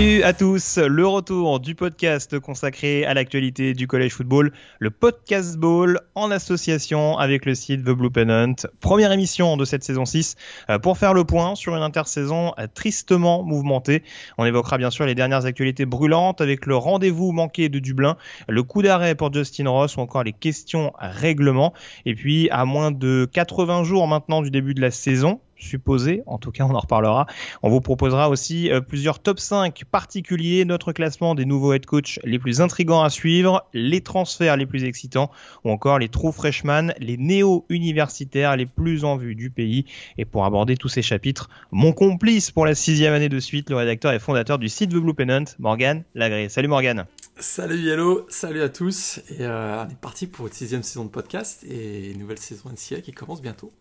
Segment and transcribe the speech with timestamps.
[0.00, 5.58] Salut à tous, le retour du podcast consacré à l'actualité du collège football, le podcast
[5.58, 8.54] ball en association avec le site The Blue Pennant.
[8.80, 10.36] Première émission de cette saison 6
[10.70, 14.02] euh, pour faire le point sur une intersaison euh, tristement mouvementée.
[14.38, 18.16] On évoquera bien sûr les dernières actualités brûlantes avec le rendez-vous manqué de Dublin,
[18.48, 21.74] le coup d'arrêt pour Justin Ross ou encore les questions règlement.
[22.06, 26.38] Et puis à moins de 80 jours maintenant du début de la saison, supposé, en
[26.38, 27.26] tout cas on en reparlera.
[27.62, 32.18] On vous proposera aussi euh, plusieurs top 5 particuliers, notre classement des nouveaux head coach
[32.24, 35.30] les plus intrigants à suivre, les transferts les plus excitants
[35.64, 39.84] ou encore les true freshmen, les néo-universitaires les plus en vue du pays.
[40.18, 43.76] Et pour aborder tous ces chapitres, mon complice pour la sixième année de suite, le
[43.76, 46.48] rédacteur et fondateur du site The Blue Pennant, Morgan Lagré.
[46.48, 47.06] Salut Morgan.
[47.38, 49.20] Salut Yellow, salut à tous.
[49.30, 53.00] Et euh, on est parti pour une sixième saison de podcast et nouvelle saison NCA
[53.00, 53.72] qui commence bientôt.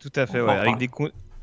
[0.00, 0.88] Tout à fait, ouais, avec des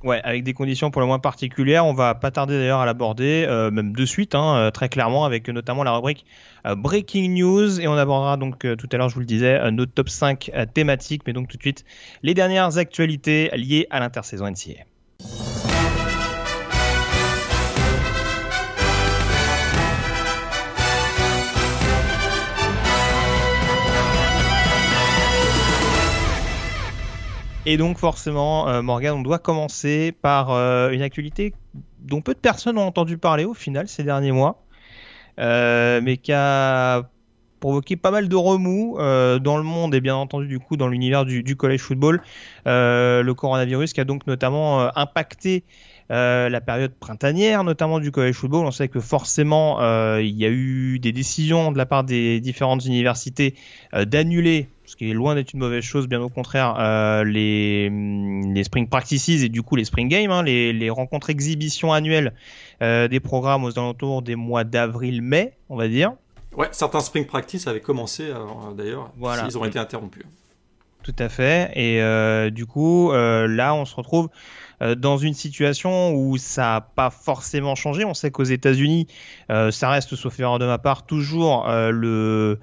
[0.01, 1.85] Ouais, avec des conditions pour le moins particulières.
[1.85, 5.25] On va pas tarder d'ailleurs à l'aborder, euh, même de suite, hein, euh, très clairement,
[5.25, 6.25] avec notamment la rubrique
[6.65, 7.81] euh, Breaking News.
[7.81, 11.23] Et on abordera donc tout à l'heure, je vous le disais, nos top 5 thématiques.
[11.27, 11.83] Mais donc tout de suite,
[12.23, 14.85] les dernières actualités liées à l'intersaison NCA.
[27.65, 31.53] Et donc forcément, euh, Morgan, on doit commencer par euh, une actualité
[31.99, 34.63] dont peu de personnes ont entendu parler au final ces derniers mois,
[35.39, 37.03] euh, mais qui a
[37.59, 41.25] provoqué pas mal de remous dans le monde et bien entendu du coup dans l'univers
[41.25, 42.21] du, du, college football.
[42.65, 45.65] le coronavirus qui a donc notamment impacté
[46.09, 48.65] la période printanière, notamment du college football.
[48.65, 49.77] On sait que forcément,
[50.19, 53.55] il y a eu des décisions de la part des différentes universités
[53.93, 58.63] d'annuler ce qui est loin d'être une mauvaise chose, bien au contraire, euh, les, les
[58.63, 62.33] spring practices et du coup les spring games, hein, les, les, rencontres exhibitions annuelles
[62.81, 66.13] euh, des programmes aux alentours des mois d'avril-mai, on va dire.
[66.57, 68.31] Ouais, certains spring practice avaient commencé
[68.75, 69.45] d'ailleurs, voilà.
[69.47, 70.25] ils ont été interrompus.
[71.03, 74.29] Tout à fait, et euh, du coup euh, là on se retrouve
[74.81, 78.05] euh, dans une situation où ça n'a pas forcément changé.
[78.05, 79.07] On sait qu'aux États-Unis,
[79.47, 82.59] ça reste, sauf erreur de ma part, toujours le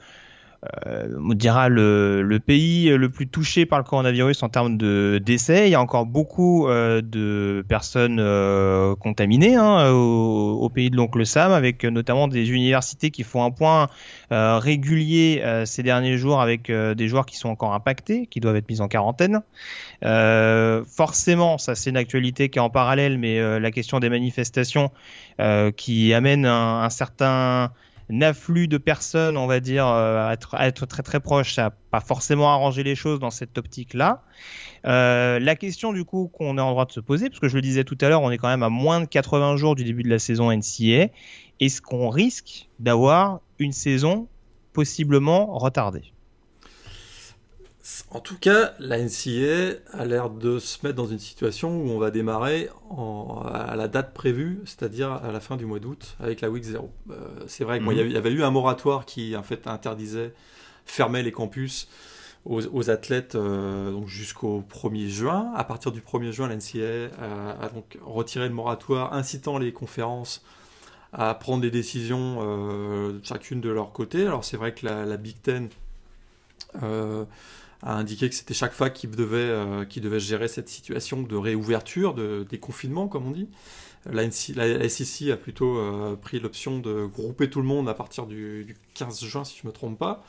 [0.87, 5.69] euh, on dira le, pays le plus touché par le coronavirus en termes de décès.
[5.69, 11.25] Il y a encore beaucoup euh, de personnes euh, contaminées hein, au, pays de l'oncle
[11.25, 13.89] Sam, avec notamment des universités qui font un point
[14.31, 18.81] régulier ces derniers jours avec des joueurs qui sont encore impactés, qui doivent être mis
[18.81, 19.43] en quarantaine.
[20.03, 24.91] forcément, ça c'est une actualité qui est en parallèle, mais la question des manifestations
[25.77, 27.71] qui amène un certain
[28.23, 32.01] afflux de personnes, on va dire, euh, à, être, très très proche, ça n'a pas
[32.01, 34.23] forcément arrangé les choses dans cette optique-là.
[34.87, 37.57] Euh, la question du coup qu'on est en droit de se poser, parce que je
[37.57, 39.85] le disais tout à l'heure, on est quand même à moins de 80 jours du
[39.85, 41.09] début de la saison NCA,
[41.61, 44.29] est-ce qu'on risque d'avoir une saison
[44.73, 46.13] possiblement retardée?
[48.11, 51.99] En tout cas, la NCA a l'air de se mettre dans une situation où on
[51.99, 52.69] va démarrer
[53.53, 56.91] à la date prévue, c'est-à-dire à la fin du mois d'août, avec la Week 0.
[57.11, 57.15] Euh,
[57.47, 60.33] c'est vrai qu'il y, avait eu un moratoire qui en fait interdisait,
[60.85, 61.89] fermait les campus
[62.45, 65.53] aux, athlètes euh, jusqu'au 1er juin.
[65.55, 67.15] À partir du 1er juin, la NCA
[67.61, 70.45] a, donc retiré le moratoire, incitant les conférences
[71.13, 74.27] à prendre des décisions euh, chacune de leur côté.
[74.27, 75.69] Alors c'est vrai que la, la Big Ten
[77.83, 82.15] a indiqué que c'était chaque fois qu'il devait, euh, devait gérer cette situation de réouverture,
[82.15, 83.49] de déconfinement, comme on dit.
[84.07, 88.27] La, la SEC a plutôt euh, pris l'option de grouper tout le monde à partir
[88.27, 90.23] du, 15 juin, si je ne me trompe pas.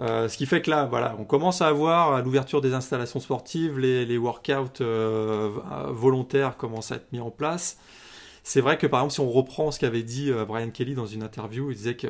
[0.00, 3.78] Euh, ce qui fait que là, voilà, on commence à avoir l'ouverture des installations sportives,
[3.78, 4.82] les, les workouts
[5.90, 7.78] volontaires commencent à être mis en place.
[8.42, 11.22] C'est vrai que par exemple, si on reprend ce qu'avait dit Brian Kelly dans une
[11.22, 12.08] interview, il disait que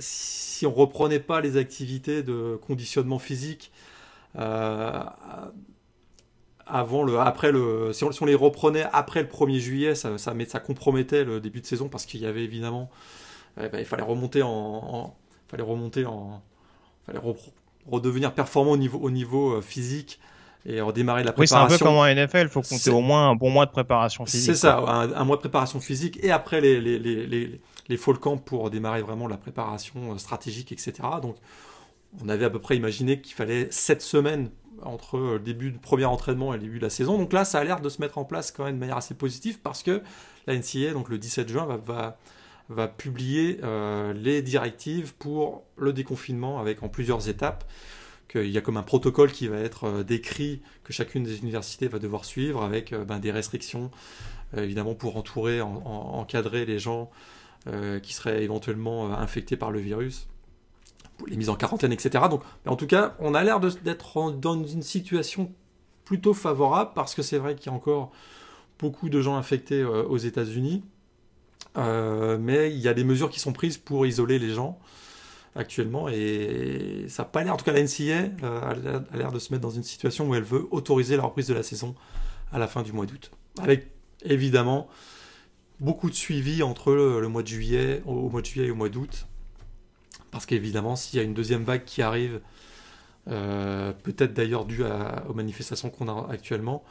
[0.00, 3.72] si on reprenait pas les activités de conditionnement physique
[4.38, 5.02] euh,
[6.66, 10.60] avant le, après le, si on, les reprenait après le 1er juillet, ça, ça, ça
[10.60, 12.90] compromettait le début de saison parce qu'il y avait évidemment,
[13.60, 15.16] eh ben, il fallait remonter en,
[15.48, 16.42] fallait remonter en,
[17.06, 17.20] fallait
[17.86, 20.20] redevenir performant au niveau, au niveau euh, physique
[20.66, 21.64] et redémarrer la préparation.
[21.64, 23.66] Oui, c'est un peu comme en NFL, il faut compter au moins un bon mois
[23.66, 24.54] de préparation physique.
[24.54, 28.18] C'est ça, un, mois de préparation physique et après les, les, les, les, les fall
[28.18, 30.94] camps pour démarrer vraiment la préparation euh, stratégique, etc.
[31.22, 31.36] Donc
[32.22, 34.50] on avait à peu près imaginé qu'il fallait 7 semaines
[34.82, 37.18] entre le début du premier entraînement et le début de la saison.
[37.18, 39.14] Donc là, ça a l'air de se mettre en place quand même de manière assez
[39.14, 40.02] positive parce que
[40.46, 42.18] la NCA, donc le 17 juin, va,
[42.68, 47.64] va, publier euh, les directives pour le déconfinement avec en plusieurs étapes.
[48.30, 51.88] Qu'il y a comme un protocole qui va être euh, décrit que chacune des universités
[51.88, 53.90] va devoir suivre avec ben, des restrictions
[54.56, 57.08] évidemment pour entourer, encadrer les gens
[58.02, 60.26] qui seraient éventuellement infectés par le virus
[61.28, 62.24] les mises en quarantaine, etc.
[62.30, 65.52] Donc, en tout cas, on a l'air d'être dans une situation
[66.04, 68.10] plutôt favorable parce que c'est vrai qu'il y a encore
[68.78, 70.82] beaucoup de gens infectés euh, aux États-Unis,
[71.76, 74.78] euh, mais il y a des mesures qui sont prises pour isoler les gens
[75.56, 79.38] actuellement et ça n'a pas l'air, en tout cas la NCA euh, a l'air de
[79.38, 81.94] se mettre dans une situation où elle veut autoriser la reprise de la saison
[82.52, 83.30] à la fin du mois d'août,
[83.60, 83.88] avec
[84.22, 84.88] évidemment
[85.80, 88.88] beaucoup de suivi entre le, mois de juillet, au mois de juillet et au mois
[88.88, 89.26] d'août,
[90.30, 92.40] parce qu'évidemment, s'il y a une deuxième vague qui arrive,
[93.28, 94.84] euh, peut-être d'ailleurs due
[95.28, 96.84] aux manifestations qu'on a actuellement,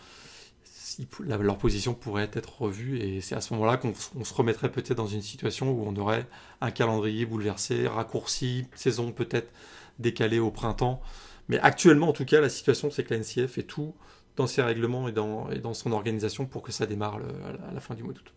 [1.22, 3.94] leur position pourrait être revue et c'est à ce moment-là qu'on
[4.24, 6.26] se remettrait peut-être dans une situation où on aurait
[6.62, 9.52] un calendrier bouleversé, raccourci, saison peut-être
[10.00, 11.02] décalée au printemps.
[11.48, 13.96] Mais actuellement, en tout cas, la situation, c'est que la NCF fait tout
[14.36, 17.20] dans ses règlements et dans, dans son organisation pour que ça démarre
[17.68, 18.34] à la fin du mois d'août.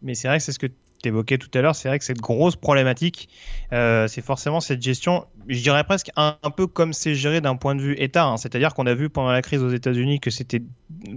[0.00, 0.68] Mais c'est vrai que c'est ce que
[1.06, 3.28] évoqué tout à l'heure, c'est vrai que cette grosse problématique,
[3.72, 7.74] euh, c'est forcément cette gestion, je dirais presque un, peu comme c'est géré d'un point
[7.74, 8.24] de vue État.
[8.24, 8.36] Hein.
[8.36, 10.62] C'est-à-dire qu'on a vu pendant la crise aux États-Unis que c'était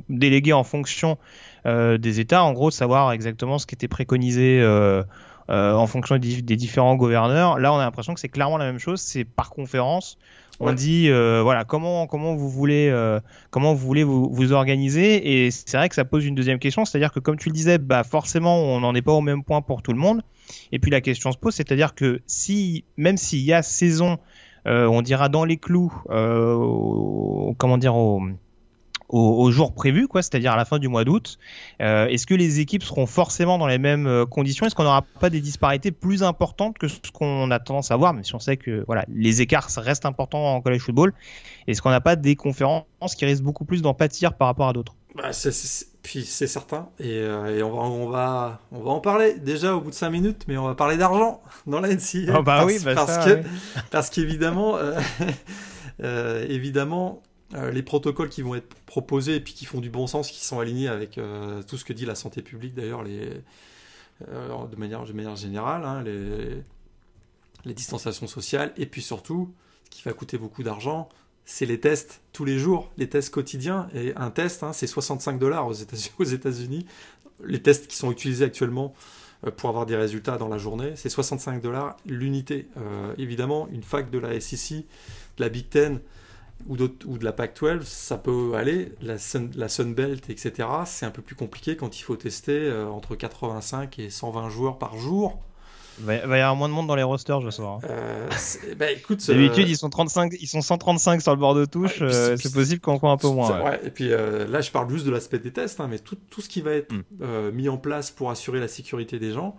[0.09, 1.17] délégué en fonction
[1.65, 4.61] euh, des États, en gros, savoir exactement ce qui était préconisé.
[5.51, 7.59] Euh, en fonction des, différents gouverneurs.
[7.59, 8.99] Là, on a l'impression que c'est clairement la même chose.
[8.99, 10.17] C'est par conférence.
[10.59, 13.19] On dit euh, voilà comment comment vous voulez euh,
[13.49, 16.85] comment vous voulez vous, vous organiser et c'est vrai que ça pose une deuxième question,
[16.85, 19.61] c'est-à-dire que comme tu le disais, bah forcément on n'en est pas au même point
[19.61, 20.21] pour tout le monde.
[20.71, 24.17] Et puis la question se pose, c'est-à-dire que si même s'il y a saison,
[24.67, 28.21] euh, on dira dans les clous, comment dire au
[29.15, 31.38] au, jour prévu, quoi, c'est-à-dire à la fin du mois d'août.
[31.81, 34.65] Euh, est-ce que les équipes seront forcément dans les mêmes euh, conditions?
[34.65, 38.13] Est-ce qu'on n'aura pas des disparités plus importantes que ce qu'on a tendance à voir?
[38.13, 41.13] Même si on sait que voilà, les écarts restent importants en college football,
[41.67, 42.85] est-ce qu'on n'a pas des conférences
[43.17, 44.95] qui risquent beaucoup plus d'en pâtir par rapport à d'autres?
[45.15, 45.31] Bah,
[46.03, 49.79] puis c'est certain, et, euh, on, va, on, va, on va en parler déjà au
[49.79, 51.88] bout de 5 minutes, mais on va parler d'argent dans la.
[51.88, 53.41] Oh bah parce, oui, bah parce, que,
[53.91, 54.77] parce qu'évidemment,
[56.50, 57.23] évidemment,
[57.53, 60.44] euh, les protocoles qui vont être proposés et puis qui font du bon sens, qui
[60.44, 65.36] sont alignés avec euh, tout ce que dit la santé publique d'ailleurs, euh, de, manière,
[65.36, 66.63] générale, hein, les,
[67.65, 69.53] les distanciations sociales, et puis surtout,
[69.83, 71.07] ce qui va coûter beaucoup d'argent,
[71.45, 73.89] c'est les tests tous les jours, les tests quotidiens.
[73.94, 75.68] Et un test, hein, c'est 65 dollars
[76.19, 76.88] aux États-Unis.
[77.44, 78.95] Les tests qui sont utilisés actuellement
[79.57, 82.68] pour avoir des résultats dans la journée, c'est 65 dollars l'unité.
[83.19, 84.86] évidemment, une fac de la SEC,
[85.38, 86.00] de la Big Ten,
[86.67, 88.91] ou, ou, de la PAC-12, ça peut aller.
[89.01, 92.88] La, Sun, la Sunbelt, etc., c'est un peu plus compliqué quand il faut tester euh,
[92.88, 95.41] entre 85 et 120 joueurs par jour.
[96.00, 97.79] Il va, y avoir moins de monde dans les rosters, je soir.
[97.81, 97.88] Hein.
[97.89, 98.29] Euh,
[98.77, 102.03] bah, écoute, D'habitude, euh, ils sont 35, ils sont 135 sur le bord de touche.
[102.09, 103.63] c'est possible qu'on soit un peu moins.
[103.63, 103.79] Ouais.
[103.85, 106.50] Et puis là, je parle juste de l'aspect des tests, hein, mais tout, tout, ce
[106.50, 107.51] qui va être mm.
[107.53, 109.55] mis en place pour assurer la sécurité des gens,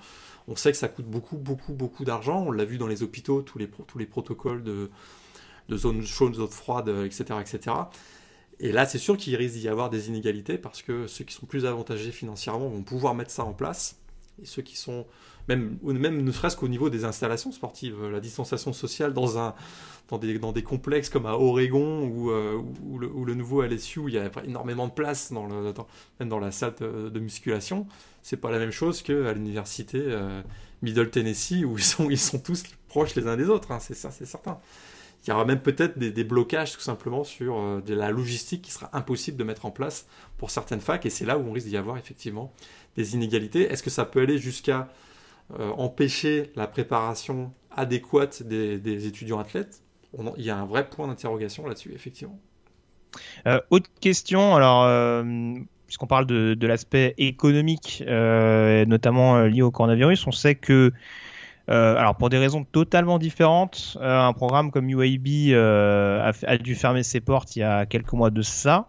[0.49, 2.45] on sait que ça coûte beaucoup, beaucoup, beaucoup d'argent.
[2.47, 4.91] On l'a vu dans les hôpitaux, tous les, tous les protocoles de
[5.69, 7.41] de zones chaudes, zones froides, etc.
[7.41, 7.77] etc.
[8.59, 11.47] Et là, c'est sûr qu'il risque d'y avoir des inégalités parce que ceux qui sont
[11.47, 13.99] plus avantagés financièrement vont pouvoir mettre ça en place.
[14.43, 15.07] Et ceux qui sont,
[15.49, 19.55] même, même ne serait-ce qu'au niveau des installations sportives, la distanciation sociale dans, un,
[20.09, 22.61] dans, des, dans des complexes comme à Oregon ou, euh,
[22.99, 27.21] le, nouveau LSU, où il y a énormément de place, même dans la salle de,
[27.21, 27.87] musculation,
[28.23, 30.43] c'est pas la même chose qu'à l'université euh,
[30.83, 33.95] Middle Tennessee où ils sont, ils sont tous proches les uns des autres, hein, c'est
[33.95, 34.59] certain.
[35.27, 38.71] Il y aura même peut-être des, blocages tout simplement sur euh, de la logistique qui
[38.71, 40.07] sera impossible de mettre en place
[40.39, 41.05] pour certaines facs.
[41.05, 42.53] Et c'est là où on risque d'y avoir effectivement
[42.97, 43.63] des inégalités.
[43.63, 44.89] Est-ce que ça peut aller jusqu'à
[45.59, 49.83] euh, empêcher la préparation adéquate des, étudiants athlètes?
[50.37, 52.39] Il y a un vrai point d'interrogation là-dessus, effectivement.
[53.47, 55.25] Euh, autre question, alors
[55.87, 60.93] puisqu'on parle de, de l'aspect économique, notamment lié au coronavirus, on sait que
[61.69, 66.75] euh, alors pour des raisons totalement différentes, euh, un programme comme UAB euh, a, dû
[66.77, 68.89] fermer ses portes il y a quelques mois de ça.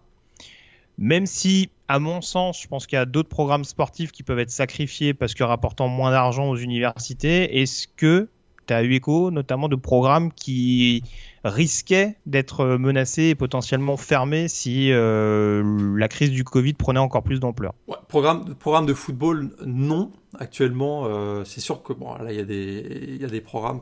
[1.00, 4.40] Même si, à mon sens, je pense qu'il y a d'autres programmes sportifs qui peuvent
[4.40, 8.30] être sacrifiés parce que rapportant moins d'argent aux universités, est-ce que
[8.68, 11.04] tu as eu écho notamment de programmes qui
[11.44, 17.74] risquaient d'être menacés et potentiellement fermés si la crise du Covid prenait encore plus d'ampleur
[18.08, 20.12] programme, programme de football, non.
[20.40, 23.82] Actuellement, euh, c'est sûr que bon, là, il y, a des, y a des programmes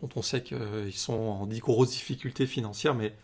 [0.00, 3.14] dont on sait qu'ils sont en grosse difficulté financière, mais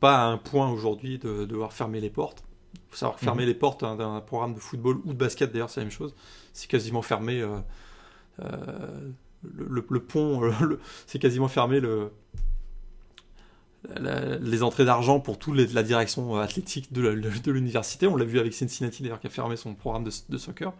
[0.00, 2.44] pas à un point aujourd'hui de, devoir fermer les portes.
[2.74, 3.48] Il faut savoir fermer mhm.
[3.48, 6.14] les portes d'un programme de football ou de basket, d'ailleurs, c'est la même chose.
[6.52, 7.40] C'est quasiment fermé.
[7.40, 9.10] Euh,
[9.44, 10.50] euh, le, pont,
[11.06, 12.10] c'est quasiment fermé le,
[14.40, 18.06] les entrées d'argent pour toute la direction athlétique de l'université.
[18.06, 20.72] On l'a vu avec Cincinnati d'ailleurs qui a fermé son programme de, soccer.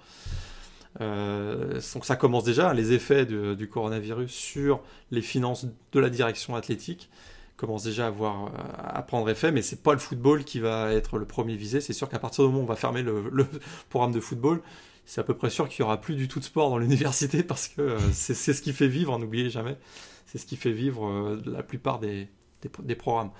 [1.00, 6.56] Euh, donc ça commence déjà, les effets du coronavirus sur les finances de la direction
[6.56, 7.10] athlétique
[7.56, 11.18] commencent déjà à, voir, à prendre effet, mais c'est pas le football qui va être
[11.18, 11.80] le premier visé.
[11.80, 13.24] C'est sûr qu'à partir du moment où on va fermer le,
[13.90, 14.60] programme de football,
[15.08, 17.42] c'est à peu près sûr qu'il y aura plus du tout de sport dans l'université
[17.42, 19.78] parce que euh, c'est ce qui fait vivre, n'oubliez jamais,
[20.26, 22.28] c'est ce qui fait vivre euh, la plupart des,
[22.60, 23.30] des, programmes.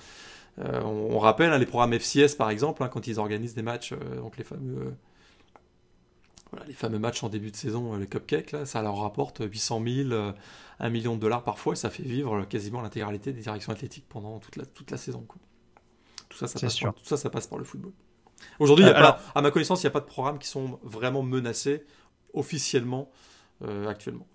[0.60, 3.92] Euh, on, rappelle hein, les programmes FCS par exemple, hein, quand ils organisent des matchs,
[4.16, 4.94] donc les fameux
[6.50, 9.82] voilà, les fameux matchs en début de saison, les cupcakes, là, ça leur rapporte 800
[9.86, 10.32] 000,
[10.80, 14.38] 1 million de dollars parfois, et ça fait vivre quasiment l'intégralité des directions athlétiques pendant
[14.38, 15.26] toute la, toute la saison.
[16.30, 17.92] Tout, ça, ça passe par, tout ça, ça passe par le football.
[18.58, 21.84] Aujourd'hui, euh, à ma connaissance, il n'y a pas de programmes qui sont vraiment menacés
[22.34, 23.10] officiellement
[23.62, 24.26] euh, actuellement.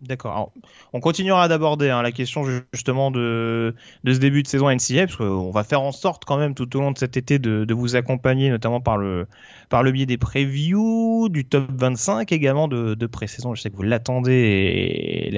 [0.00, 0.52] D'accord.
[0.92, 3.74] On continuera d'aborder hein, la question justement de,
[4.04, 6.76] de, ce début de saison NCA, parce qu'on va faire en sorte quand même tout
[6.76, 9.26] au long de cet été de, de, vous accompagner, notamment par le,
[9.70, 13.56] par le biais des previews, du top 25 également de, de pré-saison.
[13.56, 15.36] Je sais que vous l'attendez et,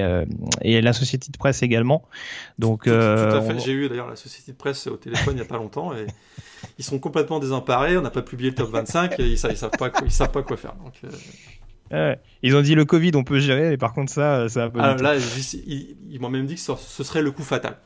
[0.60, 2.04] et, la société de presse également.
[2.58, 3.58] Donc, tout, euh, à fait.
[3.60, 6.06] J'ai eu d'ailleurs la société de presse au téléphone il n'y a pas longtemps et
[6.78, 7.96] ils sont complètement désemparés.
[7.96, 10.42] On n'a pas publié le top 25 et ils, savent, savent pas, ils savent pas
[10.42, 10.74] quoi faire.
[10.74, 11.08] Donc, euh,
[12.42, 14.96] ils ont dit le Covid, on peut gérer, mais par contre, ça, ça va pas.
[14.96, 17.76] là, ils, m'ont même dit que ce serait le coup fatal.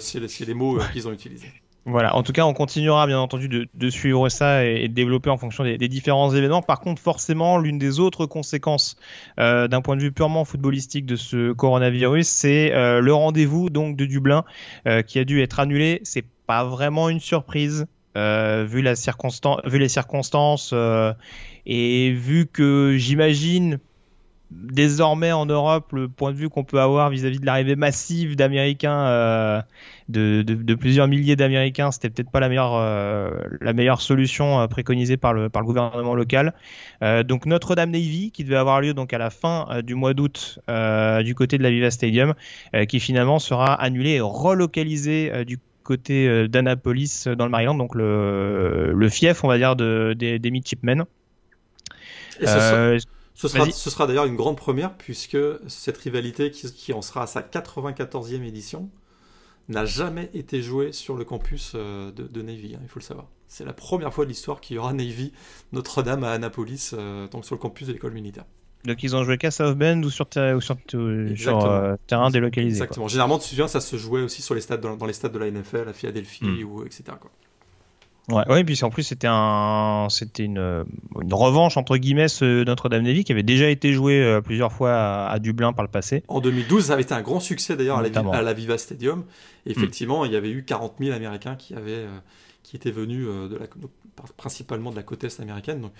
[0.00, 1.48] C'est les mots euh, qu'ils ont utilisés.
[1.86, 5.36] Voilà, en tout cas, on continuera bien entendu de, suivre ça et, de développer en
[5.36, 6.62] fonction des, différents événements.
[6.62, 8.96] Par contre, forcément, l'une des autres conséquences
[9.38, 13.96] euh, d'un point de vue purement footballistique de ce coronavirus, c'est euh, le rendez-vous donc
[13.96, 14.44] de Dublin
[15.06, 16.00] qui a dû être annulé.
[16.04, 17.86] C'est pas vraiment une surprise.
[18.14, 18.94] Vu, la
[19.64, 20.74] vu les circonstances
[21.66, 23.78] et vu que j'imagine
[24.50, 29.06] désormais en Europe le point de vue qu'on peut avoir vis-à-vis de l'arrivée massive d'Américains,
[29.06, 29.62] euh,
[30.08, 35.48] de, plusieurs milliers d'Américains, c'était peut-être pas la meilleure, euh, solution euh, préconisée par le,
[35.48, 36.52] gouvernement local.
[37.24, 41.34] donc Notre-Dame Navy, qui devait avoir lieu donc à la fin du mois d'août du
[41.34, 42.34] côté de la Viva Stadium,
[42.88, 49.08] qui finalement sera annulé et relocalisé du côté d'Annapolis dans le Maryland, donc le, le
[49.08, 51.04] fief, on va dire, de, des, des midshipmen.
[52.42, 52.98] Euh,
[53.34, 55.38] ce, sera, d'ailleurs une grande première puisque
[55.68, 58.90] cette rivalité qui, en sera à sa 94e édition
[59.68, 63.26] n'a jamais été jouée sur le campus euh, de, Navy, hein, il faut le savoir.
[63.48, 65.32] C'est la première fois de l'histoire qu'il y aura Navy
[65.72, 68.44] Notre-Dame à Annapolis, euh, donc sur le campus de l'école militaire.
[68.84, 70.76] Donc ils ont joué qu'à South Bend ou sur, ou sur,
[72.06, 72.76] terrain délocalisé.
[72.76, 73.08] Exactement.
[73.08, 75.38] Généralement, tu te souviens, ça se jouait aussi sur les stades, dans, les stades de
[75.38, 76.64] la NFL, à Philadelphie, hmm.
[76.64, 77.04] ou, etc.
[77.20, 77.30] Quoi.
[78.30, 80.84] Ouais, ouais, puis en plus c'était un, c'était une,
[81.20, 85.74] une, revanche entre guillemets Notre-Dame-des-Vie qui avait déjà été joué euh, plusieurs fois à, Dublin
[85.74, 86.22] par le passé.
[86.28, 89.24] En 2012, ça avait été un grand succès d'ailleurs à, la Viva Stadium.
[89.66, 92.18] effectivement, il y avait eu 40 000 Américains qui avaient, euh,
[92.62, 93.66] qui étaient venus euh, de la,
[94.38, 95.82] principalement de la côte est américaine.
[95.82, 95.92] Donc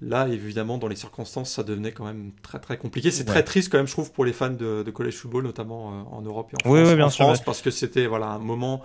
[0.00, 3.10] là, évidemment, dans les circonstances, ça devenait quand même très très compliqué.
[3.10, 6.12] C'est très triste quand même, je trouve, pour les fans de, de college football, notamment
[6.12, 8.82] en Europe et en France, oui, bien sûr, parce que c'était voilà un moment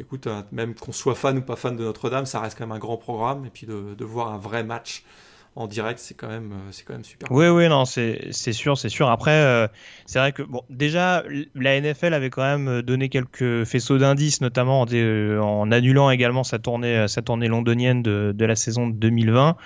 [0.00, 2.76] écoute, euh, même qu'on soit fan ou pas fan de Notre-Dame, ça reste quand même
[2.76, 3.44] un grand programme.
[3.46, 5.04] Et puis de, voir un vrai match
[5.56, 7.30] en direct, c'est quand même, euh, c'est quand même super.
[7.32, 9.10] Oui, oui, non, c'est, sûr, c'est sûr.
[9.10, 9.66] Après, euh,
[10.06, 11.24] c'est vrai que bon, déjà,
[11.54, 17.06] la NFL avait quand même donné quelques faisceaux d'indices, notamment en, annulant également sa tournée,
[17.08, 19.56] sa tournée londonienne de, la saison 2020.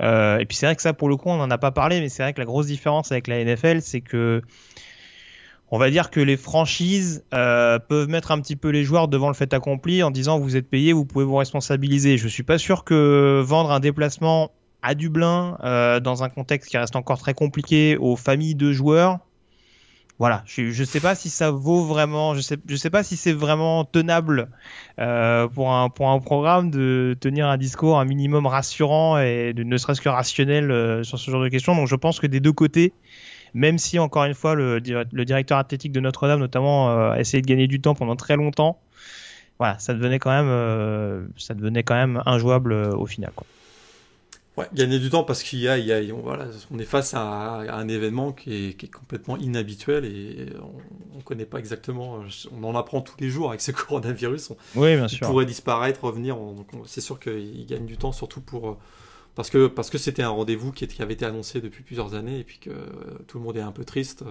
[0.00, 2.08] et puis c'est vrai que ça, pour le coup, on n'en a pas parlé, mais
[2.08, 4.42] c'est vrai que la grosse différence avec la NFL, c'est que
[5.74, 9.28] on va dire que les franchises euh, peuvent mettre un petit peu les joueurs devant
[9.28, 12.18] le fait accompli en disant vous êtes payé, vous pouvez vous responsabiliser.
[12.18, 16.76] Je suis pas sûr que vendre un déplacement à Dublin euh, dans un contexte qui
[16.76, 19.18] reste encore très compliqué aux familles de joueurs.
[20.18, 23.32] Voilà, je, ne sais pas si ça vaut vraiment, je sais, sais pas si c'est
[23.32, 24.50] vraiment tenable
[25.00, 29.64] euh, pour un pour un programme de tenir un discours un minimum rassurant et de
[29.64, 31.74] ne serait-ce que rationnel sur ce genre de questions.
[31.74, 32.92] Donc je pense que des deux côtés,
[33.54, 37.46] même si encore une fois le, directeur athlétique de Notre-Dame notamment euh, a essayé de
[37.46, 38.78] gagner du temps pendant très longtemps,
[39.58, 43.32] voilà, ça devenait quand même, euh, ça devenait quand même injouable euh, au final.
[44.58, 46.84] Ouais, gagner du temps parce qu'il y a, il y a on, voilà, on est
[46.84, 50.46] face à, un événement qui est, qui est, complètement inhabituel et
[51.12, 52.22] on ne connaît pas exactement.
[52.52, 54.50] On en apprend tous les jours avec ce coronavirus.
[54.50, 55.26] On, oui, bien sûr.
[55.26, 56.36] pourrait disparaître, revenir.
[56.84, 58.78] C'est sûr qu'il gagne du temps, surtout pour
[59.34, 62.44] parce que parce que c'était un rendez-vous qui, avait été annoncé depuis plusieurs années et
[62.44, 62.70] puis que
[63.26, 64.22] tout le monde est un peu triste,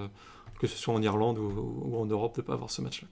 [0.59, 3.07] que ce soit en Irlande ou, en Europe, de ne pas avoir ce match-là.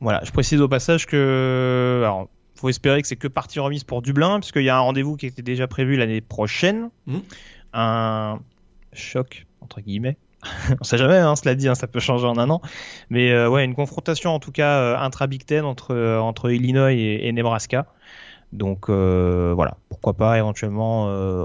[0.00, 2.02] Voilà, je précise au passage que.
[2.04, 5.16] Alors, faut espérer que c'est que partie remise pour Dublin, puisqu'il y a un rendez-vous
[5.16, 6.90] qui était déjà prévu l'année prochaine.
[7.06, 7.22] Mhm.
[7.72, 8.40] Un
[8.92, 10.16] choc, entre guillemets.
[10.80, 12.60] On sait jamais, hein, cela dit, hein, ça peut changer en un an.
[13.10, 16.92] Mais euh, ouais, une confrontation en tout cas euh, intra-Big Ten entre, euh, entre Illinois
[16.92, 17.86] et, et Nebraska.
[18.52, 21.04] Donc voilà, pourquoi pas éventuellement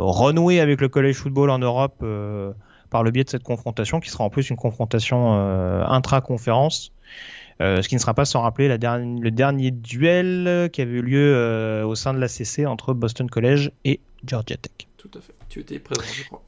[0.09, 2.01] renouer avec le college football en Europe
[2.89, 5.33] par le biais de cette confrontation, qui sera en plus une confrontation
[5.85, 6.93] intra-conférence.
[7.61, 11.01] Euh, ce qui ne sera pas sans rappeler la le dernier duel qui avait eu
[11.01, 14.87] lieu euh, au sein de l'ACC entre Boston College et Georgia Tech.
[14.97, 15.33] Tout à fait.
[15.49, 16.41] Tu étais présent, je crois.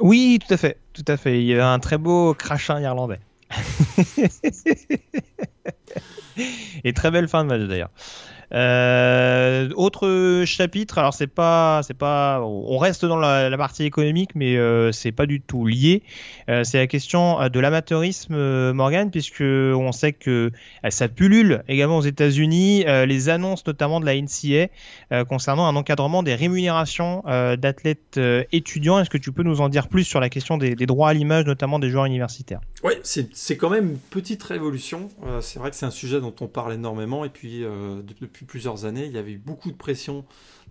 [0.00, 1.40] Oui, tout à fait, tout à fait.
[1.40, 3.20] Il y avait un très beau crachin irlandais.
[6.84, 7.90] et très belle fin de match d'ailleurs.
[8.54, 14.56] Euh, autre chapitre, alors c'est pas, c'est pas, on reste dans la, partie économique, mais
[14.56, 16.02] euh, c'est pas du tout lié.
[16.48, 20.50] Euh, c'est la question de l'amateurisme, Morgan, puisque on sait que
[20.88, 22.84] ça pullule également aux États-Unis.
[22.84, 24.68] les annonces notamment de la NCA
[25.24, 28.20] concernant un encadrement des rémunérations d'athlètes
[28.52, 28.98] étudiants.
[28.98, 31.14] Est-ce que tu peux nous en dire plus sur la question des, des droits à
[31.14, 32.60] l'image, notamment des joueurs universitaires?
[32.82, 35.08] Ouais, c'est quand même une petite révolution.
[35.40, 38.84] C'est vrai que c'est un sujet dont on parle énormément et puis euh, de- plusieurs
[38.84, 40.24] années, il y avait eu beaucoup de pression,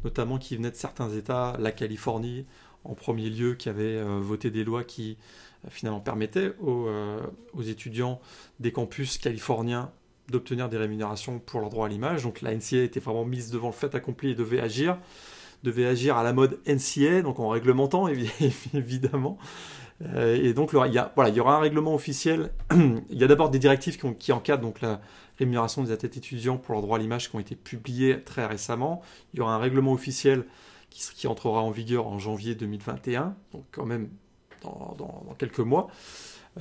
[0.03, 2.45] notamment qui venait de certains États, la Californie
[2.83, 5.17] en premier lieu, qui avait euh, voté des lois qui
[5.65, 7.21] euh, finalement permettaient aux, euh,
[7.53, 8.19] aux étudiants
[8.59, 9.91] des campus californiens
[10.29, 12.23] d'obtenir des rémunérations pour leur droit à l'image.
[12.23, 14.97] Donc la NCA était vraiment mise devant le fait accompli et devait agir,
[15.63, 18.31] devait agir à la mode NCA, donc en réglementant évi-
[18.73, 19.37] évidemment.
[20.17, 20.93] Et donc, il
[21.35, 22.51] y, aura un règlement officiel.
[22.73, 24.99] il y a d'abord des directives qui, qui encadrent donc la
[25.39, 29.01] rémunération des athlètes étudiants pour leur droit à l'image qui ont été publiées très récemment.
[29.33, 30.45] Il y aura un règlement officiel
[30.89, 34.09] qui, entrera en vigueur en janvier 2021, donc quand même
[34.63, 35.87] dans quelques mois.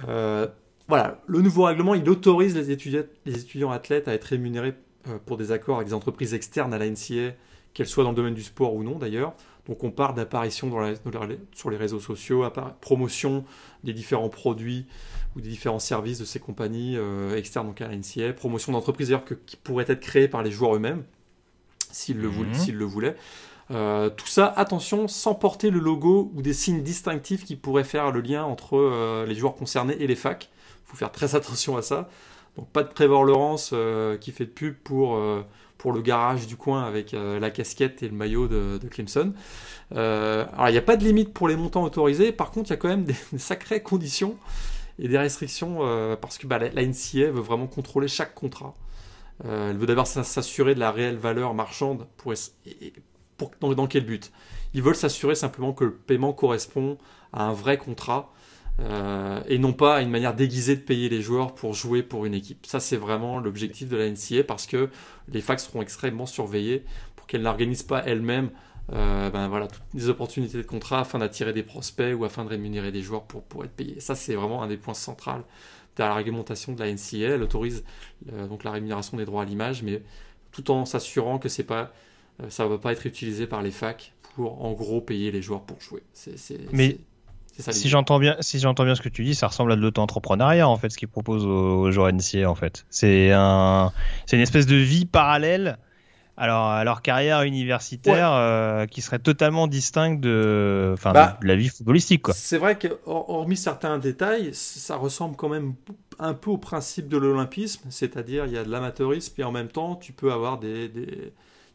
[0.08, 0.46] Euh,
[0.88, 4.74] voilà, le nouveau règlement, il autorise les étudiants, les étudiants athlètes à être rémunérés
[5.08, 7.34] euh, pour des accords avec des entreprises externes à la NCA,
[7.72, 9.34] qu'elles soient dans le domaine du sport ou non d'ailleurs.
[9.68, 10.70] Donc on part d'apparition
[11.54, 12.44] sur les réseaux sociaux,
[12.80, 13.44] promotion
[13.84, 14.86] des différents produits
[15.36, 19.16] ou des différents services de ces compagnies euh, externes donc à la NCA, promotion d'entreprises
[19.46, 21.04] qui pourraient être créées par les joueurs eux-mêmes,
[21.92, 22.54] s'ils le, voulaient- Mhm.
[22.54, 23.16] s'ils le voulaient.
[23.70, 28.10] Euh, tout ça, attention, sans porter le logo ou des signes distinctifs qui pourraient faire
[28.10, 30.50] le lien entre euh, les joueurs concernés et les facs.
[30.86, 32.10] Il faut faire très attention à ça.
[32.58, 33.72] Donc pas de Trevor Lawrence
[34.20, 35.16] qui fait de pub pour,
[35.82, 39.32] pour le garage du coin avec euh, la casquette et le maillot de, Clemson.
[39.96, 42.74] Euh, alors il n'y a pas de limite pour les montants autorisés, par contre il
[42.74, 44.36] y a quand même des, sacrées conditions
[45.00, 48.74] et des restrictions euh, parce que bah, la, NCA veut vraiment contrôler chaque contrat.
[49.42, 52.32] Elle veut d'abord s'assurer de la réelle valeur marchande pour
[53.60, 54.30] dans, dans quel but?
[54.74, 56.96] Ils veulent s'assurer simplement que le paiement correspond
[57.32, 58.32] à un vrai contrat
[58.80, 62.24] euh, et non pas à une manière déguisée de payer les joueurs pour jouer pour
[62.24, 62.66] une équipe.
[62.66, 64.88] Ça, c'est vraiment l'objectif de la NCA parce que
[65.28, 66.84] les facs seront extrêmement surveillées
[67.16, 68.50] pour qu'elles n'organisent pas elles-mêmes
[68.92, 72.50] euh, ben voilà, toutes les opportunités de contrat afin d'attirer des prospects ou afin de
[72.50, 74.00] rémunérer des joueurs pour, pour être payés.
[74.00, 75.32] Ça, c'est vraiment un des points centraux
[75.96, 77.34] de la réglementation de la NCA.
[77.34, 77.84] Elle autorise
[78.32, 80.02] euh, donc la rémunération des droits à l'image, mais
[80.50, 81.92] tout en s'assurant que c'est pas,
[82.48, 85.62] ça ne va pas être utilisé par les facs pour en gros payer les joueurs
[85.62, 86.02] pour jouer.
[86.12, 86.36] C'est,
[86.72, 86.98] Mais
[87.62, 89.80] ça Si j'entends bien, si j'entends bien ce que tu dis, ça ressemble à de
[89.80, 92.84] l'auto-entrepreneuriat en fait, ce qu'ils proposent aux, joueurs NCA en fait.
[92.90, 93.92] C'est un,
[94.26, 95.78] c'est une espèce de vie parallèle
[96.36, 101.46] à leur, à leur carrière universitaire euh, qui serait totalement distincte de, enfin, Bah, de
[101.46, 102.34] la vie footballistique quoi.
[102.34, 105.74] C'est vrai que, hor- hormis certains détails, ça ressemble quand même
[106.18, 109.68] un peu au principe de l'olympisme, c'est-à-dire il y a de l'amateurisme et en même
[109.68, 111.32] temps tu peux avoir des, des-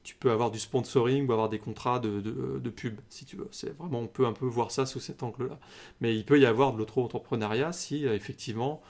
[0.08, 3.36] tu peux avoir du sponsoring ou avoir des contrats de, de, de pub si tu
[3.36, 3.50] veux.
[3.52, 5.60] C'est vraiment on peut un peu voir ça sous cet angle-là.
[6.00, 8.82] Mais il peut y avoir de l'auto-entrepreneuriat si euh, effectivement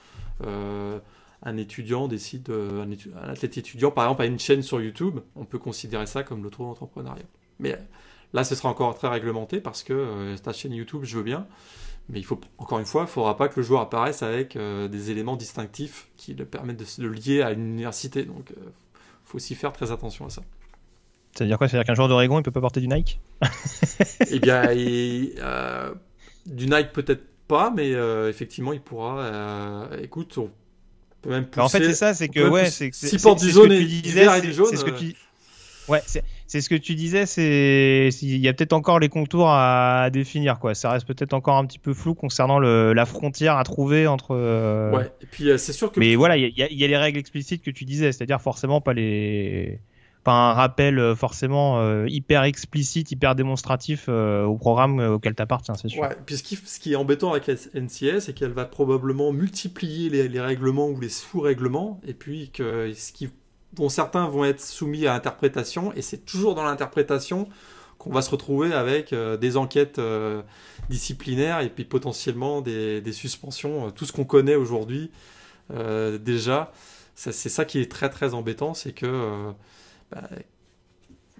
[0.46, 1.00] euh,
[1.42, 5.18] un étudiant décide, euh, un, un athlète étudiant par exemple a une chaîne sur YouTube,
[5.34, 7.26] on peut considérer ça comme l'auto-entrepreneuriat.
[7.58, 7.76] Mais
[8.34, 11.46] Là, ce sera encore très réglementé parce que ta chaîne YouTube, je veux bien.
[12.10, 14.58] Mais il faut, encore une fois, il ne faudra pas que le joueur apparaisse avec
[14.58, 18.24] des éléments distinctifs qui le permettent de se le lier à une université.
[18.24, 18.62] Donc, il
[19.24, 20.42] faut aussi faire très attention à ça.
[21.38, 21.68] C'est-à-dire quoi?
[21.68, 23.20] C'est-à-dire qu'un joueur d'Oregon il peut pas porter du Nike?
[24.30, 25.94] Eh bien, il- euh,
[26.46, 29.20] du Nike peut-être pas, mais euh, effectivement, il pourra.
[29.20, 30.50] euh, écoute, on
[31.22, 31.56] peut même pousser.
[31.56, 34.26] Bah, En fait, c'est ça, c'est que ouais, c'est c'est- porte du jaune et disais,
[34.38, 34.66] et du jaune.
[34.70, 35.14] c'est ce que tu
[35.88, 36.02] Ouais,
[36.46, 40.58] c'est ce que tu disais, c'est il y a peut-être encore les contours à définir
[40.58, 40.74] quoi.
[40.74, 44.34] Ça reste peut-être encore un petit peu flou concernant le, la frontière à trouver entre
[44.94, 45.98] Ouais, et puis c'est sûr que.
[45.98, 48.40] Mais voilà, il y, a- il y a les règles explicites que tu disais, c'est-à-dire
[48.42, 49.80] forcément pas les
[50.32, 56.08] un rappel forcément hyper explicite, hyper démonstratif au programme auquel tu appartiens, c'est sûr.
[56.26, 60.88] Puis ce qui, est embêtant avec la NCS, c'est qu'elle va probablement multiplier les, règlements
[60.88, 63.28] ou les sous-règlements, et puis que ce qui
[63.74, 67.48] dont certains vont être soumis à interprétation, et c'est toujours dans l'interprétation
[67.98, 70.42] qu'on va se retrouver avec euh, des enquêtes euh,
[70.88, 75.10] disciplinaires et puis potentiellement des, suspensions, euh, tout ce qu'on connaît aujourd'hui
[75.70, 76.72] déjà.
[77.14, 79.52] C'est ça qui est très très embêtant, c'est que
[80.10, 80.28] bah,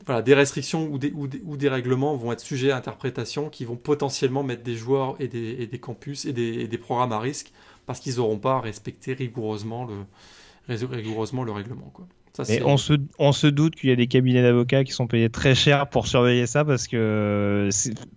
[0.07, 4.63] voilà, des restrictions ou des, règlements vont être sujets à interprétation qui vont potentiellement mettre
[4.63, 7.53] des joueurs et des, des campus et des, et programmes à risque
[7.87, 11.93] parce qu'ils n'auront pas respecté rigoureusement le, rigoureusement le règlement.
[12.49, 15.31] Mais on se, on se doute qu'il y a des cabinets d'avocats qui sont payés
[15.31, 17.69] très cher pour surveiller ça parce que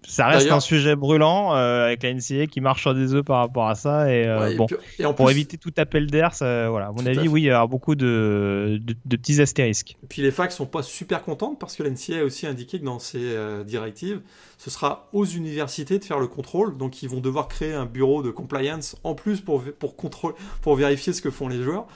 [0.08, 3.40] ça reste un sujet brûlant euh, avec la NCA qui marche sur des œufs par
[3.40, 4.12] rapport à ça.
[4.14, 4.68] Et, euh, bon,
[5.14, 8.80] pour éviter tout appel d'air, voilà, à mon avis, oui, il y aura beaucoup de,
[8.84, 9.98] de, petits astérisques.
[10.04, 12.80] Et puis les facs sont pas super contentes parce que la NCA a aussi indiqué
[12.80, 14.22] que dans ses euh, directives,
[14.58, 16.78] ce sera aux universités de faire le contrôle.
[16.78, 20.76] Donc ils vont devoir créer un bureau de compliance en plus pour, pour, contrôle, pour
[20.76, 21.88] vérifier ce que font les joueurs.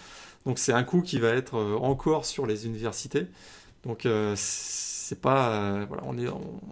[0.45, 3.27] Donc c'est un coût qui va être euh, encore sur les universités.
[3.83, 5.85] Donc euh, c'est pas euh,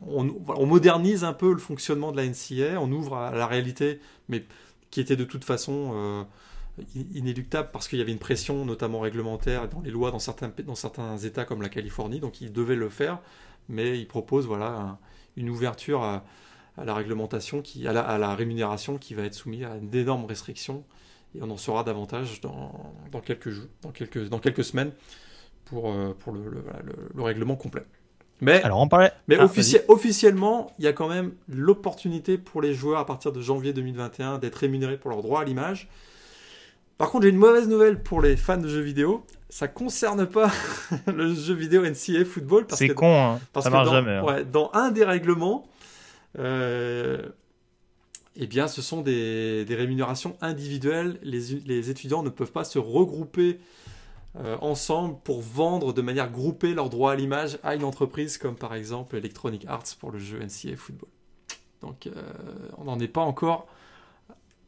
[0.08, 4.46] on, modernise un peu le fonctionnement de la NCA, on ouvre à la réalité, mais
[4.92, 6.26] qui était de toute façon
[7.14, 11.46] inéluctable parce qu'il y avait une pression, notamment réglementaire, dans les lois dans certains, États
[11.46, 13.20] comme la Californie, donc ils devaient le faire,
[13.70, 15.00] mais ils proposent voilà,
[15.36, 16.24] une ouverture à,
[16.78, 20.84] la réglementation, qui, à, la, rémunération qui va être soumise à d'énormes restrictions
[21.36, 24.92] et on en saura davantage dans, dans, quelques, jours, dans, quelques, dans quelques semaines
[25.66, 26.42] pour, euh, pour le,
[27.14, 27.84] le, règlement complet.
[28.42, 29.12] Mais, Alors on parlait...
[29.28, 29.48] mais ah,
[29.88, 34.40] officiellement, il y a quand même l'opportunité pour les joueurs à partir de janvier 2021
[34.40, 35.88] d'être rémunérés pour leur droit à l'image.
[36.98, 39.26] Par contre, j'ai une mauvaise nouvelle pour les fans de jeux vidéo.
[39.50, 40.52] Ça concerne pas
[41.08, 42.66] le jeu vidéo NCAA football.
[42.70, 43.40] C'est con, hein.
[43.62, 44.12] ça marche jamais.
[44.12, 44.24] Hein.
[44.24, 45.64] Ouais, dans un des règlements,
[46.40, 47.22] euh,
[48.36, 51.20] eh bien, ce sont des, rémunérations individuelles.
[51.22, 53.60] Les, étudiants ne peuvent pas se regrouper
[54.38, 58.56] euh, ensemble pour vendre de manière groupée leurs droits à l'image à une entreprise comme
[58.56, 61.10] par exemple Electronic Arts pour le jeu NCAA Football.
[61.82, 62.12] Donc, euh,
[62.78, 63.68] on n'en est pas encore,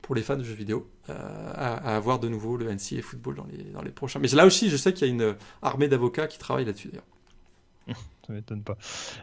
[0.02, 1.14] pour les fans de jeux vidéo, euh,
[1.56, 4.20] à, avoir de nouveau le NCAA Football dans les, dans les prochains.
[4.20, 7.06] Mais là aussi, je sais qu'il y a une armée d'avocats qui travaillent là-dessus d'ailleurs.
[8.26, 8.78] Ça m'étonne pas.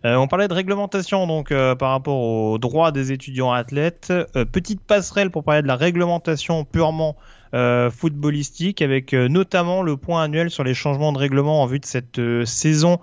[0.05, 4.13] Euh, on parlait de réglementation donc euh, par rapport aux droits des étudiants athlètes.
[4.37, 7.17] Euh, petite passerelle pour parler de la réglementation purement
[7.55, 12.19] footballistique avec notamment le point annuel sur les changements de règlement en vue de cette
[12.47, 12.99] saison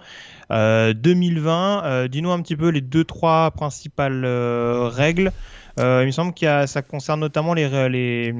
[0.49, 2.07] 2020.
[2.07, 5.31] Dis-nous un petit peu les deux trois principales règles.
[5.77, 8.33] il me semble que ça concerne notamment les, les,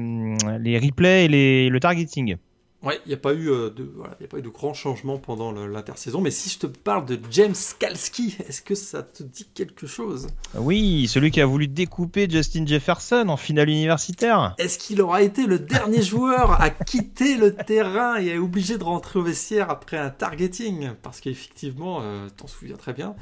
[0.58, 2.38] les replays et les, le targeting.
[2.82, 5.18] Ouais, il n'y a, pas eu, euh, de, voilà, a pas eu de grands changements
[5.18, 9.46] pendant l'intersaison, mais si je te parle de James Kalski, est-ce que ça te dit
[9.52, 10.28] quelque chose?
[10.54, 14.54] Oui, celui qui a voulu découper Justin Jefferson en finale universitaire.
[14.56, 18.84] Est-ce qu'il aura été le dernier joueur à quitter le terrain et à obligé de
[18.84, 20.92] rentrer au vestiaire après un targeting?
[21.02, 23.14] Parce qu'effectivement, euh, t'en souviens très bien,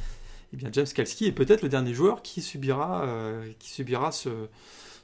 [0.52, 4.28] eh bien James Kalski est peut-être le dernier joueur qui subira, euh, qui subira ce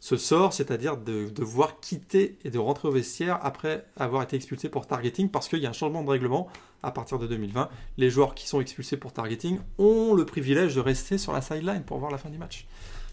[0.04, 4.68] ce sort, c'est-à-dire de devoir quitter et de rentrer au vestiaire après avoir été expulsé
[4.68, 6.46] pour targeting, parce qu'il y a un changement de règlement
[6.82, 7.70] à partir de 2020.
[7.96, 11.84] Les joueurs qui sont expulsés pour targeting ont le privilège de rester sur la sideline
[11.84, 12.66] pour voir la fin du match.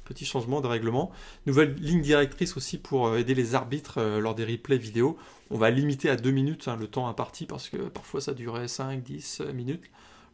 [0.03, 1.11] Petit changement de règlement.
[1.45, 5.17] Nouvelle ligne directrice aussi pour euh, aider les arbitres euh, lors des replays vidéo.
[5.49, 8.67] On va limiter à 2 minutes hein, le temps imparti parce que parfois ça durait
[8.67, 9.83] 5, 10 euh, minutes.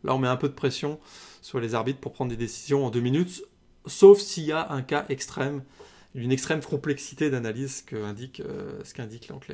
[0.04, 1.00] Là, on met un peu de pression
[1.44, 3.44] sur les arbitres pour prendre des décisions en 2 minutes,
[3.86, 5.62] sauf s'il y a un cas extrême
[6.18, 9.48] une extrême complexité d'analyse euh, ce qu'indique donc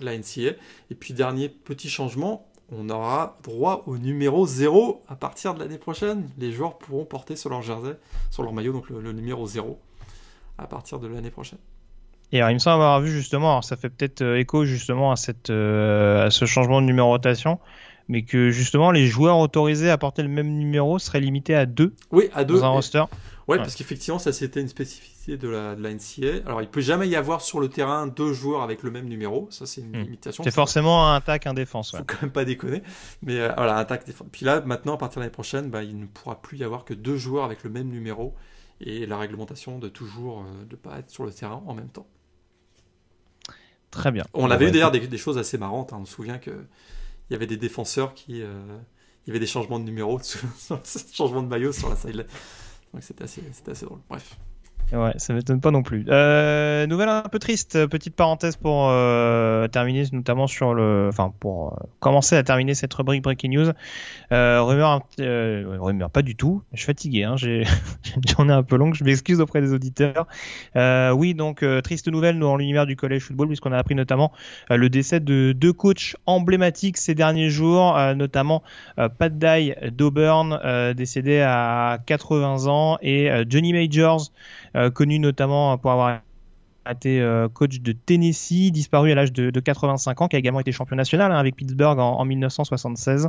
[0.00, 0.52] la NCA.
[0.90, 5.78] Et puis dernier petit changement, on aura droit au numéro 0 à partir de l'année
[5.78, 6.28] prochaine.
[6.38, 7.96] Les joueurs pourront porter sur leur jersey,
[8.30, 9.78] sur leur maillot, donc le, numéro 0
[10.58, 11.58] à partir de l'année prochaine.
[12.30, 15.12] Et alors, il me semble avoir vu justement, alors ça fait peut-être euh, écho justement
[15.12, 17.58] à, cette, euh, à ce changement de numérotation,
[18.08, 21.94] mais que justement les joueurs autorisés à porter le même numéro seraient limités à deux
[22.10, 23.04] oui, à deux, dans un roster.
[23.48, 26.44] Ouais, parce qu'effectivement, ça c'était une spécificité de la, de la NCA.
[26.46, 29.48] Alors, il peut jamais y avoir sur le terrain deux joueurs avec le même numéro.
[29.50, 30.02] Ça, c'est une hmm.
[30.02, 30.44] limitation.
[30.44, 31.92] C'est forcément un attaque, un défense.
[31.92, 32.00] Ouais.
[32.00, 32.82] Faut quand même pas déconner.
[33.22, 34.28] Mais euh, voilà, attaque, défense.
[34.32, 36.84] Puis là, maintenant, à partir de l'année prochaine, bah, il ne pourra plus y avoir
[36.84, 38.34] que deux joueurs avec le même numéro
[38.80, 42.06] et la réglementation de toujours euh, de pas être sur le terrain en même temps.
[43.90, 44.24] Très bien.
[44.32, 45.92] On avait eu d'ailleurs des, choses assez marrantes.
[45.92, 45.98] Hein.
[46.00, 46.66] On se souvient que
[47.30, 48.60] il y avait des défenseurs qui, euh,
[49.24, 50.18] il y avait des changements de numéro,
[51.12, 52.26] changements de maillot sur la sideline.
[52.92, 54.00] Donc c'était assez, assez drôle.
[54.08, 54.36] Bref.
[54.92, 56.04] Ouais, ça m'étonne pas non plus.
[56.08, 61.72] Euh, nouvelle un peu triste, petite parenthèse pour euh, terminer, notamment sur le, enfin pour
[61.72, 63.70] euh, commencer à terminer cette rubrique breaking news.
[64.32, 66.62] Euh, rumeur, euh, rumeur, pas du tout.
[66.74, 67.64] Je suis fatigué, hein, j'ai
[68.16, 68.92] une journée un peu longue.
[68.92, 70.26] Je m'excuse auprès des auditeurs.
[70.74, 74.30] Oui, donc triste nouvelle dans l'univers du collège football, puisqu'on a appris notamment
[74.68, 78.62] le décès de deux coachs emblématiques ces derniers jours, notamment
[78.96, 84.30] Pat Dye d'Auburn, décédé à 80 ans, et Johnny Majors.
[84.76, 86.20] Euh, connu notamment pour avoir
[86.90, 90.72] été euh, coach de Tennessee, disparu à l'âge de, 85 ans, qui a également été
[90.72, 93.28] champion national hein, avec Pittsburgh en, 1976.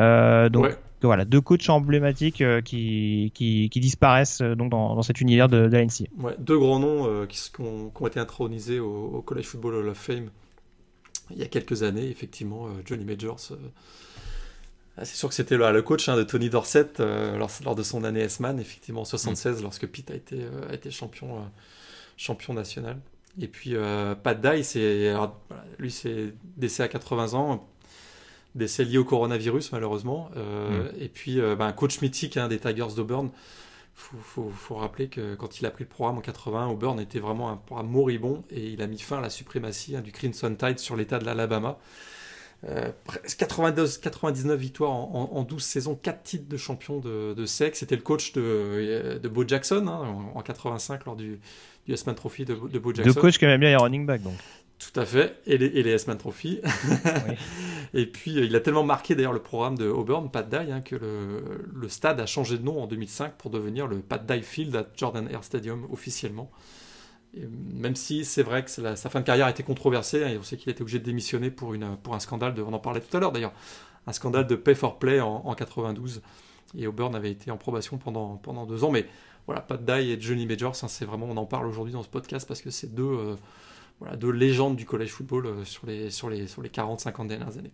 [0.00, 5.76] Euh, donc voilà, deux coachs emblématiques qui, qui, disparaissent donc dans, cet univers de, de
[5.76, 6.08] l'ANC.
[6.18, 10.30] Ouais, deux grands noms qui, ont, été intronisés au, College Football Hall of Fame
[11.30, 13.52] il y a quelques années, effectivement, Johnny Majors
[14.98, 18.20] c'est sûr que c'était le, coach hein, de Tony Dorset euh, lors, de son année
[18.20, 19.62] S-Man, effectivement en 76, mm.
[19.62, 21.42] lorsque Pete a été, euh, a été champion, euh,
[22.16, 22.98] champion national.
[23.40, 23.74] Et puis
[24.22, 24.62] Pat Dye,
[25.78, 27.66] lui c'est décès à 80 ans,
[28.54, 30.28] décès lié au coronavirus malheureusement.
[30.36, 31.00] Mm.
[31.00, 33.30] Et puis ben, un coach mythique hein, des Tigers d'Auburn.
[33.96, 37.20] Il faut, faut, rappeler que quand il a pris le programme en 80, Auburn était
[37.20, 40.54] vraiment un programme moribond et il a mis fin à la suprématie hein, du Crimson
[40.54, 41.78] Tide sur l'état de l'Alabama.
[42.64, 47.74] 92, euh, 99 victoires en, 12 saisons, 4 titres de champion de, de SEC.
[47.74, 51.40] C'était le coach de, de Bo Jackson hein, en, 85 lors du,
[51.86, 53.12] du S-Man Trophy de, de, Bo Jackson.
[53.12, 54.34] De coach qui aimait bien les running back donc.
[54.78, 56.60] Tout à fait, et les, et les S-Man Trophy.
[57.94, 60.80] et puis euh, il a tellement marqué d'ailleurs le programme de Auburn, Pat Dye, hein,
[60.80, 64.42] que le, le, stade a changé de nom en 2005 pour devenir le Pat Dye
[64.42, 66.50] Field à Jordan Air Stadium officiellement
[67.34, 70.56] même si c'est vrai que sa fin de carrière a été controversée, et on sait
[70.56, 73.20] qu'il a été obligé de démissionner pour, un scandale, de, on en parlait tout à
[73.20, 73.54] l'heure d'ailleurs,
[74.06, 76.22] un scandale de pay for play en, 92.
[76.76, 78.90] Et Auburn avait été en probation pendant, deux ans.
[78.90, 79.06] Mais
[79.46, 82.08] voilà, Pat Dye et Johnny Majors, hein, c'est vraiment, on en parle aujourd'hui dans ce
[82.08, 83.36] podcast parce que c'est deux,
[84.02, 87.72] euh, légendes du college football euh, sur les, sur les, sur les 40-50 dernières années.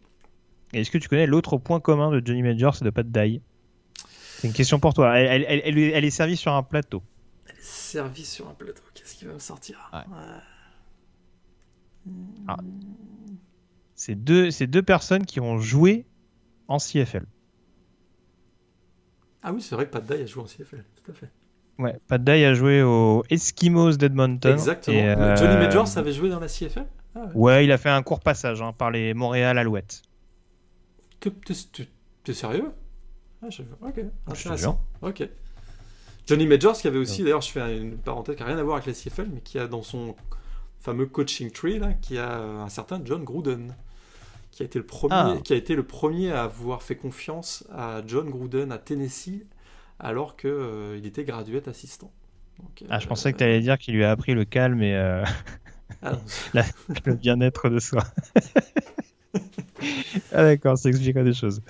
[0.72, 3.40] Est-ce que tu connais l'autre point commun de Johnny Majors et de Pat Dye?
[4.38, 5.18] C'est une question pour toi.
[5.18, 7.02] Elle, est servie sur un plateau.
[7.58, 9.90] Est servie sur un plateau qui va me sortir.
[9.92, 10.04] Ah.
[13.94, 16.06] C'est deux, deux personnes qui ont joué
[16.68, 17.26] en CFL.
[19.42, 21.30] Ah oui, c'est vrai que Pat Dye a joué en CFL, tout à fait.
[21.78, 24.52] Ouais, Pat Dye a joué aux Eskimos d'Edmonton.
[24.52, 24.98] Exactement.
[24.98, 27.64] Euh, Johnny Majors avait joué dans la CFL ah ouais.
[27.64, 30.02] il a fait un court passage hein, par les Montréal Alouettes.
[31.20, 32.72] T'es sérieux?
[33.42, 33.62] Ah, je...
[33.80, 34.80] Ok, intéressant.
[35.02, 35.28] Ok.
[36.28, 38.76] Johnny Majors, qui avait aussi, d'ailleurs, je fais une parenthèse qui n'a rien à voir
[38.76, 40.14] avec la CFL, mais qui a dans son
[40.78, 43.74] fameux coaching tree, là, qui a un certain John Gruden,
[44.50, 45.36] qui a été le premier, ah.
[45.42, 49.46] qui a été le premier à avoir fait confiance à John Gruden à Tennessee,
[49.98, 52.12] alors qu'il euh, il était graduate assistant.
[52.90, 55.24] ah, je pensais que tu allais dire qu'il lui a appris le calme et euh,
[56.02, 56.12] ah,
[57.06, 58.04] le bien-être de soi.
[60.32, 61.62] ah d'accord, ça explique des choses.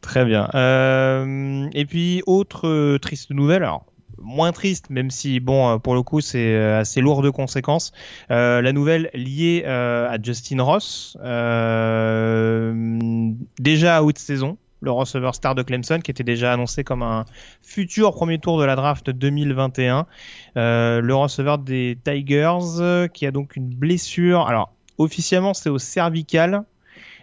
[0.00, 0.48] Très bien.
[0.54, 3.84] Euh, et puis, autre triste nouvelle, alors
[4.22, 7.92] moins triste, même si bon, euh, pour le coup, c'est euh, assez lourd de conséquences.
[8.30, 11.16] Euh, la nouvelle liée à Justin Ross,
[13.58, 17.24] déjà à haute saison, le receveur star de Clemson, qui était déjà annoncé comme un
[17.62, 20.06] futur premier tour de la draft 2021.
[20.56, 24.46] le receveur des Tigers, qui a donc une blessure.
[24.46, 26.64] Alors, officiellement, c'est au cervical.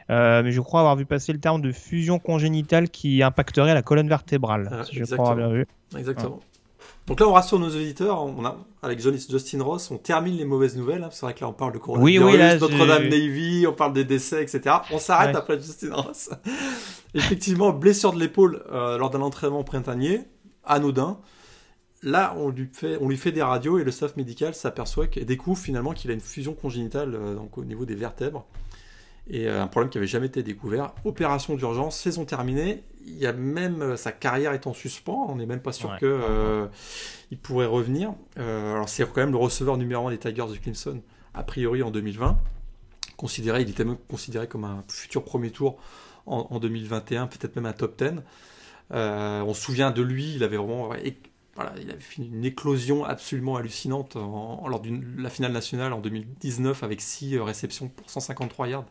[0.10, 4.10] mais je crois avoir vu passer le terme de fusion congénitale qui impacterait la colonne
[4.10, 5.66] vertébrale, ah, si je crois bien vu.
[5.98, 6.40] Exactement.
[7.08, 8.24] Donc là, on rassure nos auditeurs.
[8.24, 11.04] On a, avec Justin Ross, on termine les mauvaises nouvelles.
[11.04, 13.94] Hein, c'est vrai que là, on parle de coronavirus, oui, oui, Notre-Dame Navy, on parle
[13.94, 14.78] des décès, etc.
[14.92, 16.32] On s'arrête après Justin Ross.
[17.14, 20.22] Effectivement, blessure de l'épaule euh, lors d'un entraînement printanier,
[20.64, 21.20] anodin.
[22.02, 25.26] Là, on lui fait, on lui fait des radios et le staff médical s'aperçoit et
[25.26, 28.46] découvre finalement qu'il a une fusion congénitale euh, donc au niveau des vertèbres
[29.28, 30.94] et euh, un problème qui avait jamais été découvert.
[31.04, 32.84] Opération d'urgence, saison terminée.
[33.06, 35.28] Il y a même euh, sa carrière est en suspens.
[35.30, 36.68] On n'est même pas sûr qu'il que euh,
[37.32, 38.14] il pourrait revenir.
[38.38, 41.02] alors c'est quand même le receveur numéro 1 des Tigers de Clemson
[41.34, 42.38] a priori en 2020.
[43.18, 45.78] Considéré, il était même considéré comme un futur premier tour
[46.26, 48.22] en, 2021, peut-être même un top 10.
[48.90, 50.90] on se souvient de lui, il avait vraiment
[51.56, 56.84] voilà, il avait fini une éclosion absolument hallucinante lors de la finale nationale en 2019
[56.84, 58.86] avec 6 réceptions pour 153 yards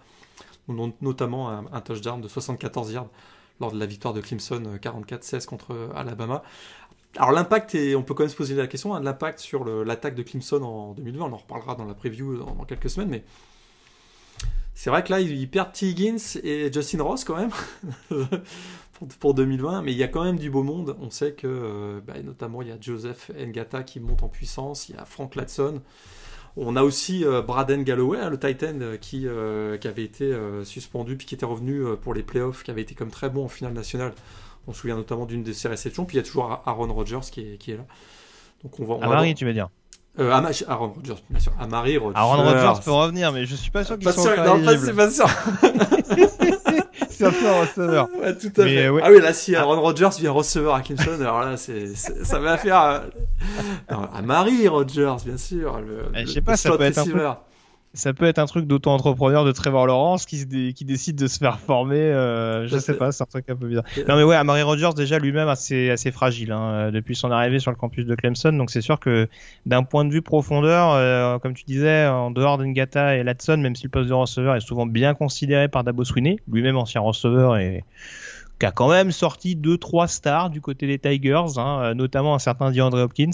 [0.68, 3.10] notamment un, touchdown de 74 yards
[3.60, 6.42] lors de la victoire de Clemson 44-16 euh, contre euh, Alabama.
[7.16, 10.16] Alors l'impact, et on peut quand même se poser la question, hein, l'impact sur l'attaque
[10.16, 13.22] de Clemson en 2020, on en reparlera dans la preview dans, quelques semaines, mais
[14.74, 15.86] C'est vrai que là, ils perdent T.
[15.86, 17.52] Higgins et Justin Ross quand même
[19.20, 20.96] pour, 2020, mais il y a quand même du beau monde.
[21.00, 24.88] On sait que, euh, bah, notamment, il y a Joseph Ngata qui monte en puissance,
[24.88, 25.82] il y a Frank Latson.
[26.56, 29.26] On a aussi euh, Braden Galloway, hein, le Titan, euh, qui,
[29.80, 30.32] qui avait été
[30.64, 33.48] suspendu puis qui était revenu pour les playoffs, qui avait été comme très bon en
[33.48, 34.12] finale nationale.
[34.66, 36.04] On se souvient notamment d'une de ses réceptions.
[36.04, 37.84] Puis il y a toujours Aaron Rodgers qui est, qui est là.
[38.62, 38.94] Donc on va.
[38.94, 39.68] On Marie, tu veux dire?
[40.18, 41.52] Euh, Aaron Rodgers, bien sûr.
[41.60, 42.18] Amari Rodgers.
[42.18, 44.94] Aaron Rodgers peut revenir, mais je suis pas sûr qu'il soit sûr, Non, pas, c'est
[44.94, 45.26] pas sûr.
[47.16, 48.08] c'est un peu un receveur.
[48.20, 48.86] Ouais, tout à fait.
[48.86, 52.56] Ah oui, là, si Aaron Rodgers vient receveur à Clemson, alors là, c'est, ça va
[52.58, 52.80] faire.
[52.80, 53.96] Euh...
[54.14, 55.80] Amari Rodgers, bien sûr.
[55.80, 57.26] Le, eh, je sais pas, ça peut être un peu
[57.94, 61.60] ça peut être un truc d'auto-entrepreneur de Trevor Lawrence qui, qui décide de se faire
[61.60, 62.00] former.
[62.00, 63.84] Euh, je sais pas, c'est un truc un peu bizarre.
[64.08, 67.60] Non mais ouais, Amari Rogers déjà lui-même assez assez fragile hein, euh, depuis son arrivée
[67.60, 68.52] sur le campus de Clemson.
[68.52, 69.28] Donc c'est sûr que
[69.64, 73.76] d'un point de vue profondeur, euh, comme tu disais, en dehors d'Engata et Latson, même
[73.76, 77.56] si le poste de receveur est souvent bien considéré par Dabo Swinney, lui-même ancien receveur
[77.56, 77.84] et
[78.58, 82.34] qui a quand même sorti deux trois stars du côté des Tigers, hein, euh, notamment
[82.34, 83.30] un certain DeAndre Hopkins.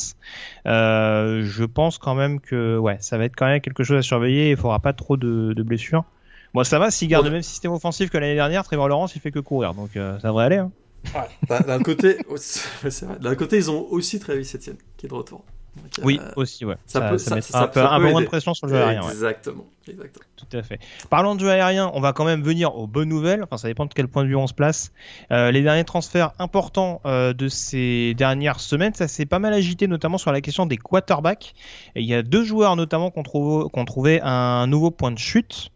[0.66, 4.02] Euh, je pense quand même que ouais, ça va être quand même quelque chose à
[4.02, 4.50] surveiller.
[4.50, 6.04] Il faudra pas trop de, blessures.
[6.54, 8.64] Moi, ça va s'il garde le même système offensif que l'année dernière.
[8.64, 10.56] Trevor Lawrence, il fait que courir, donc euh, ça devrait aller.
[10.56, 10.72] Hein.
[11.48, 12.18] D'un côté,
[13.20, 15.44] d'un côté, ils ont aussi Travis Etienne qui est de retour
[16.02, 16.76] oui, euh, aussi, ouais.
[16.86, 19.08] Ça, peut, ça, un peu, un peu moins de pression sur le jeu aérien.
[19.08, 20.24] Exactement, exactement.
[20.36, 20.78] Tout à fait.
[21.08, 23.42] Parlons de jeu aérien, on va quand même venir aux bonnes nouvelles.
[23.42, 24.92] Enfin, ça dépend de quel point de vue on se place.
[25.30, 29.86] Euh, les derniers transferts importants euh, de ces dernières semaines, ça s'est pas mal agité,
[29.86, 31.54] notamment sur la question des quarterbacks.
[31.94, 35.70] Et il y a deux joueurs, notamment, qui ont, trouvé un nouveau point de chute.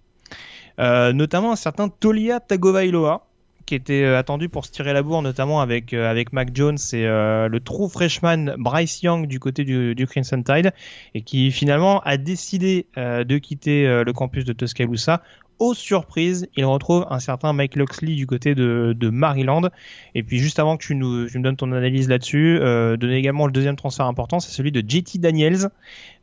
[0.79, 3.27] notamment un certain Tolia Tagovailoa
[3.67, 6.79] qui était euh, attendu pour se tirer la bourre, notamment avec, euh, avec Mac Jones
[6.93, 10.73] et euh, le true freshman Bryce Young du côté du, du Crimson Tide,
[11.15, 15.23] et qui finalement a décidé de quitter le campus de Tuscaloosa
[15.59, 19.69] aux surprises, il retrouve un certain Mike Loxley du côté de, Maryland.
[20.15, 23.47] Et puis juste avant que tu nous, tu donnes ton analyse là-dessus, euh, donner également
[23.47, 25.71] le deuxième transfert important, c'est celui de JT Daniels,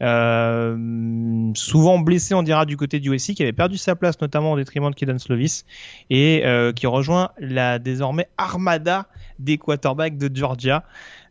[0.02, 4.52] euh, souvent blessé on dira du côté du USC, qui avait perdu sa place notamment
[4.54, 5.66] au détriment de Kedan Slovis,
[6.10, 9.08] et euh, qui rejoint la désormais armada
[9.40, 10.84] des quarterbacks de Georgia.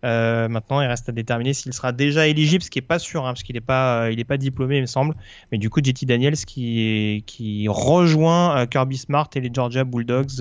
[0.05, 3.27] Euh, maintenant, il reste à déterminer s'il sera déjà éligible, ce qui est pas sûr,
[3.27, 5.15] hein, parce qu'il n'est pas, euh, pas diplômé, il me semble.
[5.53, 10.41] Mais du coup, JT Daniels qui, rejoint euh, Kirby Smart et les Georgia Bulldogs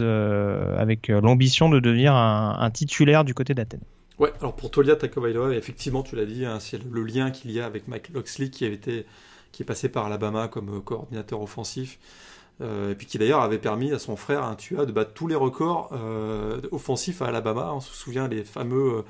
[0.78, 3.82] avec l'ambition de devenir un, titulaire du côté d'Athènes.
[4.19, 7.60] Ouais, alors pour Tolia Tagovailoa, effectivement, tu l'as dit, hein, c'est le lien qu'il y
[7.60, 9.06] a avec Mike Loxley qui avait été,
[9.52, 12.00] qui est passé par Alabama comme coordinateur offensif.
[12.62, 15.36] et puis qui d'ailleurs avait permis à son frère un Tua de battre tous les
[15.36, 15.91] records
[16.72, 17.72] offensifs à Alabama.
[17.74, 19.04] On se souvient les fameux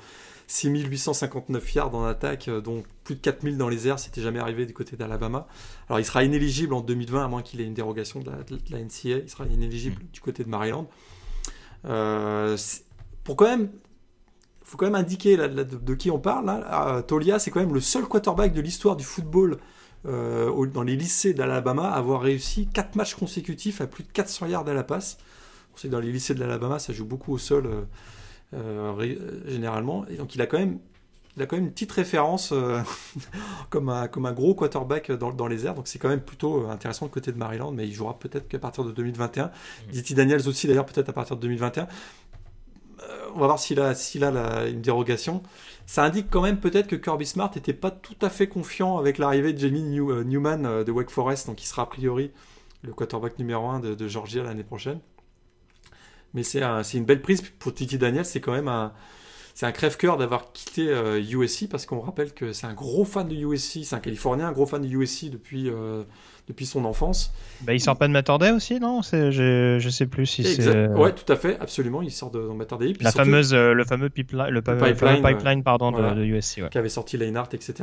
[0.50, 4.66] 6859 yards en attaque, euh, dont plus de 4000 dans les airs, c'était jamais arrivé
[4.66, 5.46] du côté d'Alabama.
[5.88, 9.22] Alors il sera inéligible en 2020, à moins qu'il ait une dérogation de la, NCA,
[9.22, 10.06] il sera inéligible mm.
[10.12, 10.88] du côté de Maryland.
[11.84, 12.56] Euh,
[13.22, 13.70] pour quand même,
[14.64, 16.46] faut quand même indiquer de, qui on parle.
[16.46, 17.02] Là.
[17.06, 19.58] Tolia, c'est quand même le seul quarterback de l'histoire du football
[20.06, 24.46] euh, dans les lycées d'Alabama à avoir réussi 4 matchs consécutifs à plus de 400
[24.46, 25.18] yards à la passe.
[25.74, 27.66] On sait que dans les lycées de l'Alabama, ça joue beaucoup au sol.
[27.66, 27.82] Euh, euh,
[29.46, 30.06] généralement.
[30.08, 30.78] Et donc il a quand même
[31.36, 32.80] il a quand même une petite référence euh,
[33.70, 36.66] comme, un, comme un gros quarterback dans, dans les airs, donc c'est quand même plutôt
[36.68, 39.50] intéressant de côté de Maryland, mais il jouera peut-être qu'à partir de 2021.
[39.92, 41.86] Diti Daniels aussi d'ailleurs peut-être à partir de 2021.
[43.34, 45.42] on va voir s'il a, s'il a une dérogation.
[45.86, 49.18] Ça indique quand même peut-être que Kirby Smart n'était pas tout à fait confiant avec
[49.18, 52.32] l'arrivée de Jamie Newman de Wake Forest, donc il sera a priori
[52.82, 55.00] le quarterback numéro 1 de, de Georgia l'année prochaine.
[56.34, 56.60] Mais c'est
[56.94, 58.24] une belle prise pour Titi Daniel.
[58.24, 58.92] C'est quand même un,
[59.54, 63.28] c'est un crève-cœur d'avoir quitté USC euh, parce qu'on rappelle que c'est un gros fan
[63.28, 63.80] de USC.
[63.84, 66.02] C'est un Californien, un gros fan de USC depuis, euh,
[66.48, 67.32] depuis son enfance.
[67.62, 69.02] Bah, il sort pas de Mater aussi, non?
[69.02, 70.66] Je, je sais plus si c'est.
[70.66, 72.02] Euh, ouais, tout à fait, absolument.
[72.02, 76.68] Il sort de, de La fameuse, le fameux pipeline, le, pipeline, pipeline pardon, de, USC.
[76.70, 77.74] Qui avait sorti Leinart, etc.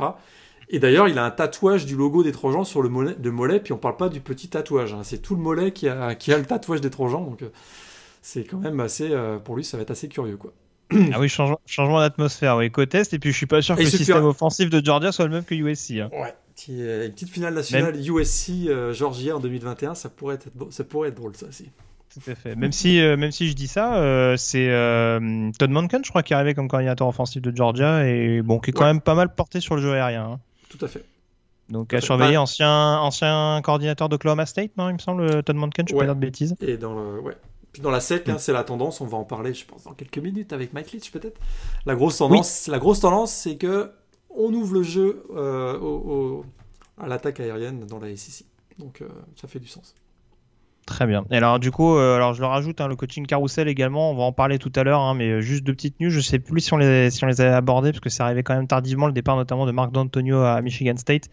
[0.69, 3.59] Et d'ailleurs, il a un tatouage du logo des Trojans sur le mollet, de mollet,
[3.59, 4.93] puis on parle pas du petit tatouage.
[4.93, 5.01] Hein.
[5.03, 7.23] C'est tout le mollet qui a, qui a le tatouage des Trojans.
[7.23, 7.43] Donc
[8.27, 9.09] c'est quand même assez.
[9.11, 10.51] Euh, pour lui, ça va être assez curieux, quoi.
[11.13, 13.87] ah oui, changement, changement d'atmosphère, oui, côte-est, et puis je suis pas sûr que le
[13.87, 15.91] système offensif de Georgia soit le même que USC.
[15.99, 16.09] Hein.
[16.11, 16.35] Ouais,
[16.67, 21.15] une petite finale nationale USC euh, Georgia en 2021, ça pourrait être, ça pourrait être
[21.15, 21.69] drôle, ça aussi.
[22.13, 22.55] Tout à fait.
[22.55, 24.67] Même si, euh, même si je dis ça, c'est
[25.57, 28.71] Todd Monken, je crois, qui est arrivé comme coordinateur offensif de Georgia et bon, qui
[28.71, 30.31] est quand même pas mal porté sur le jeu aérien.
[30.33, 30.39] Hein.
[30.69, 31.03] Tout à fait.
[31.69, 35.87] Donc à surveiller, bah ancien, ancien coordinateur d'Oklahoma State, non, il me semble, Todd Monken,
[35.87, 36.55] je peux pas dire de bêtises.
[36.61, 37.35] Et dans le, ouais,
[37.81, 38.39] dans la SEC, hein, mm.
[38.39, 41.11] c'est la tendance, on va en parler, je pense, dans quelques minutes avec Mike Leach
[41.11, 41.39] peut-être.
[41.85, 43.91] La grosse tendance, la grosse tendance, c'est que
[44.29, 46.41] on ouvre le jeu euh,
[46.97, 48.45] à l'attaque aérienne dans la SEC.
[48.77, 49.95] Donc euh, ça fait du sens.
[50.87, 51.25] Très bien.
[51.31, 54.15] Et alors du coup, euh, alors je le rajoute, hein, le coaching carousel également, on
[54.15, 56.61] va en parler tout à l'heure, hein, mais juste deux petites news, je sais plus
[56.61, 59.05] si on les, si on les avait abordées, parce que c'est arrivé quand même tardivement,
[59.05, 61.29] le départ notamment de Marc D'Antonio à Michigan State.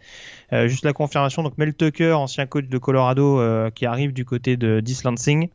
[0.53, 4.25] Euh, juste la confirmation, donc Mel Tucker, ancien coach de Colorado, euh, qui arrive du
[4.25, 5.49] côté de d'East Lansing,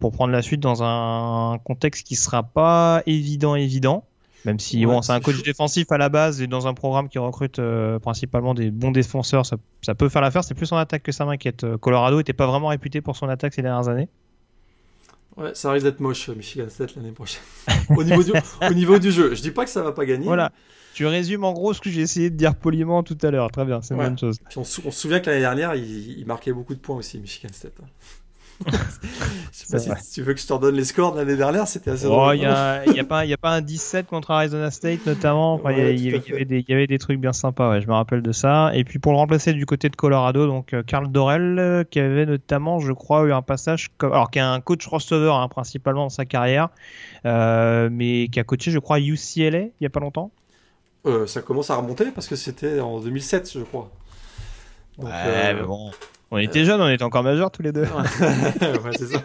[0.00, 4.04] pour prendre la suite dans un contexte qui sera pas évident évident.
[4.44, 7.08] Même si Ouais, bon, c'est un coach défensif à la base et dans un programme
[7.08, 10.44] qui recrute euh, principalement des bons défenseurs, ça, ça peut faire l'affaire.
[10.44, 11.64] C'est plus en attaque que ça m'inquiète.
[11.64, 14.08] Euh, Colorado était pas vraiment réputé pour son attaque ces dernières années.
[15.36, 17.42] Ouais, ça risque d'être moche, euh, Michigan State l'année prochaine.
[17.96, 18.30] au, niveau du,
[18.70, 19.34] au niveau du jeu.
[19.34, 20.26] Je dis pas que ça va pas gagner.
[20.26, 20.52] Voilà.
[20.94, 23.50] Tu résumes en gros ce que j'ai essayé de dire poliment tout à l'heure.
[23.50, 24.06] Très bien, c'est une Ouais.
[24.06, 24.38] bonne chose.
[24.48, 26.96] Puis on, se- on se souvient que l'année dernière, il, il marquait beaucoup de points
[26.96, 27.72] aussi, Michigan State.
[28.64, 28.72] Je
[29.52, 30.00] sais pas vrai.
[30.02, 32.10] si tu veux que je te redonne les scores de l'année dernière, c'était assez Oh,
[32.10, 32.36] drôle.
[32.36, 35.54] il y a, y a pas, y a pas un 17 contre Arizona State notamment.
[35.54, 35.80] Enfin, il y
[36.12, 37.70] Ouais, avait- y des, il y avait des trucs bien sympas.
[37.70, 38.70] Ouais, je me rappelle de ça.
[38.74, 42.00] Et puis pour le remplacer du côté de Colorado, donc euh, Carl Dorel, euh, qui
[42.00, 45.48] avait notamment, je crois, eu un passage, comme, alors qui est un coach receveur hein,
[45.48, 46.68] principalement dans sa carrière,
[47.24, 50.30] euh, mais qui a coaché, je crois, UCLA il y a pas longtemps.
[51.06, 53.90] Euh, ça commence à remonter parce que c'était en 2007, je crois.
[54.98, 55.90] Donc, ouais, euh, mais bon.
[56.30, 57.82] On était jeunes, on était encore majeurs tous les deux.
[57.82, 57.88] ouais,
[58.98, 59.22] c'est ça.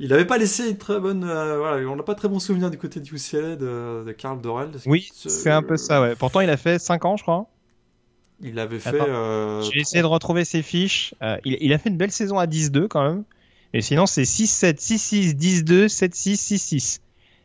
[0.00, 1.24] Il n'avait pas laissé une très bonne.
[1.24, 4.40] euh, voilà, on n'a pas très bon souvenir du côté du UCLA de, de Karl
[4.40, 4.70] Dorel.
[4.86, 6.14] Oui, Ce- c'est un peu ça, ouais.
[6.16, 7.46] Pourtant, il a fait 5 ans, je crois.
[8.42, 9.00] Il avait fait.
[9.00, 11.14] Euh, J'ai essayé de retrouver ses fiches.
[11.22, 13.22] Euh, il, il a fait une belle saison à 10-2 quand même.
[13.72, 16.98] Et sinon, c'est 6-7, 6-6, 10-2, 7-6, 6-6.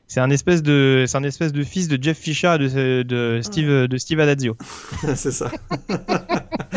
[0.08, 3.40] C'est un espèce de, c'est un espèce de fils de Jeff Fisher et de, de
[3.44, 4.58] Steve, de Steve Adazio.
[5.16, 5.52] c'est ça.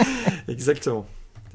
[0.53, 1.07] Exactement.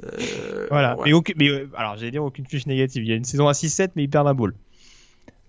[0.03, 0.95] Euh, Voilà.
[0.97, 1.03] ouais.
[1.05, 3.03] Mais, aucun- mais euh, alors, j'allais dire aucune fiche négative.
[3.03, 4.53] Il y a une saison à 6-7, mais il perd un bowl.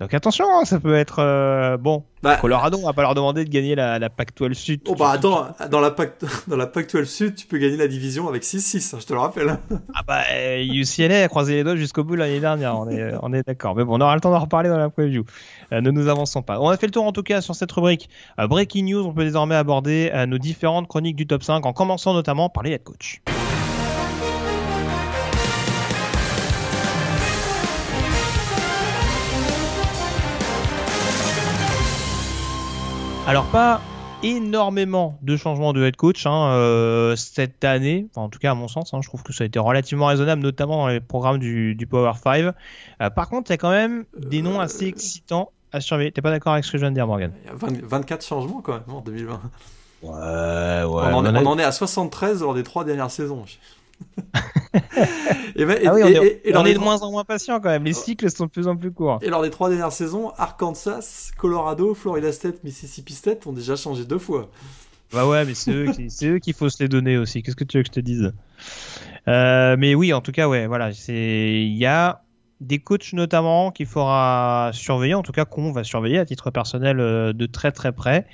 [0.01, 2.05] Donc attention, hein, ça peut être euh, bon.
[2.23, 4.81] Bah, Colorado, on va pas leur demander de gagner la, la Pac-12 Sud.
[4.87, 6.13] Oh bah attends, dans la PAC,
[6.47, 9.13] dans la PAC 12 Sud, tu peux gagner la division avec 6-6, hein, je te
[9.13, 9.59] le rappelle.
[9.97, 13.33] Ah bah euh, UCLA a croisé les doigts jusqu'au bout l'année dernière, on est, on
[13.33, 13.75] est d'accord.
[13.75, 15.25] Mais bon, on aura le temps d'en reparler dans la preview.
[15.73, 16.61] Euh, ne nous avançons pas.
[16.61, 19.05] On a fait le tour en tout cas sur cette rubrique euh, Breaking News.
[19.05, 22.63] On peut désormais aborder euh, nos différentes chroniques du top 5 en commençant notamment par
[22.63, 23.21] les head coach.
[33.29, 33.81] Alors pas
[34.23, 38.55] énormément de changements de head coach hein, euh, cette année, enfin, en tout cas à
[38.55, 41.39] mon sens, hein, je trouve que ça a été relativement raisonnable, notamment dans les programmes
[41.39, 42.55] du, du Power 5.
[43.03, 46.11] Euh, par contre, il y a quand même des noms assez excitants à surveiller.
[46.11, 47.31] T'es pas d'accord avec ce que je viens de dire, Morgan?
[47.45, 49.41] Il y a 20 24 changements quand même en 2020.
[50.01, 50.15] Ouais, ouais.
[50.87, 53.45] on, en, est- on en est à 73 lors des trois dernières saisons.
[55.57, 56.99] Et, ben- et- Ah oui, on est, et- et on lors est des de moins
[57.03, 57.85] en moins patient quand même.
[57.85, 59.19] Les cycles sont de plus en plus courts.
[59.23, 64.05] et lors des trois dernières saisons, Arkansas, Colorado, Florida State, Mississippi State ont déjà changé
[64.05, 64.49] deux fois.
[65.13, 67.43] Bah ouais, mais c'est eux, qui- eux qu'il faut se les donner aussi.
[67.43, 68.33] Qu'est-ce que tu veux que je te dise?
[69.27, 72.23] Euh, Mais oui, en tout cas, ouais, voilà, c'est il y a
[72.61, 76.99] des coachs notamment qu'il faudra surveiller, en tout cas qu'on va surveiller à titre personnel
[77.01, 78.27] euh, de très très près.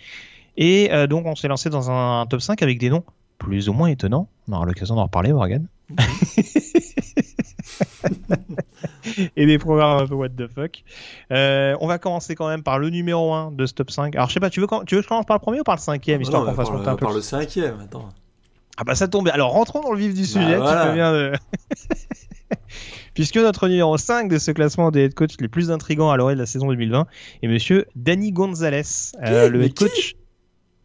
[0.56, 3.04] Et euh, donc on s'est lancé dans un, top 5 avec des noms
[3.44, 4.28] plus ou moins étonnants.
[4.48, 5.66] On aura l'occasion d'en reparler, Morgan.
[9.36, 10.82] et des programmes un peu what the fuck.
[11.32, 14.14] Euh, on va commencer quand même par le numéro 1 de ce top 5.
[14.16, 15.60] Alors je sais pas, tu veux, quand- tu veux que je commence par le premier
[15.60, 17.20] ou par le cinquième, histoire Non, qu'on fasse par, monter un le- peu par le
[17.20, 18.08] cinquième, attends.
[18.78, 19.28] ah bah ça tombe.
[19.28, 20.56] Alors rentrons dans le vif du sujet.
[20.56, 20.82] voilà.
[20.82, 21.32] Tu fais bien de...
[23.14, 26.34] Puisque notre numéro 5 de ce classement des head coachs les plus intrigants à l'orée
[26.34, 27.06] de la saison 2020
[27.42, 28.82] est monsieur Danny Gonzalez,
[29.22, 30.14] euh, le head coach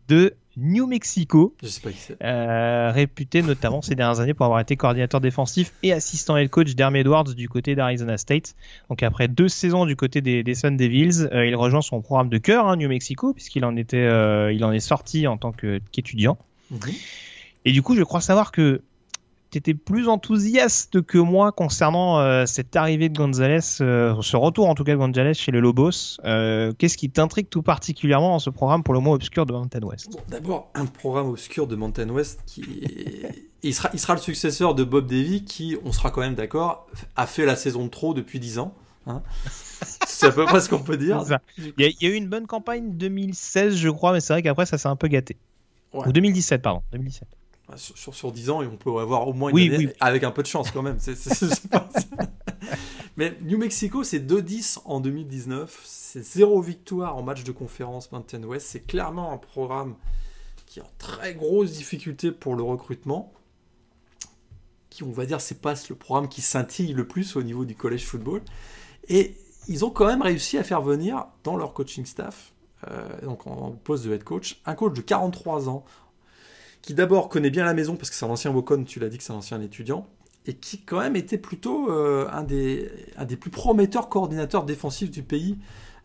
[0.08, 2.18] de New Mexico, Je sais pas qui c'est.
[2.24, 6.76] euh, réputé notamment ces dernières années pour avoir été coordinateur défensif et assistant head coach
[6.76, 8.56] d'Herm Edwards du côté d'Arizona State.
[8.90, 12.30] Donc après deux saisons du côté des, des Sun Devils, euh, il rejoint son programme
[12.30, 15.52] de cœur, hein, New Mexico, puisqu'il en était, euh, il en est sorti en tant
[15.92, 16.38] qu'étudiant.
[16.72, 16.80] Mhm.
[17.66, 18.82] Et du coup, je crois savoir que
[19.52, 24.68] tu étais plus enthousiaste que moi concernant euh, cette arrivée de Gonzalez, euh, ce retour
[24.70, 26.18] en tout cas de Gonzalez chez les Lobos.
[26.26, 29.82] Euh, Qu'est-ce qui t'intrigue tout particulièrement dans ce programme pour le moins obscur de Mountain
[29.82, 30.10] West?
[30.12, 34.22] Bon, D'abord, un programme obscur de Mountain West qui est- il, sera, il sera le
[34.22, 37.90] successeur de Bob Davy qui, on sera quand même d'accord, a fait la saison de
[37.90, 38.74] trop depuis 10 ans.
[39.08, 39.22] hein.
[40.08, 41.24] C'est à peu près ce qu'on peut dire.
[41.58, 44.34] Il y, a- il y a eu une bonne campagne 2016, je crois, mais c'est
[44.34, 45.38] vrai qu'après ça s'est un peu gâté.
[45.94, 46.06] Ouais.
[46.08, 46.82] Ou 2017, pardon.
[46.92, 47.28] 2017.
[47.76, 49.94] Sur, sur, sur 10 ans, et on peut avoir au moins une Oui, année oui.
[50.00, 50.98] avec un peu de chance quand même.
[51.00, 51.16] C'est-
[53.18, 55.82] Mais New Mexico, c'est 2-10 en 2019.
[55.86, 58.68] C'est zéro victoire en match de conférence Mountain West.
[58.70, 59.96] C'est clairement un programme
[60.66, 63.34] qui est en très grosse difficulté pour le recrutement.
[64.90, 67.76] Qui, on va dire, c'est pas le programme qui scintille le plus au niveau du
[67.76, 68.42] college football.
[69.10, 69.36] Et
[69.68, 72.54] ils ont quand même réussi à faire venir dans leur coaching staff,
[72.90, 75.84] euh, donc en poste de head coach, un coach de 43 ans
[76.82, 79.18] qui d'abord connaît bien la maison parce que c'est un ancien Wacom, tu l'as dit
[79.18, 80.08] que c'est un ancien étudiant,
[80.46, 85.22] et qui quand même était plutôt un, des, un des plus prometteurs coordinateurs défensifs du
[85.22, 85.58] pays,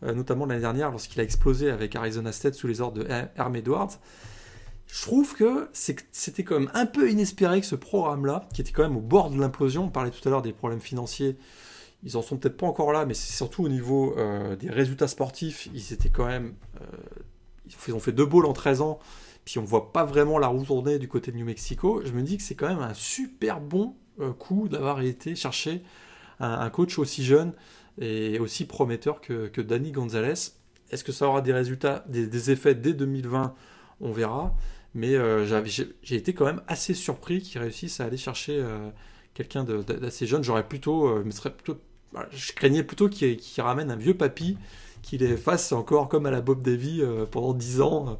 [0.03, 3.97] notamment l'année dernière lorsqu'il a explosé avec Arizona State sous les ordres de Herm Edwards.
[4.87, 8.83] Je trouve que c'était quand même un peu inespéré que ce programme-là, qui était quand
[8.83, 11.37] même au bord de l'implosion, on parlait tout à l'heure des problèmes financiers,
[12.03, 15.07] ils en sont peut-être pas encore là, mais c'est surtout au niveau euh, des résultats
[15.07, 16.53] sportifs, ils étaient quand même.
[16.79, 16.85] Euh,
[17.87, 18.99] ils ont fait deux bowls en 13 ans,
[19.45, 22.01] puis on voit pas vraiment la roue tourner du côté de New Mexico.
[22.03, 25.83] Je me dis que c'est quand même un super bon euh, coup d'avoir été chercher
[26.39, 27.53] un, coach aussi jeune
[27.99, 30.33] et aussi prometteur que, Danny Gonzalez.
[30.91, 33.55] Est-ce que ça aura des résultats, des, effets dès 2020
[34.01, 34.53] On verra.
[34.93, 35.15] Mais
[35.71, 38.61] j'ai été quand même assez surpris qu'ils réussissent à aller chercher
[39.33, 40.43] quelqu'un d'assez jeune.
[40.43, 41.23] J'aurais plutôt,
[42.31, 44.57] je craignais plutôt qu'il ramène un vieux papy,
[45.01, 48.19] qu'il les fasse encore comme à la Bob Davy euh, pendant 10 ans.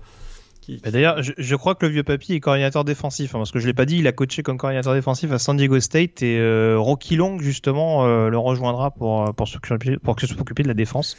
[0.70, 3.60] Euh, bah, d'ailleurs, je, crois que le vieux papy est coordinateur défensif, hein, parce que
[3.60, 6.40] je l'ai pas dit, il a coaché comme coordinateur défensif à San Diego State et
[6.40, 11.18] euh, Rocky Long justement le rejoindra pour pour s'occuper pour s'occuper de la défense.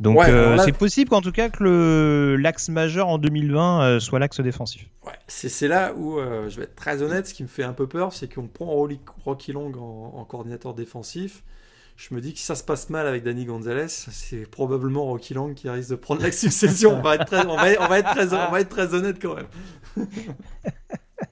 [0.00, 0.20] Donc
[0.64, 4.86] c'est possible qu'en tout cas que l'axe majeur en 2020 soit l'axe défensif.
[5.06, 7.86] Ouais, c'est là où je vais être très honnête, ce qui me fait un peu
[7.86, 8.86] peur, c'est qu'on prend
[9.24, 11.42] Rocky Long en, en coordinateur défensif
[11.98, 15.34] je me dis que si ça se passe mal avec Danny Gonzalez, c'est probablement Rocky
[15.34, 16.96] Lang qui risque de prendre la succession.
[16.96, 19.48] on, va être on va être très honnête quand même.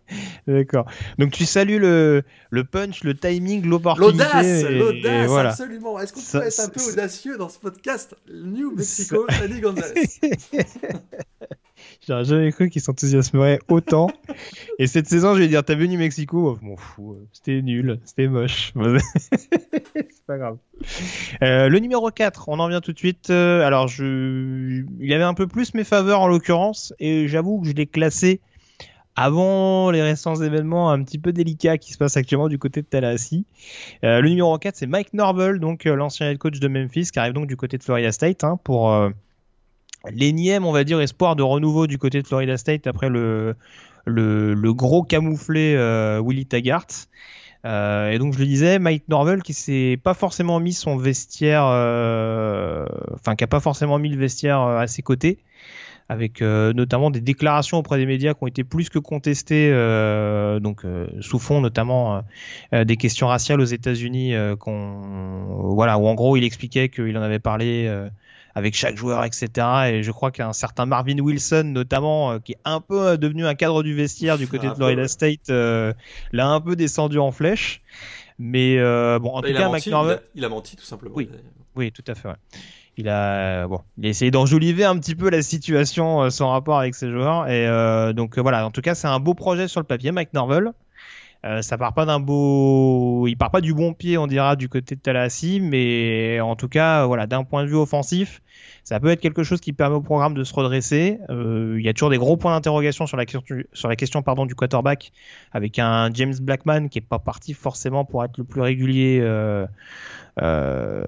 [0.47, 0.87] D'accord.
[1.19, 4.25] Donc tu salues le, le punch, le timing, l'opportunité.
[4.25, 5.51] L'audace, l'audace, voilà.
[5.51, 5.99] absolument.
[5.99, 8.15] Est-ce qu'on peut être un peu audacieux dans ce podcast?
[8.33, 10.09] New Mexico, Danny Gonzalez.
[12.07, 14.09] J'aurais jamais cru qu'ils s'enthousiasmeraient autant.
[14.79, 16.53] Et cette saison, je vais dire, t'as venu Mexico?
[16.53, 18.73] Oh, M'en fous, c'était nul, c'était moche.
[19.95, 20.59] c'est pas grave.
[21.43, 23.31] Euh, le numéro 4, on en vient tout de suite.
[23.31, 24.85] Euh, alors, je...
[25.01, 28.41] il avait un peu plus mes faveurs en l'occurrence, et j'avoue que je l'ai classé
[29.17, 32.87] avant les récents événements un petit peu délicats qui se passent actuellement du côté de
[32.87, 33.45] Tallahassee.
[34.05, 37.19] Euh, le numéro 4, c'est Mike Norvell, donc euh, l'ancien head coach de Memphis, qui
[37.19, 38.95] arrive donc du côté de Florida State hein, pour
[40.11, 43.57] l'énième, on va dire, espoir de renouveau du côté de Florida State après le,
[44.07, 46.87] le, gros camouflé euh, Willy Taggart.
[47.65, 51.65] Euh, et donc je le disais, Mike Norvell qui s'est pas forcément mis son vestiaire,
[51.67, 55.39] euh, enfin qui a pas forcément mis le vestiaire à ses côtés,
[56.09, 59.71] avec notamment des déclarations auprès des médias qui ont été plus que contestées,
[60.61, 60.83] donc
[61.21, 62.23] sous fond notamment
[62.73, 67.41] des questions raciales aux États-Unis, qu'on voilà où en gros il expliquait qu'il en avait
[67.41, 67.89] parlé
[68.57, 69.51] avec chaque joueur, etc.
[69.89, 73.47] Et je crois qu'un certain Marvin Wilson, notamment, euh, qui est un peu euh, devenu
[73.47, 75.93] un cadre du vestiaire du côté de Florida State, euh,
[76.33, 77.83] l'a un peu descendu en flèche.
[78.39, 78.79] Mais
[79.19, 79.91] bon, en bah, tout cas, menti,
[80.35, 81.15] il, a, menti tout simplement.
[81.15, 81.29] Oui,
[81.75, 82.31] oui tout à fait.
[82.99, 86.95] Il a bon, il a essayé d'enjoliver un petit peu la situation sans rapport avec
[86.95, 87.49] ses joueurs.
[87.49, 87.67] Et
[88.15, 90.73] donc voilà, en tout cas, c'est un beau projet sur le papier, Mike Norvell.
[91.47, 94.69] Euh, ça part pas d'un beau, il part pas du bon pied, on dira, du
[94.69, 98.43] côté de Tallahassee, mais en tout cas, voilà, d'un point de vue offensif,
[98.83, 101.21] ça peut être quelque chose qui permet au programme de se redresser.
[101.31, 103.43] Euh, il y a toujours des gros points d'interrogation sur la question,
[103.73, 105.13] sur la question pardon du quarterback,
[105.53, 109.21] avec un James Blackman qui est pas parti forcément pour être le plus régulier.
[109.23, 109.67] Euh,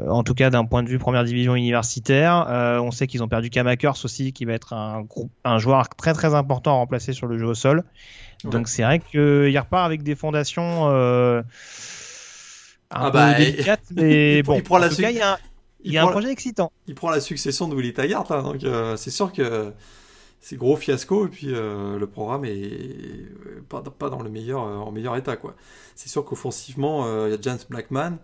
[0.09, 2.47] en tout cas d'un point de vue première division universitaire.
[2.83, 5.05] on sait qu'ils ont perdu Kamakers aussi, qui va être un,
[5.45, 7.85] un joueur très très important à remplacer sur le jeu au sol.
[8.45, 11.41] Donc c'est vrai qu'il repart avec des fondations euh,
[12.91, 15.35] un ah peu bah, délicates, mais bon, il prend en tout cas, il y a
[15.35, 15.39] un,
[15.83, 16.73] il y a un projet excitant.
[16.87, 19.73] Il prend la succession de Willy Taggart, hein, donc euh, c'est sûr que
[20.41, 23.27] c'est gros fiasco et puis euh, le programme est
[23.69, 25.57] pas, pas, dans le meilleur en meilleur état quoi.
[25.97, 28.19] C'est sûr qu'offensivement il y a James Blackman,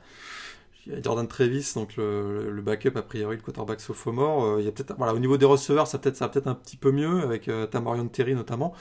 [0.86, 4.64] il y a Jordan Travis donc le, le backup a priori le quarterback sophomore, il
[4.64, 6.92] y a peut-être voilà au niveau des receveurs ça peut-être ça peut-être un petit peu
[6.92, 8.74] mieux avec Tamarion Terry notamment.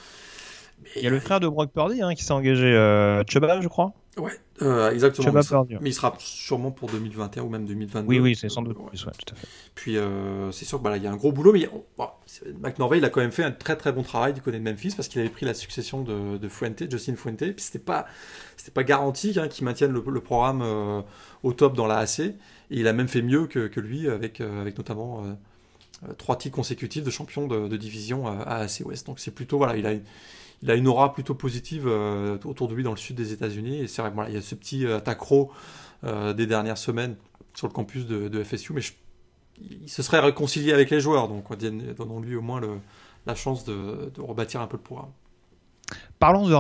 [0.96, 3.68] Il y a le frère de Brock Purdy hein, qui s'est engagé, euh, Chuba, je
[3.68, 3.94] crois.
[4.18, 5.32] Ouais, euh, exactement.
[5.82, 8.08] mais, il sera sûrement pour 2021 ou même 2022.
[8.08, 8.78] Oui, oui, c'est sans doute.
[8.78, 9.48] tout à fait.
[9.74, 11.68] Puis euh, c'est sûr qu'il bah, y a un gros boulot, mais
[11.98, 12.08] bon,
[12.62, 14.94] McNorvey, il a quand même fait un très très bon travail du côté de Memphis
[14.96, 17.40] parce qu'il avait pris la succession de, de Fuente, Justin Fuente.
[17.40, 18.06] Puis c'était pas,
[18.56, 21.02] c'était pas garanti hein, qu'il maintienne le, programme euh,
[21.42, 22.20] au top dans la AC.
[22.20, 22.36] Et
[22.70, 25.24] il a même fait mieux que, que lui avec, avec notamment
[26.18, 29.08] trois titres consécutifs de champion de, de division à AC West.
[29.08, 29.94] Donc c'est plutôt, voilà, il a
[30.64, 33.82] il a une aura plutôt positive euh, autour de lui dans le sud des États-Unis.
[33.82, 35.52] Et c'est vrai qu'il y a ce petit euh, accro
[36.06, 37.18] euh, des dernières semaines
[37.54, 38.82] sur le campus de, FSU, mais
[39.62, 41.46] il se serait réconcilié avec les joueurs, donc
[41.96, 42.62] donnons-lui au moins
[43.28, 45.12] la chance de, rebâtir un peu le programme.
[46.18, 46.54] Parlons de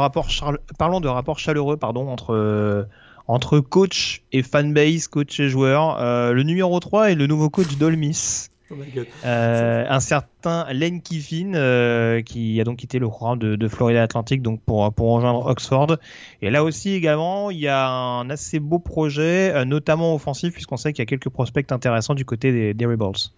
[1.07, 2.87] rapport chaleureux pardon, entre,
[3.25, 5.97] entre coach et fanbase, coach et joueur.
[6.31, 8.49] le numéro 3 est le nouveau coach d'Olmis.
[8.73, 14.61] Oh un certain Len Kiffin qui a donc quitté le programme de, Florida Atlantic donc
[14.61, 15.97] pour, pour rejoindre Oxford.
[16.41, 20.93] Et là aussi également, il y a un assez beau projet, notamment offensif, puisqu'on sait
[20.93, 23.31] qu'il y a quelques prospects intéressants du côté des, des Rebels.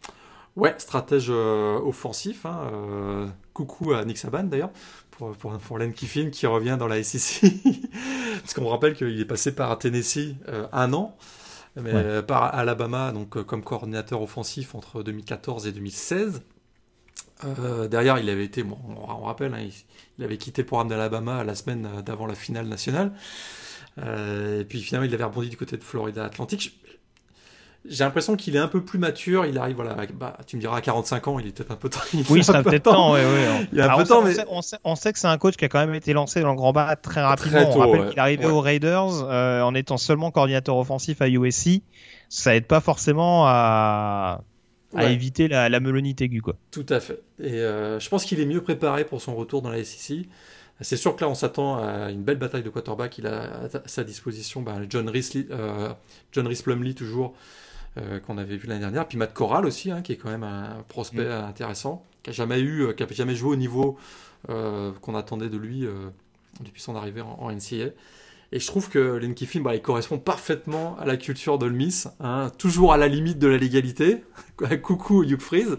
[0.55, 2.45] Ouais, stratège offensif.
[2.45, 4.71] Hein, coucou à Nick Saban d'ailleurs
[5.17, 7.51] pour, pour, pour Len Kiffin qui revient dans la SEC.
[8.41, 11.15] Parce qu'on me rappelle qu'il est passé par Tennessee euh, un an,
[11.75, 16.41] mais par Alabama donc euh, comme coordinateur offensif entre 2014 et 2016.
[17.43, 19.67] Euh, derrière, il avait été, bon, on, rappelle, hein,
[20.17, 23.11] il, avait quitté le programme d'Alabama la semaine d'avant la finale nationale.
[23.97, 26.79] et puis finalement, il avait rebondi du côté de Florida Atlantic
[27.87, 29.45] j'ai l'impression qu'il est un peu plus mature.
[29.45, 31.89] Il arrive, voilà, bah, tu me diras à 45 ans, il est peut-être un peu
[31.89, 31.99] temps.
[32.29, 33.67] Oui, ça peut-être temps, ouais, ouais.
[33.71, 34.33] Il a un peu temps, mais
[34.83, 36.73] on sait, que c'est un coach qui a quand même été lancé dans le grand
[36.73, 37.69] bas très rapidement.
[37.75, 41.81] on rappelle qu'il est arrivé aux Raiders euh, en étant seulement coordinateur offensif à USC.
[42.29, 44.41] Ça aide pas forcément à,
[44.95, 46.55] à éviter la, la melonite aiguë, quoi.
[46.71, 47.21] Tout à fait.
[47.39, 50.25] Et euh, je pense qu'il est mieux préparé pour son retour dans la SEC.
[50.81, 53.17] C'est sûr que là, on s'attend à une belle bataille de quarterback.
[53.17, 55.93] Il a à sa disposition bah, John Risley, euh,
[56.33, 56.53] John
[56.93, 57.33] toujours,
[57.97, 59.07] euh, qu'on avait vu l'année dernière.
[59.07, 61.45] Puis Matt Corral aussi, hein, qui est quand même un prospect mm.
[61.45, 63.97] intéressant, qui a jamais eu, euh, jamais joué au niveau
[64.49, 65.87] euh, qu'on attendait de lui
[66.59, 67.93] depuis son arrivée en, NCA.
[68.51, 72.09] Et je trouve que Len Kiffin, bah, il correspond parfaitement à la culture de Miss,
[72.19, 74.25] hein, toujours à la limite de la légalité.
[74.83, 75.77] Coucou Hugh Freeze.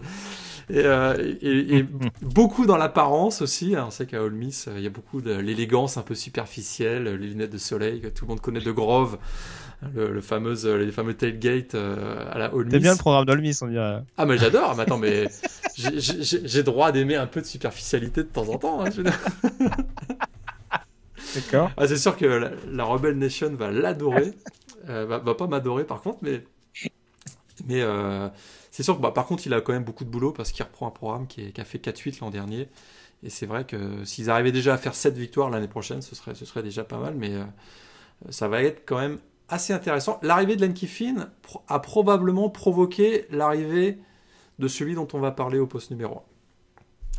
[0.71, 1.83] Et, et,
[2.23, 3.75] beaucoup dans l'apparence aussi.
[3.75, 3.85] Hein.
[3.89, 7.27] On sait qu'à Ole Miss, il y a beaucoup de l'élégance un peu superficielle, les
[7.27, 9.19] lunettes de soleil que tout le monde connaît de Grove
[9.81, 13.57] le, fameux, euh, les fameux tailgate euh, à la All C'est bien le programme d'Olmis,
[13.61, 14.01] on dirait.
[14.17, 14.75] Ah, mais j'adore.
[14.75, 15.27] mais attends, mais
[15.75, 18.83] j'ai droit d'aimer un peu de superficialité de temps en temps.
[18.83, 18.89] Hein,
[21.35, 21.69] D'accord.
[21.77, 24.33] Ah, c'est sûr que la, Rebel Nation va l'adorer.
[24.89, 26.43] Euh, va, va, pas m'adorer par contre, mais,
[27.67, 27.83] mais
[28.71, 30.63] c'est sûr que bah, par contre, il a quand même beaucoup de boulot parce qu'il
[30.63, 32.67] reprend un programme qui, qui a fait 4-8 l'an dernier.
[33.23, 36.33] Et c'est vrai que s'ils arrivaient déjà à faire 7 victoires l'année prochaine, ce serait,
[36.33, 37.33] ce serait déjà pas mal, mais
[38.29, 39.19] ça va être quand même
[39.49, 40.19] assez intéressant.
[40.21, 41.29] L'arrivée de Len Kiffin
[41.67, 43.99] a probablement provoqué l'arrivée
[44.59, 46.21] de celui dont on va parler au poste numéro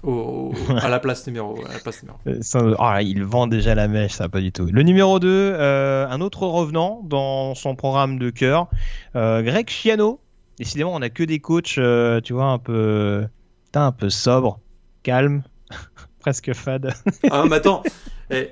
[0.05, 0.76] 1.
[0.76, 2.18] à la place numéro, à la place numéro.
[2.26, 4.66] Euh, ah, il vend déjà la mèche, ça pas du tout.
[4.66, 8.68] Le numéro 2, euh, un autre revenant dans son programme de cœur,
[9.16, 10.20] euh, Greg Chiano.
[10.59, 11.79] Décidément, on a que des coachs,
[12.24, 13.26] tu vois, un peu,
[13.74, 14.59] un peu sobre,
[15.05, 15.43] calme,
[16.18, 16.93] presque fade.
[17.31, 17.83] ah, mais attends,
[18.31, 18.51] eh,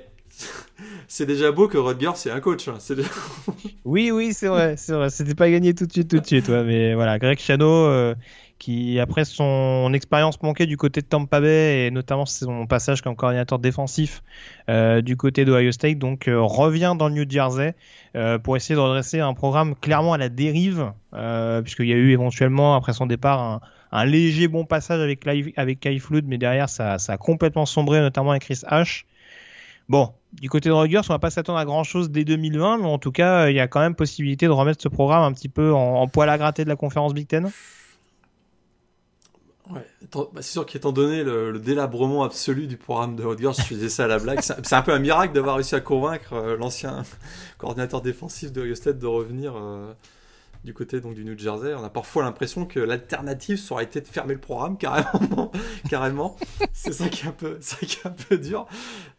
[1.17, 2.67] c'est déjà beau que Rutgers c'est un coach.
[2.67, 2.77] Hein.
[3.85, 5.09] oui, oui, c'est vrai, c'est vrai.
[5.09, 6.47] C'était pas gagné tout de suite, tout de suite.
[6.47, 8.13] Ouais, mais voilà, Greg Chano, euh,
[8.59, 13.15] qui après son expérience manquée du côté de Tampa Bay et notamment son passage comme
[13.15, 14.21] coordinateur défensif
[14.69, 17.73] euh, du côté d'Ohio State, donc euh, revient dans le New Jersey
[18.43, 20.91] pour essayer de redresser un programme clairement à la dérive,
[21.63, 23.61] puisqu'il y a eu éventuellement après son départ
[23.91, 28.01] un, léger bon passage avec, avec Kai Flood, mais derrière ça, ça a complètement sombré,
[28.01, 29.03] notamment avec Chris H.
[29.87, 32.85] Bon, du côté de Rogers, on va pas s'attendre à grand chose dès 2020, mais
[32.85, 35.49] en tout cas, il y a quand même possibilité de remettre ce programme un petit
[35.49, 37.49] peu en, poil à gratter de la conférence Big Ten.
[39.69, 39.81] Bah,
[40.37, 44.07] c'est sûr qu'étant donné le, délabrement absolu du programme de Rogers, je faisais ça à
[44.07, 44.39] la blague.
[44.41, 47.03] C'est un peu un miracle d'avoir réussi à convaincre euh, l'ancien
[47.57, 49.91] coordinateur défensif de State de revenir euh,
[50.63, 51.73] du côté donc, du New Jersey.
[51.73, 55.51] On a parfois l'impression que l'alternative ça aurait été de fermer le programme carrément.
[55.89, 56.37] carrément.
[56.73, 58.67] C'est ça qui est un peu, dur.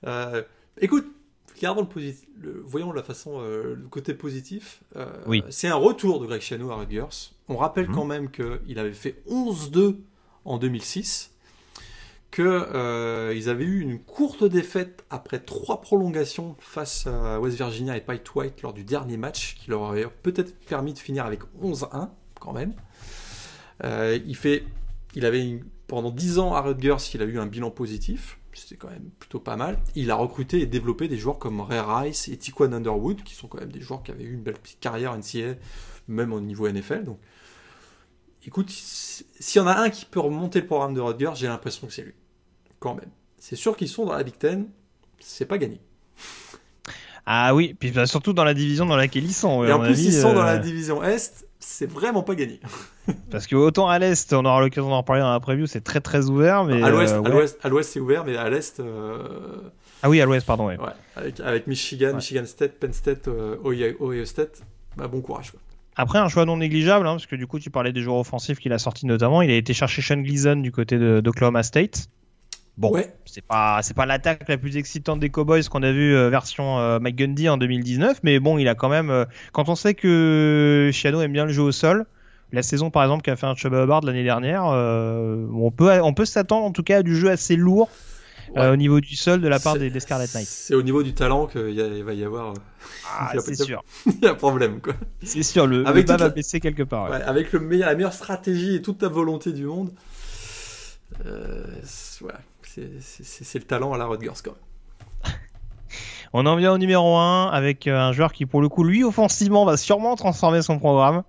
[0.07, 0.43] Euh,
[0.81, 1.07] Écoute,
[1.57, 2.29] regardons le positif,
[2.65, 4.81] voyons la façon, euh, le côté positif.
[4.97, 5.43] Euh, oui.
[5.51, 7.33] C'est un retour de Greg Chiano à Rutgers.
[7.49, 7.95] On rappelle mhm.
[7.95, 9.97] quand même qu'il avait fait 11-2
[10.45, 11.35] en 2006,
[12.31, 18.01] qu'ils euh, avaient eu une courte défaite après trois prolongations face à West Virginia et
[18.01, 22.11] Pite White lors du dernier match, qui leur avait peut-être permis de finir avec 11-1
[22.41, 22.75] quand même.
[23.83, 24.65] il fait,
[25.15, 28.91] il avait pendant 10 ans à Rutgers, il a eu un bilan positif c'était quand
[28.91, 29.79] même plutôt pas mal.
[29.95, 33.49] Il a recruté et développé des joueurs comme Ray Rice et Tiquan Underwood, qui sont
[33.49, 35.55] quand même des joueurs qui avaient eu une belle petite carrière NCAA,
[36.09, 37.05] même au niveau NFL.
[37.05, 37.19] Donc,
[38.47, 41.87] écoute, s'il y en a un qui peut remonter le programme de Rutgers, j'ai l'impression
[41.87, 42.15] que c'est lui.
[42.81, 43.11] Quand même.
[43.39, 44.69] C'est sûr qu'ils sont dans la Big Ten,
[45.21, 45.81] c'est pas gagné.
[47.31, 49.63] Ah oui, puis bah, surtout dans la division dans laquelle ils sont.
[49.63, 52.59] Et en plus, ils sont dans la euh, division Est, c'est vraiment pas gagné.
[53.31, 56.01] Parce que autant à l'est, on aura l'occasion d'en reparler dans la preview, c'est très
[56.01, 58.81] très ouvert, mais à l'ouest, euh, à l'ouest, c'est ouvert, mais à l'est.
[58.81, 59.59] Euh,
[60.03, 60.69] ah oui, à l'ouest, pardon.
[60.69, 60.77] Ouais.
[61.17, 64.63] avec, avec, Michigan, Michigan State, Penn State, Ohio, State,
[64.97, 65.53] bah, bon courage.
[65.97, 68.59] Après, un choix non négligeable, hein, parce que du coup, tu parlais des joueurs offensifs
[68.59, 69.43] qu'il a sortis notamment.
[69.43, 72.09] Il a été chercher Sean Gleason du côté d'Oklahoma State.
[72.79, 72.93] Bon,
[73.25, 77.17] c'est pas c'est pas l'attaque la plus excitante des Cowboys qu'on a vu version Mike
[77.17, 79.27] Gundy en 2019, mais bon, il a quand même.
[79.53, 82.07] quand on sait que Shiano aime bien le jeu au sol,
[82.53, 86.25] la saison par exemple qu'a fait un Chuba Hubbard l'année dernière, on peut, on peut
[86.25, 87.91] s'attendre en tout cas à du jeu assez lourd
[88.57, 90.47] au niveau du sol de la part des, Scarlet Knights.
[90.47, 92.55] C'est au niveau du talent qu'il va y avoir.
[93.11, 93.83] Ah, c'est sûr.
[94.07, 94.95] Il y a un problème quoi.
[95.23, 97.13] C'est sûr, le, avec bas va baisser quelque part.
[97.13, 99.91] avec le meilleur, la meilleure stratégie et toute ta volonté du monde.
[102.21, 102.39] voilà
[103.01, 105.35] c'est le talent à la Rutgers quand même.
[106.33, 109.05] On en vient au numéro 1 avec euh, un joueur qui pour le coup lui
[109.05, 111.23] offensivement va sûrement transformer son programme.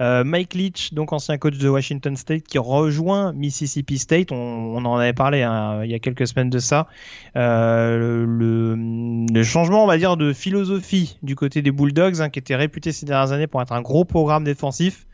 [0.00, 4.30] Euh, Mike Leach, donc ancien coach de Washington State, qui rejoint Mississippi State.
[4.30, 6.86] On, en avait parlé hein, il y a quelques semaines de ça.
[7.34, 12.56] Euh, le, changement, on va dire, de philosophie du côté des Bulldogs, hein, qui était
[12.56, 15.06] réputé ces dernières années pour être un gros programme défensif,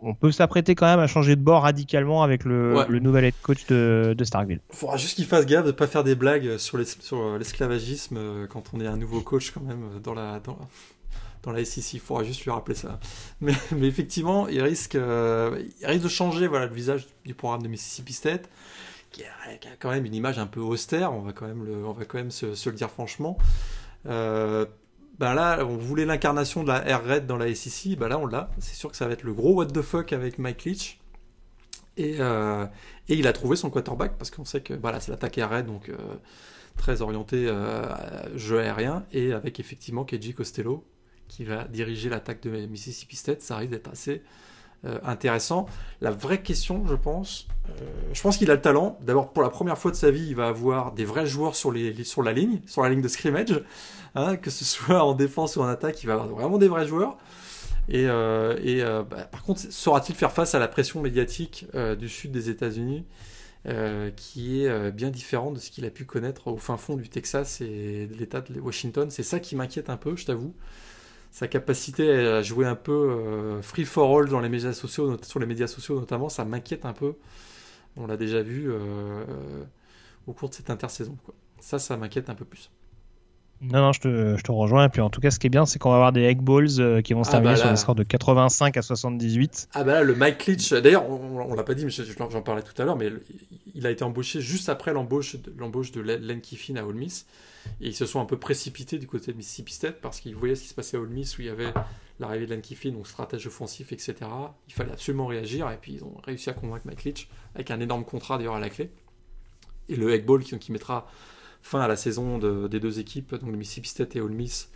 [0.00, 3.66] on peut s'apprêter quand même à changer de bord radicalement avec le, nouvel head coach
[3.66, 4.60] de, de Starkville.
[4.70, 8.46] Il faudra juste qu'il fasse gaffe de ne pas faire des blagues sur l'esclavagisme euh,
[8.46, 10.58] quand on est un nouveau coach quand même dans la, dans,
[11.42, 11.94] dans la SEC.
[11.94, 13.00] Il faudra juste lui rappeler ça.
[13.40, 17.68] Mais, effectivement, il risque, euh, il risque de changer voilà, le visage du programme de
[17.68, 18.48] Mississippi State,
[19.10, 19.28] qui a,
[19.78, 22.18] quand même une image un peu austère, on va quand même, le, on va quand
[22.18, 23.38] même se, le dire franchement.
[24.06, 24.66] Euh,
[25.18, 28.26] ben là, on voulait l'incarnation de la Air Red dans la SEC, ben là on
[28.26, 28.50] l'a.
[28.58, 31.00] C'est sûr que ça va être le gros what the fuck avec Mike Leach.
[31.96, 32.66] Et, euh,
[33.08, 35.88] il a trouvé son quarterback parce qu'on sait que voilà, c'est l'attaque Air Red, donc
[35.88, 35.96] euh,
[36.76, 39.04] très orienté euh, jeu aérien.
[39.12, 40.84] Et avec effectivement KJ Costello
[41.26, 44.22] qui va diriger l'attaque de Mississippi State, ça risque d'être assez
[44.84, 45.66] euh, intéressant.
[46.00, 47.48] La vraie question, je pense,
[48.12, 48.98] je pense qu'il a le talent.
[49.02, 51.72] D'abord, pour la première fois de sa vie, il va avoir des vrais joueurs sur,
[51.72, 53.62] les, sur la ligne, sur la ligne de scrimmage.
[54.14, 56.86] Hein, que ce soit en défense ou en attaque, il va avoir vraiment des vrais
[56.86, 57.18] joueurs.
[57.88, 62.08] Et, euh, euh, bah, par contre, saura-t-il faire face à la pression médiatique euh, du
[62.08, 63.04] sud des États-Unis,
[64.16, 67.60] qui est bien différente de ce qu'il a pu connaître au fin fond du Texas
[67.60, 69.10] et de l'État de Washington?
[69.10, 70.54] C'est ça qui m'inquiète un peu, je t'avoue.
[71.30, 75.46] Sa capacité à jouer un peu free for all dans les médias sociaux, sur les
[75.46, 77.14] médias sociaux notamment, ça m'inquiète un peu.
[77.96, 78.72] On l'a déjà vu
[80.26, 81.16] au cours de cette intersaison.
[81.60, 82.70] Ça, ça m'inquiète un peu plus.
[83.60, 84.86] Non, non, je te, je te, rejoins.
[84.86, 86.40] Et puis en tout cas, ce qui est bien, c'est qu'on va avoir des egg
[86.40, 89.68] balls euh, qui vont se ah, terminer bah sur des scores de 85 à 78.
[89.74, 92.80] Ah bah là, le Mike Leach, d'ailleurs, on, l'a pas dit, mais j'en parlais tout
[92.80, 93.10] à l'heure, mais
[93.74, 97.26] il a été embauché juste après l'embauche de Len Kiffin à Ole Miss.
[97.80, 100.54] Et ils se sont un peu précipités du côté de Mississippi State parce qu'ils voyaient
[100.54, 101.72] ce qui se passait à Ole Miss où il y avait
[102.20, 104.14] l'arrivée de Len Kiffin, donc stratège offensif, etc.
[104.68, 107.80] Il fallait absolument réagir et puis ils ont réussi à convaincre Mike Leach avec un
[107.80, 108.90] énorme contrat d'ailleurs à la clé.
[109.88, 111.08] Et le egg ball qui, qui mettra
[111.62, 114.70] fin à la saison des deux équipes, donc Mississippi State et Ole Miss.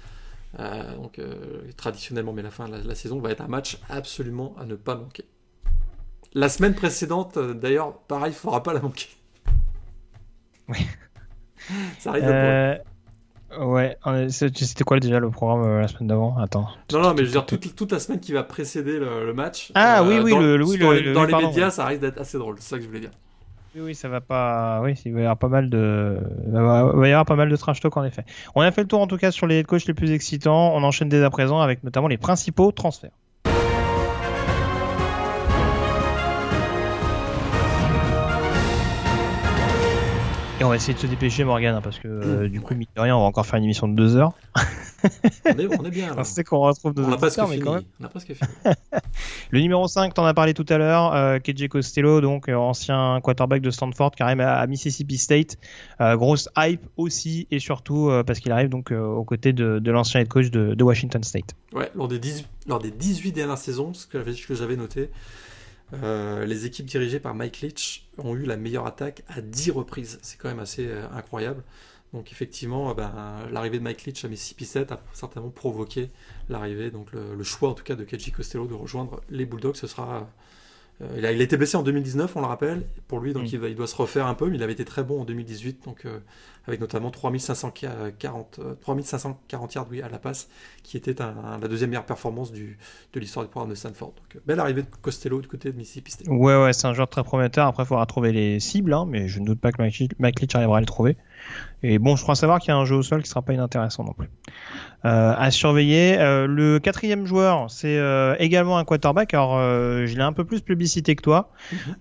[0.59, 4.55] Euh, donc euh, traditionnellement, mais la fin de la, saison va être un match absolument
[4.59, 5.25] à ne pas manquer.
[6.35, 9.09] La semaine précédente, euh, d'ailleurs, pareil, il ne faudra pas la manquer.
[10.69, 10.79] Oui.
[11.99, 12.79] Ça arrive de
[13.61, 13.99] Ouais,
[14.31, 16.39] c'était quoi déjà le programme la semaine d'avant?
[16.39, 16.69] Attends.
[16.91, 19.71] Non, non, mais je veux dire, toute, la semaine qui va précéder le, match.
[19.75, 22.71] Ah oui, oui, dans, le, oui, dans les médias, ça risque d'être assez drôle, c'est
[22.71, 23.11] ça que je voulais dire.
[23.75, 24.81] Oui, oui, ça va pas.
[24.83, 27.57] Oui, il va y avoir pas mal de, il va y avoir pas mal de
[27.57, 28.25] trash talk en effet.
[28.55, 30.75] On a fait le tour en tout cas sur les head coachs les plus excitants.
[30.75, 33.13] On enchaîne dès à présent avec notamment les principaux transferts.
[40.65, 43.01] On va essayer de se dépêcher, Morgan, hein, parce que euh, du coup, mine de
[43.01, 44.33] rien, on va encore faire une émission de deux heures.
[45.45, 46.15] on, est, on est bien.
[46.17, 47.61] On sait qu'on retrouve nos on a presque fini.
[47.61, 47.85] Quand même...
[48.01, 48.51] On a presque fini.
[49.51, 53.21] le numéro 5, t'en as parlé tout à l'heure, euh, KJ Costello, donc euh, ancien
[53.23, 55.57] quarterback de Stanford, qui arrive à, Mississippi State.
[56.01, 60.29] Euh, grosse hype aussi, et surtout parce qu'il arrive donc aux côtés de, l'ancien head
[60.29, 61.55] coach de, Washington State.
[61.73, 65.11] Ouais, lors des, 18, lors des 18 dernières saisons, ce que j'avais noté,
[65.95, 70.19] euh, les équipes dirigées par Mike Leach ont eu la meilleure attaque à 10 reprises.
[70.23, 71.63] C'est quand même assez euh, incroyable.
[72.13, 73.13] Donc effectivement, euh, ben,
[73.51, 76.11] l'arrivée de Mike Leach à Mississippi State a certainement provoqué
[76.49, 79.77] l'arrivée, donc le, choix en tout cas de Keji Costello de rejoindre les Bulldogs.
[79.77, 80.29] Ce sera,
[81.17, 83.47] il, a, il, a, été blessé en 2019, on le rappelle, pour lui, donc mm.
[83.47, 85.85] il, il, doit se refaire un peu, mais il avait été très bon en 2018,
[85.85, 86.07] donc
[86.67, 90.49] avec notamment 3540, 3540 yards oui, à la passe,
[90.83, 92.79] qui était la deuxième meilleure performance du,
[93.13, 94.13] de l'histoire du programme de Stanford.
[94.17, 96.29] Donc, euh, belle arrivée de Costello du côté de Mississippi State.
[96.29, 97.67] Ouais, ouais, c'est un joueur très prometteur.
[97.67, 100.55] Après, il faudra trouver les cibles, hein, mais je ne doute pas que Mike Leach
[100.55, 101.17] arrivera à les trouver.
[101.83, 103.53] Et bon, je crois savoir qu'il y a un jeu au sol qui sera pas
[103.53, 104.29] inintéressant non plus.
[105.05, 106.17] Euh, à surveiller.
[106.21, 109.35] Euh, le quatrième joueur, c'est euh, également un quarterback.
[109.35, 111.51] Alors, je l'ai un peu plus publicité que toi.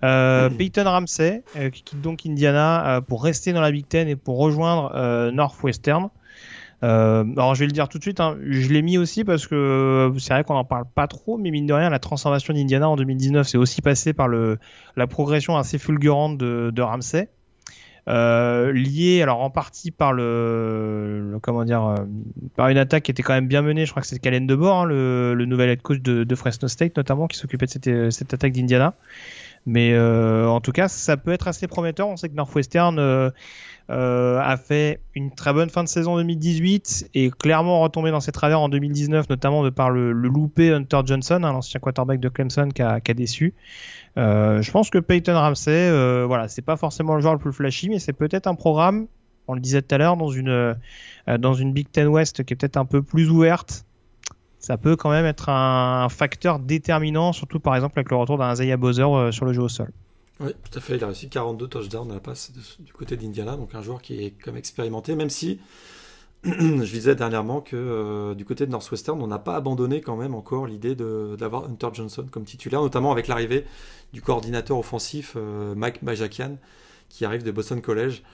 [0.02, 0.56] Mhm.
[0.56, 5.30] Peyton Ramsey, qui quitte donc Indiana pour rester dans la Big Ten et pour rejoindre
[5.32, 6.10] Northwestern.
[6.80, 10.12] alors je vais le dire tout de suite, hein, je l'ai mis aussi parce que
[10.18, 12.96] c'est vrai qu'on n'en parle pas trop, mais mine de rien, la transformation d'Indiana en
[12.96, 14.58] 2019 c'est aussi passé par le,
[14.96, 17.28] la progression assez fulgurante de, de Ramsey.
[18.08, 21.96] Euh, lié alors en partie par le, comment dire euh,
[22.56, 23.86] par une attaque qui était quand même bien menée.
[23.86, 26.68] Je crois que c'est Calen de Boer, hein, le, nouvel head coach de, de, Fresno
[26.68, 28.94] State notamment, qui s'occupait de cette, cette attaque d'Indiana.
[29.66, 32.08] Mais euh, en tout cas, ça peut être assez prometteur.
[32.08, 33.30] On sait que Northwestern euh,
[33.90, 38.32] euh, a fait une très bonne fin de saison 2018 et clairement retombé dans ses
[38.32, 42.70] travers en 2019, notamment de par le, loupé Hunter Johnson, hein, l'ancien quarterback de Clemson,
[42.74, 43.54] qui a déçu.
[44.18, 47.52] Euh, je pense que Peyton Ramsey, euh, voilà, c'est pas forcément le joueur le plus
[47.52, 49.06] flashy, mais c'est peut-être un programme,
[49.48, 50.74] on le disait tout à l'heure, dans une euh,
[51.38, 53.84] dans une Big Ten West qui est peut-être un peu plus ouverte.
[54.58, 58.52] Ça peut quand même être un, facteur déterminant, surtout par exemple avec le retour d'un
[58.52, 59.90] Isaiah Bowser sur le jeu au sol.
[60.38, 60.96] Oui, tout à fait.
[60.96, 64.24] Il a réussi 42 touchdowns à la passe du côté d'Indiana, donc un joueur qui
[64.24, 65.58] est comme expérimenté, même si
[66.44, 70.34] je disais dernièrement que euh, du côté de Northwestern, on n'a pas abandonné quand même
[70.34, 73.64] encore l'idée d'avoir Hunter Johnson comme titulaire, notamment avec l'arrivée
[74.12, 76.56] du coordinateur offensif euh, Mike Majakian,
[77.08, 78.24] qui arrive de Boston College,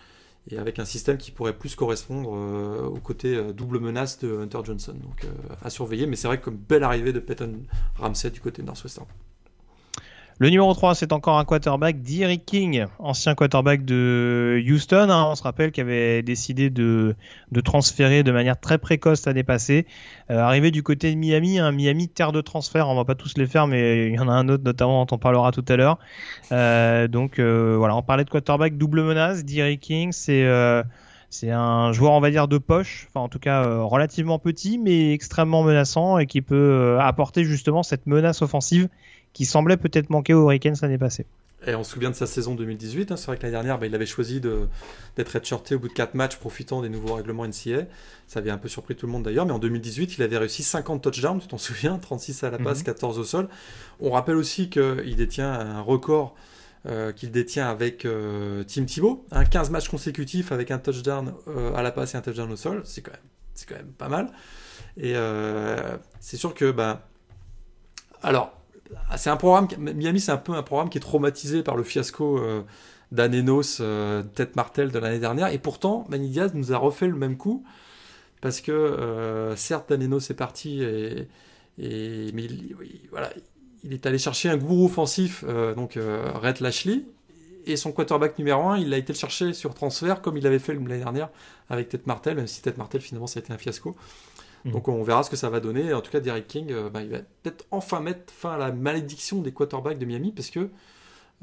[0.50, 4.60] et avec un système qui pourrait plus correspondre euh, au côté double menace de Hunter
[4.64, 4.94] Johnson.
[4.94, 5.26] Donc
[5.62, 7.60] à surveiller, mais c'est vrai que comme belle arrivée de Peyton
[7.98, 9.06] Ramsey du côté de Northwestern.
[10.40, 15.08] Le numéro 3, c'est encore un quarterback d'Eric King, ancien quarterback de Houston.
[15.10, 17.16] Hein, on se rappelle qu'il avait décidé de,
[17.64, 19.84] transférer de manière très précoce l'année passée.
[20.30, 23.16] Euh, arrivé du côté de Miami, un hein, Miami terre de transfert, on va pas
[23.16, 25.64] tous les faire, mais il y en a un autre notamment dont on parlera tout
[25.66, 25.98] à l'heure.
[26.52, 29.44] Euh, donc euh, voilà, on parlait de quarterback double menace.
[29.44, 30.46] d'Eric King, c'est
[31.50, 35.64] un joueur, on va dire, de poche, enfin en tout cas relativement petit, mais extrêmement
[35.64, 38.88] menaçant et qui peut apporter justement cette menace offensive
[39.38, 41.24] qui semblait peut-être manquer aux Hurricanes l'année passée.
[41.64, 43.12] Et on se souvient de sa saison 2018.
[43.12, 45.92] Hein, c'est vrai que l'année dernière, bah, il avait choisi d'être redshirté au bout de
[45.92, 47.86] 4 matchs, profitant des nouveaux règlements NCA.
[48.26, 49.46] Ça avait un peu surpris tout le monde d'ailleurs.
[49.46, 51.98] Mais en 2018, il avait réussi 50 touchdowns, tu t'en souviens?
[51.98, 52.86] 36 à la passe, mm -hmm.
[52.86, 53.48] 14 au sol.
[54.00, 56.34] On rappelle aussi qu'il détient un record
[56.86, 59.24] euh, qu'il détient avec euh, Tim Thibault.
[59.30, 62.56] Un 15 matchs consécutifs avec un touchdown euh, à la passe et un touchdown au
[62.56, 62.82] sol.
[62.84, 63.12] C'est quand,
[63.68, 64.32] quand, même pas mal.
[64.96, 66.72] Et euh, c'est sûr que...
[66.72, 67.08] Bah,
[68.20, 68.57] alors,
[69.16, 72.38] c'est un programme, Miami, c'est un peu un programme qui est traumatisé par le fiasco
[72.38, 72.62] euh,
[73.12, 75.48] d'Anenos, euh, Tête Martel de l'année dernière.
[75.48, 77.64] Et pourtant, Manny nous a refait le même coup.
[78.40, 80.80] Parce que, euh, certes, Danenos est parti,
[81.78, 82.44] mais
[83.82, 87.04] il, est allé chercher un gourou offensif, euh, donc Rhett Lashley.
[87.66, 90.58] Et son quarterback numéro 1, il a été le chercher sur transfert, comme il l'avait
[90.58, 91.28] fait l'année dernière
[91.68, 93.94] avec Tête Martel, même si Tête Martel, finalement, ça a été un fiasco.
[94.64, 94.70] Mmh.
[94.72, 95.92] Donc on verra ce que ça va donner.
[95.92, 99.40] En tout cas, Derek King, euh, bah, va peut-être enfin mettre fin à la malédiction
[99.40, 100.70] des quarterbacks de Miami parce que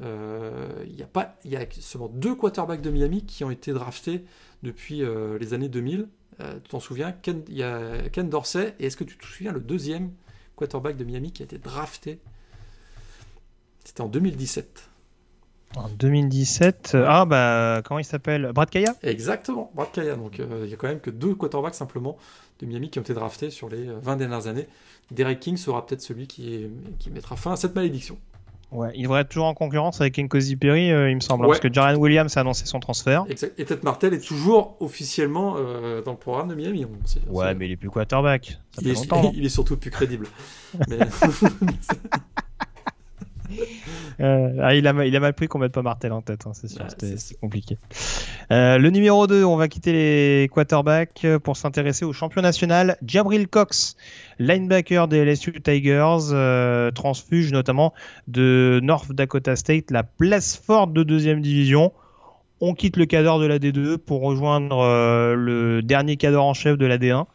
[0.02, 4.24] euh, il y a y a seulement deux quarterbacks de Miami qui ont été draftés
[4.62, 6.08] depuis euh, les années 2000.
[6.38, 7.14] tu t'en souviens?
[7.26, 10.12] Il y a Ken Dorsey et est-ce que tu te souviens le deuxième
[10.54, 12.20] quarterback de Miami qui a été drafté?
[13.84, 14.90] C'était en 2017.
[15.74, 18.50] En 2017, ah bah comment il s'appelle?
[18.54, 18.94] Brad Kaya?
[19.02, 20.16] Exactement, Brad Kaya.
[20.16, 22.16] Donc il y a quand même que deux quarterbacks simplement
[22.60, 24.66] de Miami qui ont été draftés sur les 20 dernières années.
[25.10, 28.18] Derek King sera peut-être celui qui, est, qui, mettra fin à cette malédiction.
[28.72, 31.50] Ouais, il devrait être toujours en concurrence avec Nkosi Perry, euh, il me semble, ouais.
[31.50, 33.24] parce que Jaren Williams a annoncé son transfert.
[33.28, 33.58] Exact.
[33.60, 36.84] Et Ted Martel est toujours officiellement euh, dans le programme de Miami.
[36.84, 38.58] On ouais, mais il est plus quarterback.
[38.72, 40.26] Ça il, est, longtemps, il est surtout plus crédible.
[40.88, 40.98] mais...
[44.18, 46.52] Euh, ah, il, a, il a mal pris qu'on mette pas Martel en tête, hein,
[46.54, 47.76] c'est sûr, c'était compliqué.
[48.50, 53.46] Euh, le numéro 2, on va quitter les quarterbacks pour s'intéresser au champion national, Jabril
[53.46, 53.94] Cox,
[54.38, 57.92] linebacker des LSU Tigers, euh, transfuge notamment
[58.26, 61.92] de North Dakota State, la place forte de deuxième division.
[62.62, 66.78] On quitte le cadre de la D2 pour rejoindre euh, le dernier cadre en chef
[66.78, 67.26] de la D1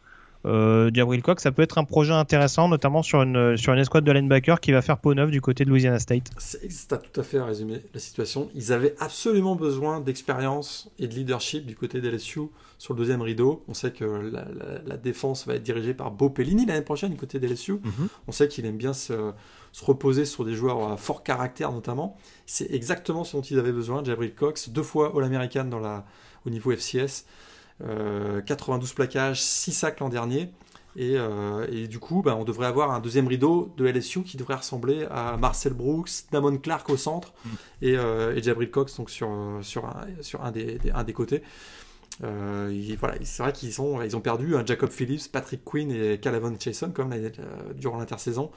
[0.44, 4.04] euh, Jabril Cox, ça peut être un projet intéressant, notamment sur une, sur une escouade
[4.04, 6.30] de linebacker qui va faire peau neuve du côté de Louisiana State.
[6.38, 8.50] C'est tout à fait à résumer la situation.
[8.54, 12.40] Ils avaient absolument besoin d'expérience et de leadership du côté d'LSU
[12.78, 13.62] sur le deuxième rideau.
[13.68, 17.10] On sait que la, la, la défense va être dirigée par Bo Pellini l'année prochaine
[17.12, 17.74] du côté d'LSU.
[17.74, 18.08] Mm -hmm.
[18.26, 19.32] On sait qu'il aime bien se,
[19.70, 22.16] se, reposer sur des joueurs à fort caractère notamment.
[22.46, 24.02] C'est exactement ce dont ils avaient besoin.
[24.02, 25.70] Jabril Cox, deux fois All-American
[26.44, 27.24] au niveau FCS.
[27.84, 30.50] Euh, 92 plaquages, 6 sacs l'an dernier.
[30.94, 34.36] Et, euh, et, du coup, bah, on devrait avoir un deuxième rideau de LSU qui
[34.36, 37.50] devrait ressembler à Marcel Brooks, Damon Clark au centre mm.
[37.82, 39.30] et, euh, et, Jabril Cox donc sur,
[39.62, 41.42] sur, un, sur un, des, des, un des côtés.
[42.22, 46.18] Euh, voilà, c'est vrai qu'ils ont, ils ont perdu hein, Jacob Phillips, Patrick Quinn et
[46.18, 47.16] Calavon Chason comme là,
[47.74, 48.50] durant l'intersaison.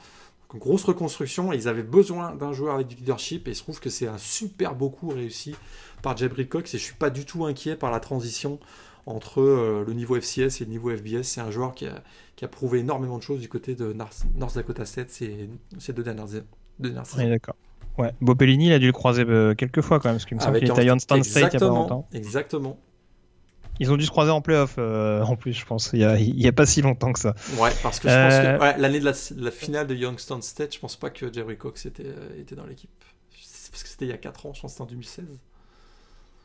[0.54, 3.90] Grosse reconstruction, ils avaient besoin d'un joueur avec du leadership et il se trouve que
[3.90, 5.56] c'est un super beau coup réussi
[6.02, 8.60] par Jabril Cox et je suis pas du tout inquiet par la transition
[9.06, 11.22] entre euh, le niveau FCS et le niveau FBS.
[11.22, 12.02] C'est un joueur qui a,
[12.34, 15.48] qui a, prouvé énormément de choses du côté de North, North Dakota State ces,
[15.78, 17.54] ces deux dernières, deux dernières oui, d'accord.
[17.98, 20.42] Ouais, Bopellini, il a dû le croiser euh, quelques fois quand même, parce qu'il me
[20.42, 22.06] semble qu'il était à Youngstown State il y a pas longtemps.
[22.12, 22.78] Exactement.
[23.78, 25.90] Ils ont dû se croiser en playoff euh, en plus, je pense.
[25.92, 27.34] Il y, a, pas si longtemps que ça.
[27.58, 30.96] Ouais, parce que je pense que l'année de la, finale de Youngstown State, je pense
[30.96, 32.90] pas que Jerry Cox était, était dans l'équipe.
[33.70, 35.26] Parce que c'était il y a 4 ans, je pense que c'était en 2016.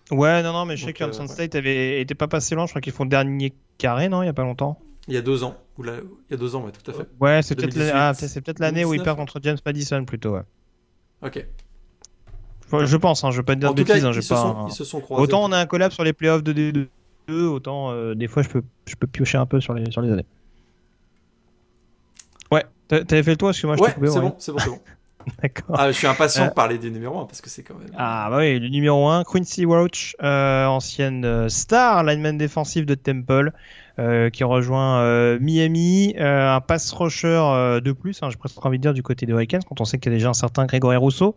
[0.09, 2.65] Ouais, non, non, mais je sais que Youngstown State avait, était pas passé loin.
[2.65, 4.79] Je crois qu'ils font dernier carré, non Il y a pas longtemps.
[5.07, 5.55] Il y a deux ans.
[5.77, 5.91] Ou Il
[6.31, 7.07] y a deux ans, ouais, tout à fait.
[7.19, 8.13] Ouais, c'est peut-être ah,
[8.59, 10.43] l'année où ils perdent contre James Madison plutôt, ouais.
[11.23, 11.45] Ok.
[12.79, 14.05] Je pense, hein, je veux pas te dire de bêtises.
[14.05, 15.23] Hein, ils, se sont, ils, se sont, croisés.
[15.23, 18.49] Autant on a un collab sur les playoffs de D2, autant euh, des fois je
[18.49, 20.25] peux, je peux piocher un peu sur les, sur les années.
[22.49, 24.69] Ouais, t'avais fait le toit parce que moi je ouais, c'est bon, c'est bon, c'est
[24.69, 24.79] bon.
[25.41, 25.75] D'accord.
[25.77, 27.89] Ah, je suis impatient de euh, parler du numéro 1 parce que c'est quand même.
[27.97, 33.51] Ah, bah oui, le numéro 1, Quincy Roach, euh, ancienne star, lineman défensif de Temple,
[34.33, 39.03] qui rejoint Miami, un pass rusher de plus, hein, j'ai presque envie de dire, du
[39.03, 41.35] côté des Hurricanes, quand on sait qu'il y a déjà un certain Grégory Rousseau.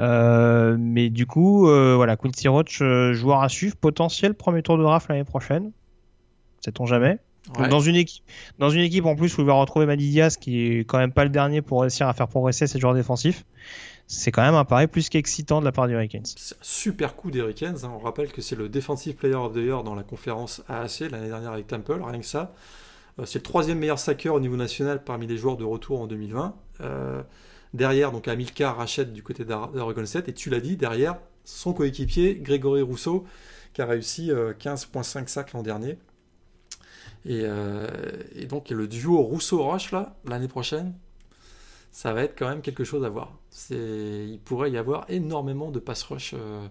[0.00, 4.78] Euh, mais du coup, euh, voilà, Quincy Roach, euh, joueur à suivre, potentiel premier tour
[4.78, 5.72] de draft l'année prochaine.
[6.60, 7.18] Sait-on jamais?
[7.54, 8.24] Dans, une équipe,
[8.58, 11.12] dans une équipe en plus où il va retrouver Madi Diaz, qui est quand même
[11.12, 13.44] pas le dernier pour réussir à faire progresser ses joueurs défensifs,
[14.06, 16.24] c'est quand même un pari plus qu'excitant de la part des Hurricanes.
[16.24, 17.78] C'est un super coup des Hurricanes.
[17.84, 17.92] Hein.
[17.94, 21.28] On rappelle que c'est le Defensive Player of the Year dans la conférence AAC l'année
[21.28, 22.54] dernière avec Temple, rien que ça.
[23.24, 26.54] c'est le troisième meilleur sacker au niveau national parmi les joueurs de retour en 2020.
[27.76, 30.28] Derrière, donc Amilcar rachète du côté d'Oregon 7.
[30.28, 33.24] Et tu l'as dit, derrière, son coéquipier, Grégory Rousseau,
[33.74, 35.98] qui a réussi 15,5 euh, sacs l'an dernier.
[37.28, 37.88] Euh,
[38.34, 40.94] et, donc le duo Rousseau-Roche, là, l'année prochaine,
[41.90, 43.38] ça va être quand même quelque chose à voir.
[43.70, 46.34] Il pourrait y avoir énormément de pass rush.
[46.34, 46.66] Euh,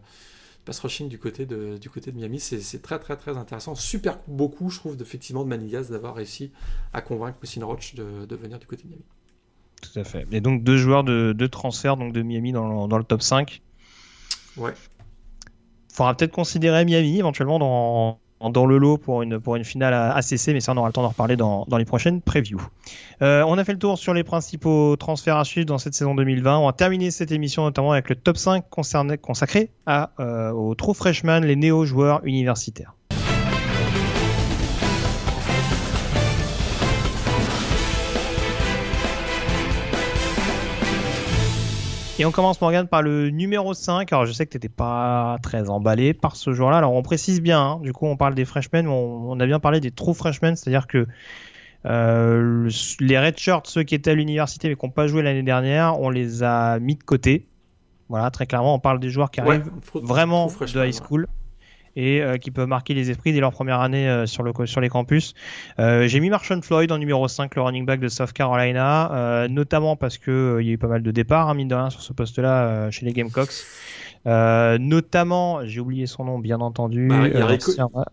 [0.65, 3.75] pass rushing du côté de, du côté de Miami, c'est très très très intéressant.
[3.75, 6.51] Super beaucoup, je trouve, effectivement de Manillas d'avoir réussi
[6.93, 9.05] à convaincre Christine Roche de, de venir du côté de Miami.
[9.81, 10.25] Tout à fait.
[10.31, 13.61] Et donc deux joueurs de, transfert donc de Miami dans, le top 5.
[14.57, 14.73] Ouais.
[15.93, 20.47] Faudra peut-être considérer Miami éventuellement dans, dans le lot pour une, pour une finale ACC,
[20.49, 22.61] mais ça on aura le temps d'en reparler dans, les prochaines previews.
[23.21, 26.15] Euh, on a fait le tour sur les principaux transferts à suivre dans cette saison
[26.15, 26.57] 2020.
[26.57, 30.75] On va terminer cette émission notamment avec le top 5 concerné, consacré à, euh, aux
[30.75, 32.93] true freshmen, les néo-joueurs universitaires.
[42.17, 44.13] Et on commence Morgan par le numéro 5.
[44.13, 46.77] Alors je sais que tu n'étais pas très emballé par ce joueur-là.
[46.77, 47.79] Alors on précise bien, hein.
[47.81, 51.07] du coup on parle des freshmen, on, a bien parlé des true freshmen, c'est-à-dire que
[51.85, 52.69] euh,
[53.01, 56.09] les redshirts, ceux qui étaient à l'université mais qui n'ont pas joué l'année dernière, on
[56.09, 57.49] les a mis de côté.
[58.07, 61.27] Voilà, très clairement, on parle des joueurs qui arrivent vraiment de high school
[61.95, 64.81] et euh, qui peuvent marquer les esprits dès leur première année euh, sur, le, sur
[64.81, 65.33] les campus.
[65.79, 69.95] Euh, j'ai mis Marshall Floyd en numéro 5, le running back de South Carolina, notamment
[69.95, 72.01] parce que il y a eu pas mal de départs, hein, mine de rien, sur
[72.01, 73.65] ce poste-là chez les Gamecocks.
[74.25, 77.07] notamment, j'ai oublié son nom, bien entendu.
[77.07, 77.45] Bah, il y a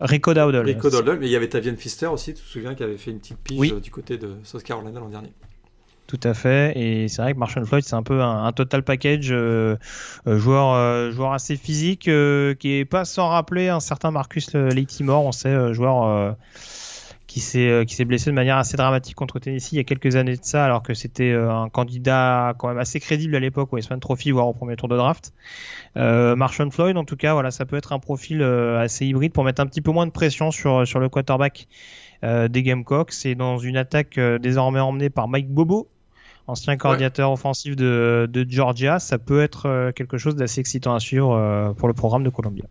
[0.01, 0.65] Rico, Dowdle.
[0.65, 3.11] Rico Dowdle, mais il y avait Tavian Pfister aussi, tu te souviens, qui avait fait
[3.11, 5.33] une petite pige du côté de South Carolina l'an dernier.
[6.13, 6.77] Tout à fait.
[6.77, 9.77] Et c'est vrai que Marshall Floyd, c'est un peu un, total package euh,
[10.27, 15.25] euh, joueur, euh, joueur assez physique, qui est pas sans rappeler un certain Marcus Leighty-Moore,
[15.25, 16.35] on sait, joueur
[17.25, 20.43] qui s'est blessé de manière assez dramatique contre Tennessee il y a quelques années de
[20.43, 24.29] ça, alors que c'était un candidat quand même assez crédible à l'époque au Westman Trophy,
[24.29, 25.33] voire au premier tour de draft.
[25.95, 29.63] Marshall Floyd, en tout cas, voilà, ça peut être un profil assez hybride pour mettre
[29.63, 31.67] un petit peu moins de pression sur sur le quarterback
[32.21, 35.89] des Gamecocks et dans une attaque désormais emmenée par Mike Bobo,
[36.47, 41.33] ancien coordinateur offensif de, Georgia, ça peut être euh, quelque chose d'assez excitant à suivre
[41.33, 42.65] euh, pour le programme de Columbia.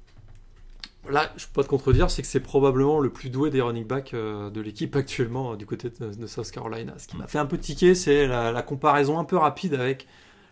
[1.10, 3.86] Là, je peux pas te contredire, c'est que c'est probablement le plus doué des running
[3.86, 6.94] backs euh, de l'équipe actuellement du côté de, South Carolina.
[6.98, 10.06] Ce qui m'a fait un peu tiquer, c'est la, comparaison un peu rapide avec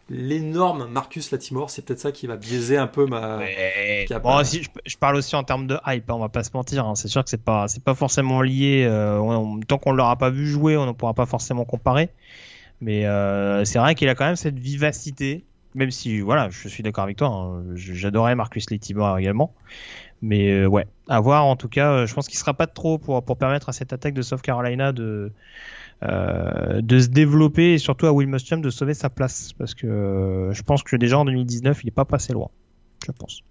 [0.08, 1.70] l'énorme Marcus Latimore.
[1.70, 3.38] C'est peut-être ça qui va biaiser un peu ma.
[4.24, 6.84] Bon, si, je, parle aussi en termes de hype, hein, on va pas se mentir.
[6.84, 6.96] Hein.
[6.96, 8.88] C'est sûr que c'est pas, c'est pas forcément lié.
[9.68, 12.10] tant qu'on l'aura pas vu jouer, on ne pourra pas forcément comparer.
[12.80, 16.82] Mais euh, c'est vrai qu'il a quand même cette vivacité, même si, voilà, je suis
[16.82, 19.54] d'accord avec toi, hein, j'adorais Marcus Letibor également.
[20.22, 22.98] Mais euh, ouais, à voir en tout cas, euh, je pense qu'il sera pas trop
[22.98, 25.32] pour, pour permettre à cette attaque de South Carolina de,
[26.02, 29.52] de se développer et surtout à Will Muschamp de sauver sa place.
[29.54, 32.50] Parce que je pense que déjà en 2019, il n'est pas passé loin,
[33.06, 33.42] je pense.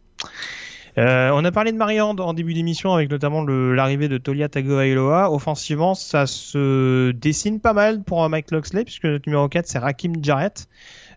[0.97, 5.31] Euh, on a parlé de Mariand en début d'émission avec notamment l'arrivée de Tolia Tagovailoa.
[5.31, 10.13] Offensivement, ça se dessine pas mal pour Mike Loxley puisque notre numéro 4 c'est Rakim
[10.21, 10.67] Jarrett.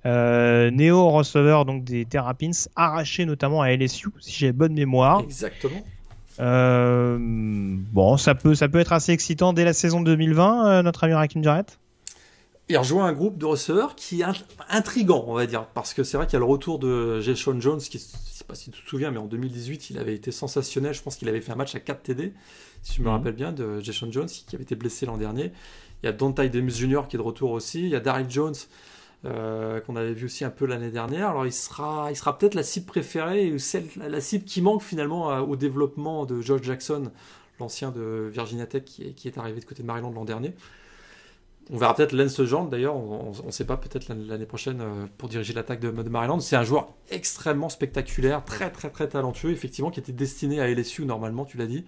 [0.04, 5.20] Euh, Néo receveur donc des Terrapins, arraché notamment à LSU si j'ai bonne mémoire.
[5.20, 5.82] Exactement.
[6.40, 11.14] Euh, bon, ça peut, ça peut être assez excitant dès la saison 2020, notre ami
[11.14, 11.78] Rakim Jarrett?
[12.68, 14.26] Il rejoint un groupe de receveurs qui est
[14.70, 17.60] intrigant, on va dire, parce que c'est vrai qu'il y a le retour de Jason
[17.60, 18.00] Jones, qui,
[18.42, 20.94] sais pas si tu te souviens, mais en 2018, il avait été sensationnel.
[20.94, 22.32] Je pense qu'il avait fait un match à 4 TD,
[22.82, 23.12] si je me mhm.
[23.12, 25.52] rappelle bien, de Jason Jones, qui avait été blessé l'an dernier.
[26.02, 27.02] Il y a Dante Demus Jr.
[27.08, 27.82] qui est de retour aussi.
[27.82, 28.54] Il y a Daryl Jones,
[29.24, 31.30] euh, qu'on avait vu aussi un peu l'année dernière.
[31.30, 34.82] Alors il sera, il sera peut-être la cible préférée, ou celle, la cible qui manque
[34.82, 37.12] finalement au développement de George Jackson,
[37.60, 40.52] l'ancien de Virginia Tech, qui est, qui est arrivé de côté de Maryland l'an dernier.
[41.70, 45.28] On verra peut-être Lance Genre d'ailleurs, on ne sait pas, peut-être l'année prochaine euh, pour
[45.28, 46.40] diriger l'attaque de, Maryland.
[46.40, 51.04] C'est un joueur extrêmement spectaculaire, très très très talentueux, effectivement, qui était destiné à LSU
[51.04, 51.84] normalement, tu l'as dit,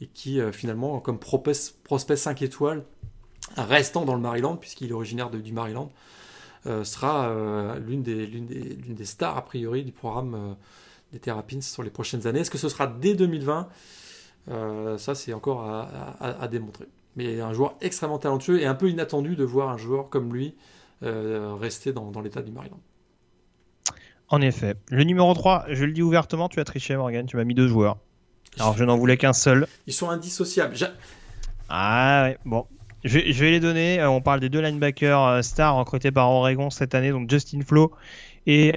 [0.00, 2.84] et qui euh, finalement, comme prospect 5 étoiles,
[3.56, 5.90] restant dans le Maryland, puisqu'il est originaire du Maryland,
[6.66, 7.32] euh, sera
[7.78, 10.56] l'une des, stars a priori du programme
[11.12, 12.40] des Terrapins sur les prochaines années.
[12.40, 13.68] Est-ce que ce sera dès 2020
[14.98, 16.86] Ça, c'est encore à démontrer
[17.16, 20.54] mais un joueur extrêmement talentueux et un peu inattendu de voir un joueur comme lui
[21.02, 22.80] euh, rester dans, l'état du Maryland.
[24.28, 24.76] En effet.
[24.90, 27.68] Le numéro 3, je le dis ouvertement, tu as triché Morgan, tu m'as mis deux
[27.68, 27.96] joueurs.
[28.58, 29.66] Alors je n'en voulais qu'un seul.
[29.86, 30.74] Ils sont indissociables.
[31.68, 32.64] Ah ouais, bon.
[33.04, 34.00] Je, vais les donner.
[34.00, 37.60] Euh, on parle des deux linebackers euh, stars recrutés par Oregon cette année, donc Justin
[37.60, 37.92] Flo
[38.48, 38.72] et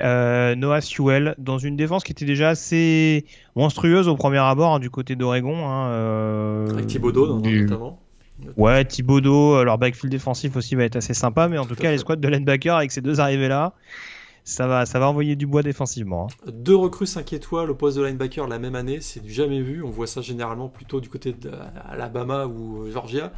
[0.56, 3.26] Noah Sewell, dans une défense qui était déjà assez
[3.56, 5.68] monstrueuse au premier abord hein, du côté d'Oregon.
[5.68, 8.00] Hein, Avec Thibodeau notamment.
[8.58, 11.92] Ouais, Thibodeau, euh, leur backfield défensif aussi va être assez sympa, mais en tout, cas,
[11.92, 13.74] les squads de linebacker avec ces deux arrivées là,
[14.44, 16.28] ça va, ça va envoyer du bois défensivement.
[16.48, 16.52] Hein.
[16.52, 19.84] Deux recrues 5 étoiles au poste de linebacker la même année, c'est du jamais vu.
[19.84, 23.32] On voit ça généralement plutôt du côté d'Alabama ou Georgia.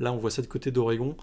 [0.00, 1.16] Là, on voit ça du côté d'Oregon.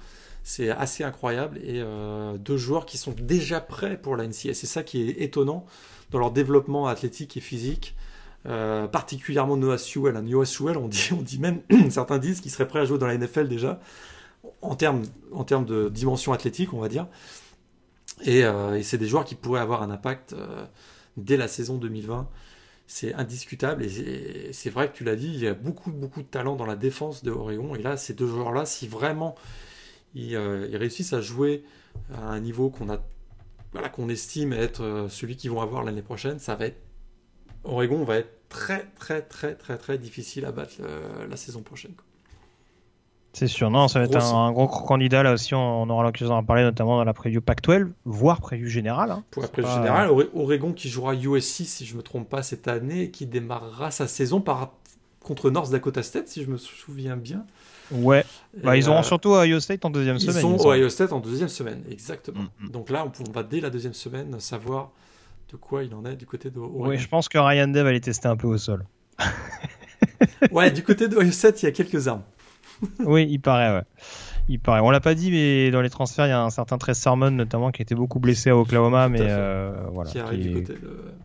[0.43, 1.59] C'est assez incroyable.
[1.59, 4.53] Et euh, deux joueurs qui sont déjà prêts pour la NCA.
[4.53, 5.65] C'est ça qui est étonnant
[6.09, 7.95] dans leur développement athlétique et physique.
[8.47, 10.15] Euh, particulièrement Noah Sewell.
[10.15, 10.23] Hein.
[10.23, 13.05] Noah Sewell, on dit, on dit même, certains disent qu'il serait prêt à jouer dans
[13.05, 13.79] la NFL déjà,
[14.61, 17.07] en termes, en termes de dimension athlétique, on va dire.
[18.27, 20.65] Euh, et, c'est des joueurs qui pourraient avoir un impact euh,
[21.17, 22.27] dès la saison 2020.
[22.87, 23.83] C'est indiscutable.
[23.85, 26.65] Et c'est vrai que tu l'as dit, il y a beaucoup, beaucoup de talent dans
[26.65, 27.75] la défense de Oregon.
[27.75, 29.35] Et là, ces deux joueurs-là, si vraiment
[30.13, 31.63] ils, réussissent à jouer
[32.13, 32.99] à un niveau qu'on a
[33.71, 36.81] voilà, qu'on estime être celui qu'ils vont avoir l'année prochaine, ça va être
[37.63, 41.93] Oregon va être très très très très très difficile à battre euh, la saison prochaine.
[43.33, 45.55] C'est sûr, non, ça va être un, gros candidat là aussi.
[45.55, 49.09] On, aura l'occasion d'en parler notamment dans la preview Pac-12, voire preview générale.
[49.09, 49.23] Hein.
[49.31, 53.03] Pour la preview générale, Oregon qui jouera USC si je me trompe pas cette année
[53.03, 54.73] et qui démarrera sa saison par
[55.23, 57.45] contre North Dakota State si je me souviens bien.
[57.91, 58.25] Ouais,
[58.63, 60.37] bah, ils auront euh, surtout Ohio State en deuxième semaine.
[60.37, 62.43] Ils ont Ohio State en deuxième semaine, exactement.
[62.59, 62.69] Mm, mm.
[62.69, 64.91] Donc là, on, va dès la deuxième semaine savoir
[65.51, 67.99] de quoi il en est du côté de Oui, je pense que Ryan Dev allait
[67.99, 68.85] tester un peu au sol.
[70.51, 72.23] ouais, du côté de 7, il y a quelques armes.
[72.99, 73.83] oui, il paraît, ouais.
[74.47, 74.79] Il paraît.
[74.79, 77.31] On l'a pas dit, mais dans les transferts, il y a un certain Trey Sermon
[77.31, 80.63] notamment qui a été beaucoup blessé à Oklahoma, mais euh, voilà, qui,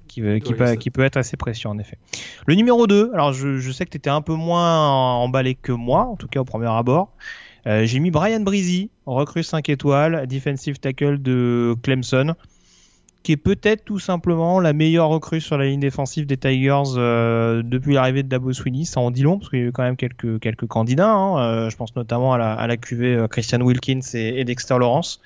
[0.08, 1.96] qui, peut, être assez précieux en effet.
[2.46, 6.02] Le numéro 2, alors je, sais que tu étais un peu moins emballé que moi,
[6.02, 7.12] en tout cas au premier abord.
[7.66, 12.34] Euh, j'ai mis Brian Breezy, recrue 5 étoiles, defensive tackle de Clemson
[13.26, 17.60] qui est peut-être tout simplement la meilleure recrue sur la ligne défensive des Tigers euh,
[17.64, 18.84] depuis l'arrivée de Dabo Sweeney.
[18.84, 21.10] Ça en dit long parce qu'il y a eu quand même quelques candidats.
[21.10, 21.40] Hein.
[21.40, 25.20] Euh, je pense notamment à la, à QV euh, Christian Wilkins et, Dexter Lawrence.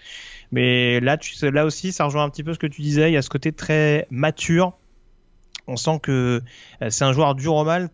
[0.51, 1.19] Mais là,
[1.67, 3.11] aussi, ça rejoint un petit peu ce que tu disais.
[3.11, 4.73] Il y a ce côté très mature.
[5.67, 6.41] On sent que
[6.89, 7.91] c'est un joueur dur au mal,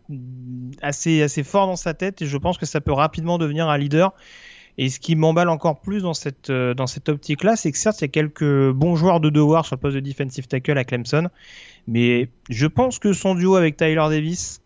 [0.82, 4.14] assez fort dans sa tête et je pense que ça peut rapidement devenir un leader.
[4.78, 8.00] Et ce qui m'emballe encore plus dans cette, euh, dans cette optique-là, c'est que certes,
[8.00, 10.84] il y a quelques bons joueurs de devoir sur le poste de defensive tackle à
[10.84, 11.28] Clemson,
[11.88, 14.60] mais je pense que son duo avec Tyler Davis,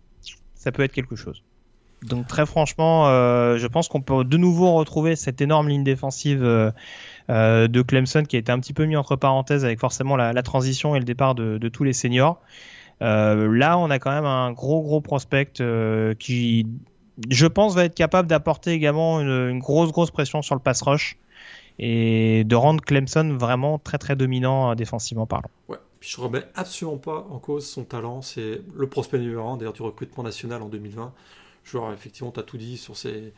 [0.54, 1.42] ça peut être quelque chose.
[2.02, 6.42] Donc très franchement, euh, je pense qu'on peut de nouveau retrouver cette énorme ligne défensive
[6.42, 10.42] euh, de Clemson qui a été un petit peu mis entre parenthèses avec forcément la,
[10.42, 12.40] transition et le départ de, tous les seniors.
[13.00, 15.62] Là, on a quand même un gros gros prospect
[16.18, 16.66] qui
[17.28, 21.18] je pense, va être capable d'apporter également une, grosse, grosse pression sur le pass rush
[21.78, 25.50] et de rendre Clemson vraiment très, très dominant euh, défensivement parlant.
[25.68, 28.22] Ouais, puis je remets absolument pas en cause son talent.
[28.22, 31.12] C'est le prospect numéro 1 d'ailleurs du recrutement national en 2020.
[31.64, 33.32] Genre, effectivement, tu as tout dit sur ses,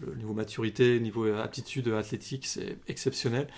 [0.00, 3.48] le niveau maturité, niveau aptitude athlétique, c'est exceptionnel.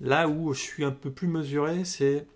[0.00, 2.26] Là où je suis un peu plus mesuré, c'est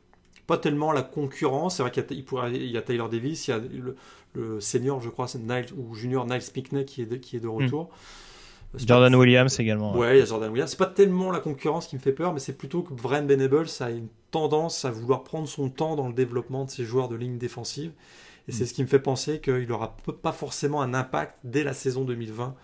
[0.46, 1.76] pas tellement la concurrence.
[1.76, 3.96] C'est vrai qu'il y, a Taylor Davis, il y a le,
[4.34, 7.40] le senior, je crois, c'est Niles, ou junior Niles Pickney qui est de, qui est
[7.40, 7.62] de hmm.
[7.62, 7.90] retour.
[8.76, 9.96] Jordan Williams également.
[9.96, 10.70] Ouais, il y a Jordan Williams.
[10.70, 13.68] C'est pas tellement la concurrence qui me fait peur, mais c'est plutôt que Vren Benables
[13.78, 17.14] a une tendance à vouloir prendre son temps dans le développement de ses joueurs de
[17.14, 17.92] ligne défensive.
[18.48, 18.66] Et c'est hmm.
[18.66, 22.54] ce qui me fait penser qu'il n'aura pas forcément un impact dès la saison 2020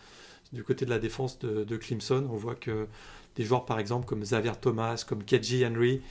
[0.53, 2.27] du côté de la défense de, de Clemson.
[2.31, 2.89] On voit que
[3.37, 6.03] des joueurs par exemple comme Xavier Thomas, comme Keji Henry,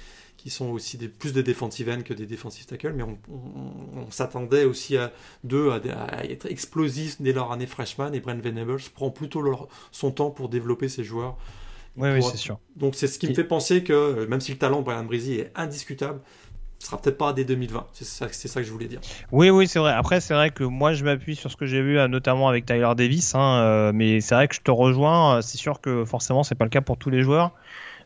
[0.42, 4.64] qui sont aussi des, plus de defensive end que des defensive tackles, mais on, s'attendait
[4.64, 5.12] aussi à
[5.44, 9.44] d'eux à, être explosifs dès leur année freshman, et Brent Venables prend plutôt
[9.92, 11.38] son temps pour développer ses joueurs.
[11.98, 12.58] Oui, oui, c'est sûr.
[12.78, 15.34] Donc c'est ce qui me fait penser que même si le talent de Brian Breezy
[15.34, 16.22] est indiscutable,
[16.80, 17.88] ce sera peut-être pas dès 2020.
[17.92, 19.02] C'est ça, ça, que je voulais dire.
[19.34, 19.92] Oui, oui, c'est vrai.
[19.92, 22.90] Après, c'est vrai que moi, je m'appuie sur ce que j'ai vu, notamment avec Tyler
[22.96, 23.36] Davis.
[23.36, 25.42] Hein, euh, mais c'est vrai que je te rejoins.
[25.42, 27.52] C'est sûr que forcément, c'est pas le cas pour tous les joueurs.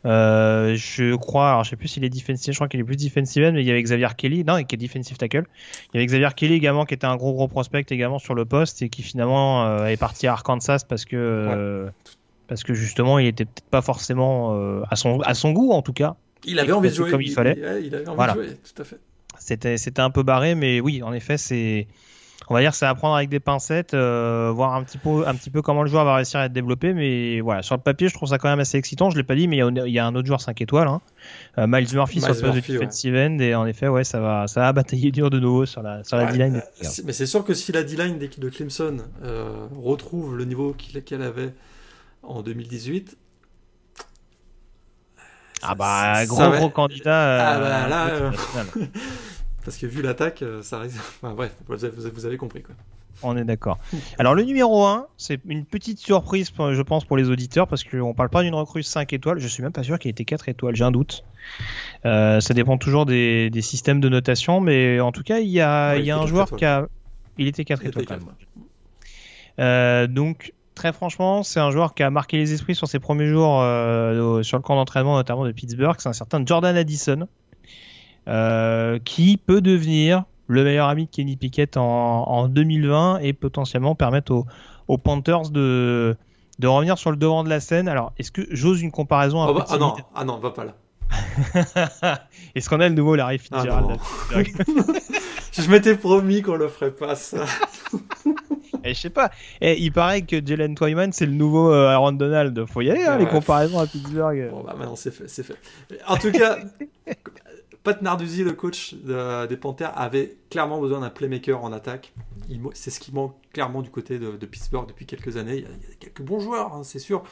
[0.06, 2.98] Euh, je crois, alors je sais plus s'il est defensive, je crois qu'il est plus
[2.98, 5.46] defensive mais il y avait Xavier Kelly, non, qui est defensive tackle.
[5.94, 8.44] Il y avait Xavier Kelly également qui était un gros gros prospect également sur le
[8.44, 11.90] poste et qui finalement euh, est parti à Arkansas parce que euh,
[12.48, 15.94] parce que justement il était peut-être pas forcément à son à son goût en tout
[15.94, 16.16] cas.
[16.46, 17.56] Il avait envie de jouer comme il, fallait.
[17.82, 18.34] Il, avait envie voilà.
[18.34, 19.00] de jouer, tout à fait.
[19.40, 21.88] C'était c'était un peu barré, mais oui, en effet c'est
[22.50, 25.36] on va dire c'est à prendre avec des pincettes, euh, voir un petit peu un
[25.36, 26.94] petit peu comment le joueur va réussir à être développé.
[26.94, 29.10] Mais voilà, sur le papier, je trouve ça quand même assez excitant.
[29.10, 31.02] Je l'ai pas dit, mais il y, a un autre joueur 5 étoiles, hein.
[31.58, 34.48] euh, Miles Murphy sur le poste de defensive end, et en effet, ouais, ça va
[34.48, 36.58] ça va batailler dur de nouveau sur la sur la D-line.
[36.58, 38.98] Euh, mais c'est sûr que si la D-line de Clemson
[39.76, 40.76] retrouve le niveau
[41.06, 41.54] qu'elle avait
[42.24, 43.18] en 2018,
[45.66, 47.56] ah bah gros gros candidat.
[47.56, 48.10] ah bah là,
[49.64, 50.98] Parce que vu l'attaque, euh, ça risque.
[51.22, 52.76] Enfin, bref, vous avez, compris quoi.
[53.22, 53.78] On est d'accord.
[54.18, 58.14] Alors le numéro 1, c'est une petite surprise, je pense, pour les auditeurs, parce qu'on
[58.14, 59.40] parle pas d'une recrue 5 étoiles.
[59.40, 61.24] Je suis même pas sûr qu'il était 4 étoiles, j'ai un doute.
[62.06, 65.96] Euh, ça dépend toujours des, systèmes de notation, mais en tout cas, il y a,
[65.96, 66.88] il y a un joueur qui a.
[67.38, 68.20] Il était 4 étoiles.
[69.60, 73.28] Euh, donc, très franchement, c'est un joueur qui a marqué les esprits sur ses premiers
[73.28, 73.60] jours
[74.44, 75.96] sur le camp d'entraînement, notamment de Pittsburgh.
[76.00, 77.28] C'est un certain Jordan Addison.
[78.28, 84.46] Euh, qui peut devenir le meilleur ami de Kenny Pickett en, 2020 et potentiellement permettre
[84.88, 86.16] aux, Panthers de,
[86.60, 87.88] de revenir sur le devant de la scène.
[87.90, 90.64] Alors, est-ce que j'ose une comparaison un oh bah, ah, non, ah non, va pas
[90.64, 90.74] là.
[92.56, 94.00] Est-ce qu'on a le nouveau Larry ah Fitzgerald
[95.52, 97.46] Je m'étais promis qu'on le ferait pas ça.
[97.94, 98.00] Et
[98.86, 99.30] eh, je sais pas.
[99.62, 102.66] Et eh, il paraît que Jalen Twyman c'est le nouveau euh, Aaron Donald.
[102.66, 104.50] Faut y aller, hein, les comparaisons à Pittsburgh.
[104.50, 105.58] Bon bah maintenant c'est fait, c'est fait.
[106.08, 106.58] En tout cas,
[107.84, 112.14] Pat Narduzzi, le coach des Panthers, avait clairement besoin d'un playmaker en attaque.
[112.74, 115.58] C'est ce qui manque clairement du côté de, Pittsburgh depuis quelques années.
[115.58, 117.24] Il y a, quelques bons joueurs, hein, c'est sûr.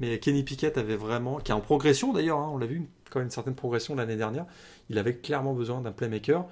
[0.00, 3.20] Mais Kenny Pickett avait vraiment, qui est en progression d'ailleurs, hein, on l'a vu, quand
[3.20, 4.44] même une certaine progression l'année dernière.
[4.90, 6.44] Il avait clairement besoin d'un playmaker.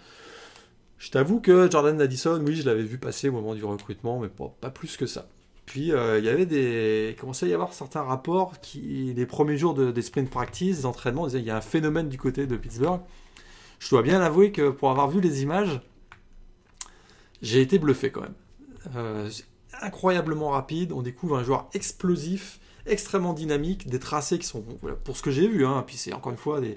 [0.97, 4.29] Je t'avoue que Jordan Addison, oui, je l'avais vu passer au moment du recrutement, mais
[4.29, 5.29] pas, plus que ça.
[5.67, 9.27] Puis euh, il y avait des, il commençait à y avoir certains rapports qui, les
[9.27, 12.17] premiers jours de, des sprint practice, des entraînements, disaient il y a un phénomène du
[12.17, 13.01] côté de Pittsburgh
[13.85, 15.83] je dois bien avouer que pour avoir vu les images,
[17.43, 18.35] j'ai été bluffé quand même.
[18.97, 19.31] Euh,
[19.83, 24.65] incroyablement rapide, on découvre un joueur explosif, extrêmement dynamique, des tracés qui sont,
[25.05, 26.77] pour ce que j'ai vu, hein, puis c'est encore une fois des,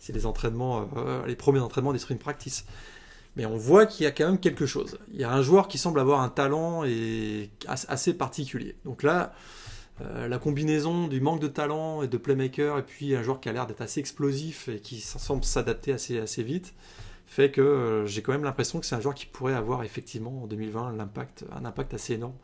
[0.00, 2.64] c'est les entraînements, euh, les premiers entraînements des sprint practice.
[3.36, 4.98] Mais on voit qu'il y a quand même quelque chose.
[5.12, 6.82] Il y a un joueur qui semble avoir un talent
[7.68, 8.74] assez particulier.
[8.84, 9.32] Donc là,
[10.02, 13.48] euh, la combinaison du manque de talent et de playmaker et puis un joueur qui
[13.48, 16.74] a l'air d'être assez explosif et qui semble s'adapter assez, assez vite
[17.26, 20.42] fait que euh, j'ai quand même l'impression que c'est un joueur qui pourrait avoir effectivement
[20.42, 22.34] en 2020 l'impact, un impact assez énorme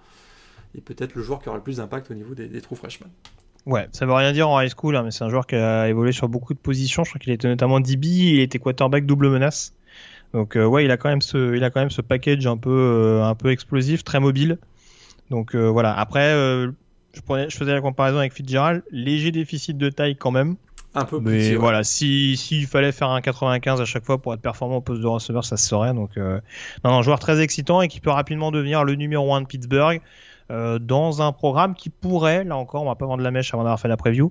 [0.77, 3.11] et peut-être le joueur qui aura le plus d'impact au niveau des, trous freshmen.
[3.65, 5.89] Ouais, ça veut rien dire en high school, hein, mais c'est un joueur qui a
[5.89, 7.03] évolué sur beaucoup de positions.
[7.03, 9.75] Je crois qu'il était notamment DB, il était quarterback double menace.
[10.33, 12.57] Donc euh, ouais, il a quand même ce, il a quand même ce package un
[12.57, 14.59] peu, un peu explosif, très mobile.
[15.31, 15.99] Donc voilà.
[15.99, 16.33] Après,
[17.17, 20.57] je, faisais la comparaison avec Fitzgerald, léger déficit de taille quand même.
[20.95, 24.77] Un peu Mais voilà, s'il fallait faire un 95 à chaque fois pour être performant
[24.77, 25.93] au poste de receveur, ça se saurait.
[25.93, 26.41] Donc, euh,
[26.85, 30.01] non, un joueur très excitant et qui peut rapidement devenir le numéro 1 de Pittsburgh.
[30.51, 33.65] Euh, dans un programme qui pourrait, là encore, on va pas vendre la mèche avant
[33.65, 34.31] d'avoir fait la preview,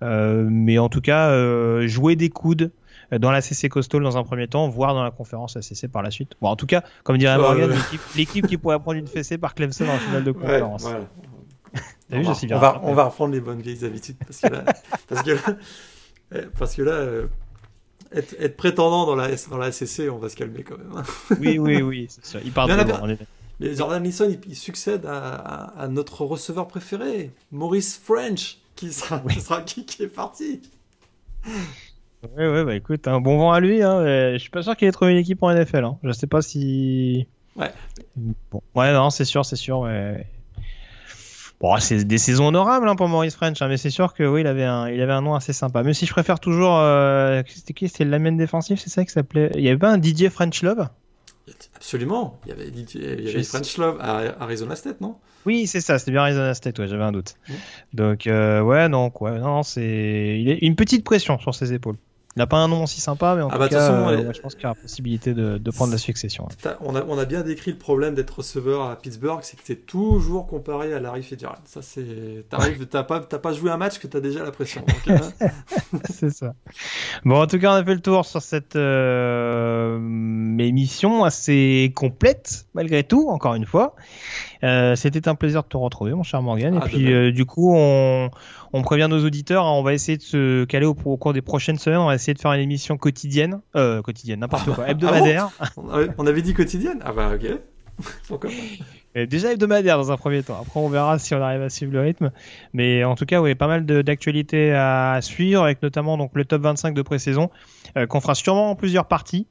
[0.00, 2.70] euh, mais en tout cas, jouer des coudes
[3.10, 6.10] dans la CC Coastal dans un premier temps, voire dans la conférence ACC par la
[6.10, 6.32] suite.
[6.40, 7.74] Bon, en tout cas, comme dirait Morgan,
[8.16, 10.88] l'équipe qui pourrait prendre une fessée par Clemson en finale de conférence
[12.12, 12.22] on,
[12.58, 14.64] va, on, va, reprendre les bonnes vieilles habitudes parce que là,
[15.08, 15.56] parce que là,
[16.34, 17.26] eh, parce que là euh,
[18.12, 20.92] être, prétendant dans la, dans la SCC, on va se calmer quand même.
[20.96, 21.02] Hein.
[21.40, 22.40] oui, oui, oui, c'est sûr.
[22.44, 23.16] Il de
[23.58, 29.62] Mais Jordan Lisson, il, succède à, notre receveur préféré, Maurice French, qui sera, qui, sera
[29.62, 30.62] qui, qui est parti.
[32.36, 33.82] Ouais, ouais, bah écoute, un bon vent à lui.
[33.82, 35.84] Hein, je suis pas sûr qu'il ait trouvé une équipe en NFL.
[35.84, 35.98] Hein.
[36.02, 37.26] Je sais pas si.
[37.56, 37.72] Ouais.
[38.50, 38.62] Bon.
[38.74, 39.80] Ouais, non, c'est sûr, c'est sûr.
[39.80, 40.26] Ouais.
[41.60, 44.42] Bon, c'est des saisons honorables hein, pour Maurice French, hein, mais c'est sûr que oui,
[44.42, 45.82] il avait un, il avait un nom assez sympa.
[45.82, 49.10] Même si je préfère toujours, euh, c'était qui, c'était le lamine défensif, c'est ça qui
[49.10, 49.50] s'appelait?
[49.54, 50.88] Il y avait pas un Didier French Love?
[51.74, 52.38] Absolument.
[52.44, 55.16] Il y avait, il y avait French Love à Arizona State, non?
[55.46, 55.98] Oui, c'est ça.
[55.98, 56.78] C'était bien Arizona State.
[56.78, 57.36] Ouais, j'avais un doute.
[57.94, 59.38] Donc euh, ouais, non, quoi.
[59.38, 61.96] Non, c'est il a une petite pression sur ses épaules.
[62.36, 64.40] Il n'a pas un nom aussi sympa, mais en ah tout bah, cas, euh, je
[64.42, 66.46] pense qu'il y aura possibilité de, de prendre la succession.
[66.82, 69.72] On a, on a, bien décrit le problème d'être receveur à Pittsburgh, c'est que tu
[69.72, 71.62] es toujours comparé à Larry Fitzgerald.
[71.64, 72.44] Ça, c'est.
[72.50, 74.84] T'as pas, pas joué un match que tu as déjà la pression.
[75.08, 76.54] Euh, c'est ça.
[77.24, 79.96] Bon, en tout cas, on a fait le tour sur cette euh,
[80.58, 83.94] émission assez complète, malgré tout, encore une fois.
[84.64, 86.74] Euh, c'était un plaisir de te retrouver, mon cher Morgan.
[86.74, 88.30] et ah, puis, euh, du coup, on,
[88.72, 89.64] on, prévient nos auditeurs.
[89.64, 91.98] Hein, on va essayer de se caler au, cours des prochaines semaines.
[91.98, 95.50] On va essayer de faire une émission quotidienne, euh, quotidienne, n'importe quoi, hebdomadaire.
[95.60, 95.66] Ah
[96.18, 97.00] on avait dit quotidienne?
[97.04, 97.58] Ah bah ok.
[98.28, 98.50] Pourquoi
[99.14, 100.58] Déjà hebdomadaire dans un premier temps.
[100.60, 102.30] Après, on verra si on arrive à suivre le rythme.
[102.74, 106.60] Mais en tout cas, oui, pas mal d'actualités à suivre, avec notamment donc le top
[106.60, 107.48] 25 de pré-saison,
[108.10, 109.46] qu'on fera sûrement en plusieurs parties.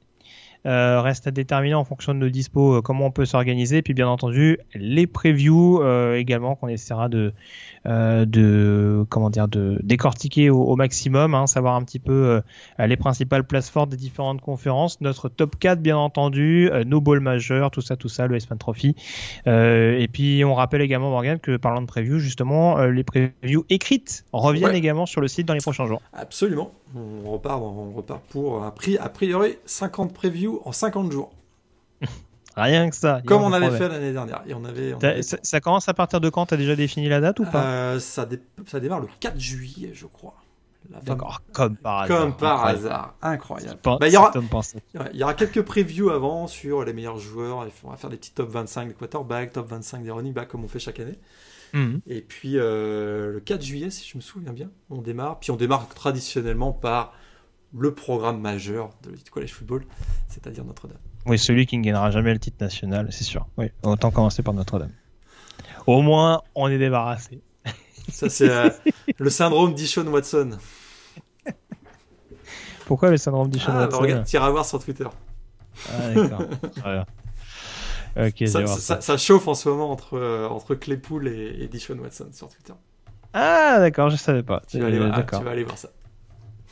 [0.64, 3.82] Euh, reste à déterminer en fonction de nos dispos euh, comment on peut s'organiser.
[3.82, 7.32] Puis bien entendu, les previews euh, également qu'on essaiera de,
[7.86, 12.40] de comment dire de décortiquer au, maximum, hein, savoir un petit peu
[12.78, 17.70] les principales places fortes des différentes conférences, notre top 4 bien entendu, nos balls majeurs,
[17.70, 18.94] tout ça, tout ça, le S-Man Trophy.
[19.46, 24.74] et puis on rappelle également Morgan que parlant de previews, justement, les previews écrites reviennent
[24.74, 26.02] également sur le site dans les prochains jours.
[26.12, 26.72] Absolument.
[26.94, 31.30] On repart, on repart pour a priori 50 previews en 50 jours.
[32.56, 33.20] Rien que ça.
[33.26, 34.42] Comme on avait fait l'année dernière.
[34.46, 36.46] Et on avait, Ça, commence à partir de quand?
[36.46, 37.64] Tu as déjà défini la date ou pas?
[37.64, 38.26] Euh, ça,
[38.66, 40.34] ça démarre le 4 juillet, je crois.
[41.04, 42.18] D'accord, comme par hasard.
[42.20, 43.14] Comme par hasard.
[43.20, 43.78] Incroyable.
[43.82, 44.32] Bah, il, y aura,
[45.12, 47.66] il y aura quelques previews avant sur les meilleurs joueurs.
[47.82, 50.64] On va faire des petits top 25 des quarterbacks, top 25 des running backs, comme
[50.64, 51.18] on fait chaque année.
[51.72, 52.00] Mhm.
[52.06, 55.40] Et puis euh, le 4 juillet, si je me souviens bien, on démarre.
[55.40, 57.12] Puis on démarre traditionnellement par
[57.76, 59.84] le programme majeur de l'Elite College Football,
[60.28, 60.98] c'est-à-dire Notre-Dame.
[61.26, 63.46] Oui, celui qui ne gagnera jamais le titre national, c'est sûr.
[63.58, 64.92] Oui, autant commencer par Notre-Dame.
[65.86, 67.42] Au moins, on est débarrassé.
[68.08, 68.70] Ça, c'est euh,
[69.18, 70.58] le syndrome d'Ishon Watson.
[72.86, 75.08] Pourquoi le syndrome d'Ishon ah, bah, Watson Regarde, tire à voir sur Twitter.
[75.92, 76.42] Ah, d'accord.
[79.00, 82.74] ça, chauffe en ce moment entre, euh, entre Claypool et, et Dishon Watson sur Twitter.
[83.34, 84.62] Ah, d'accord, je savais pas.
[84.68, 85.90] Tu vas, aller, voir, tu vas aller voir ça.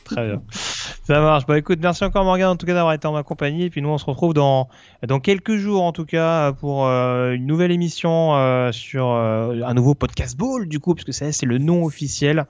[0.05, 0.41] Très bien.
[0.51, 1.45] Ça marche.
[1.45, 3.63] Bah écoute, merci encore Morgan en tout cas d'avoir été en ma compagnie.
[3.63, 4.69] Et puis nous on se retrouve dans,
[5.05, 9.95] dans quelques jours en tout cas pour euh, une nouvelle émission euh, sur un nouveau
[9.95, 12.45] podcast ball du coup, parce que c'est le nom officiel.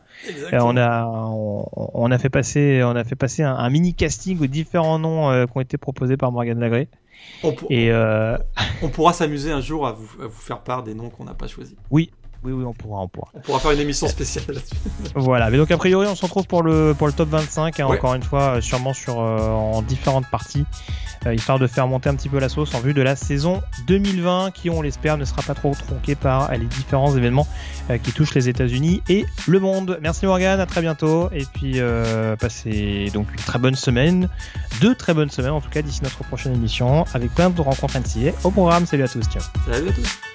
[0.52, 4.48] on a on, a fait passer on a fait passer un, un mini casting aux
[4.48, 6.90] différents noms qui ont été proposés par Morgan Lagré.
[7.44, 8.38] On, et euh...
[8.82, 11.34] on pourra s'amuser un jour à vous, à vous faire part des noms qu'on n'a
[11.34, 11.76] pas choisis.
[11.90, 12.12] Oui,
[12.46, 13.30] oui, oui, on pourra, on pourra.
[13.34, 14.76] On pourra faire une émission spéciale là-dessus.
[15.16, 17.86] voilà, mais donc a priori, on se retrouve pour le, pour le top 25, hein,
[17.88, 20.66] encore une fois, euh, sûrement sur, euh, en différentes parties,
[21.26, 23.64] euh, histoire de faire monter un petit peu la sauce en vue de la saison
[23.88, 27.48] 2020, qui, on l'espère, ne sera pas trop tronquée par les différents événements
[28.04, 29.98] qui touchent les États-Unis et le monde.
[30.02, 31.80] Merci Morgan, à très bientôt, et puis
[32.40, 34.30] passez donc une très bonne semaine,
[34.82, 37.98] deux très bonnes semaines en tout cas d'ici notre prochaine émission, avec plein de rencontres
[37.98, 38.86] NCA au programme.
[38.86, 39.42] Salut à tous, ciao.
[39.68, 40.35] Salut à tous.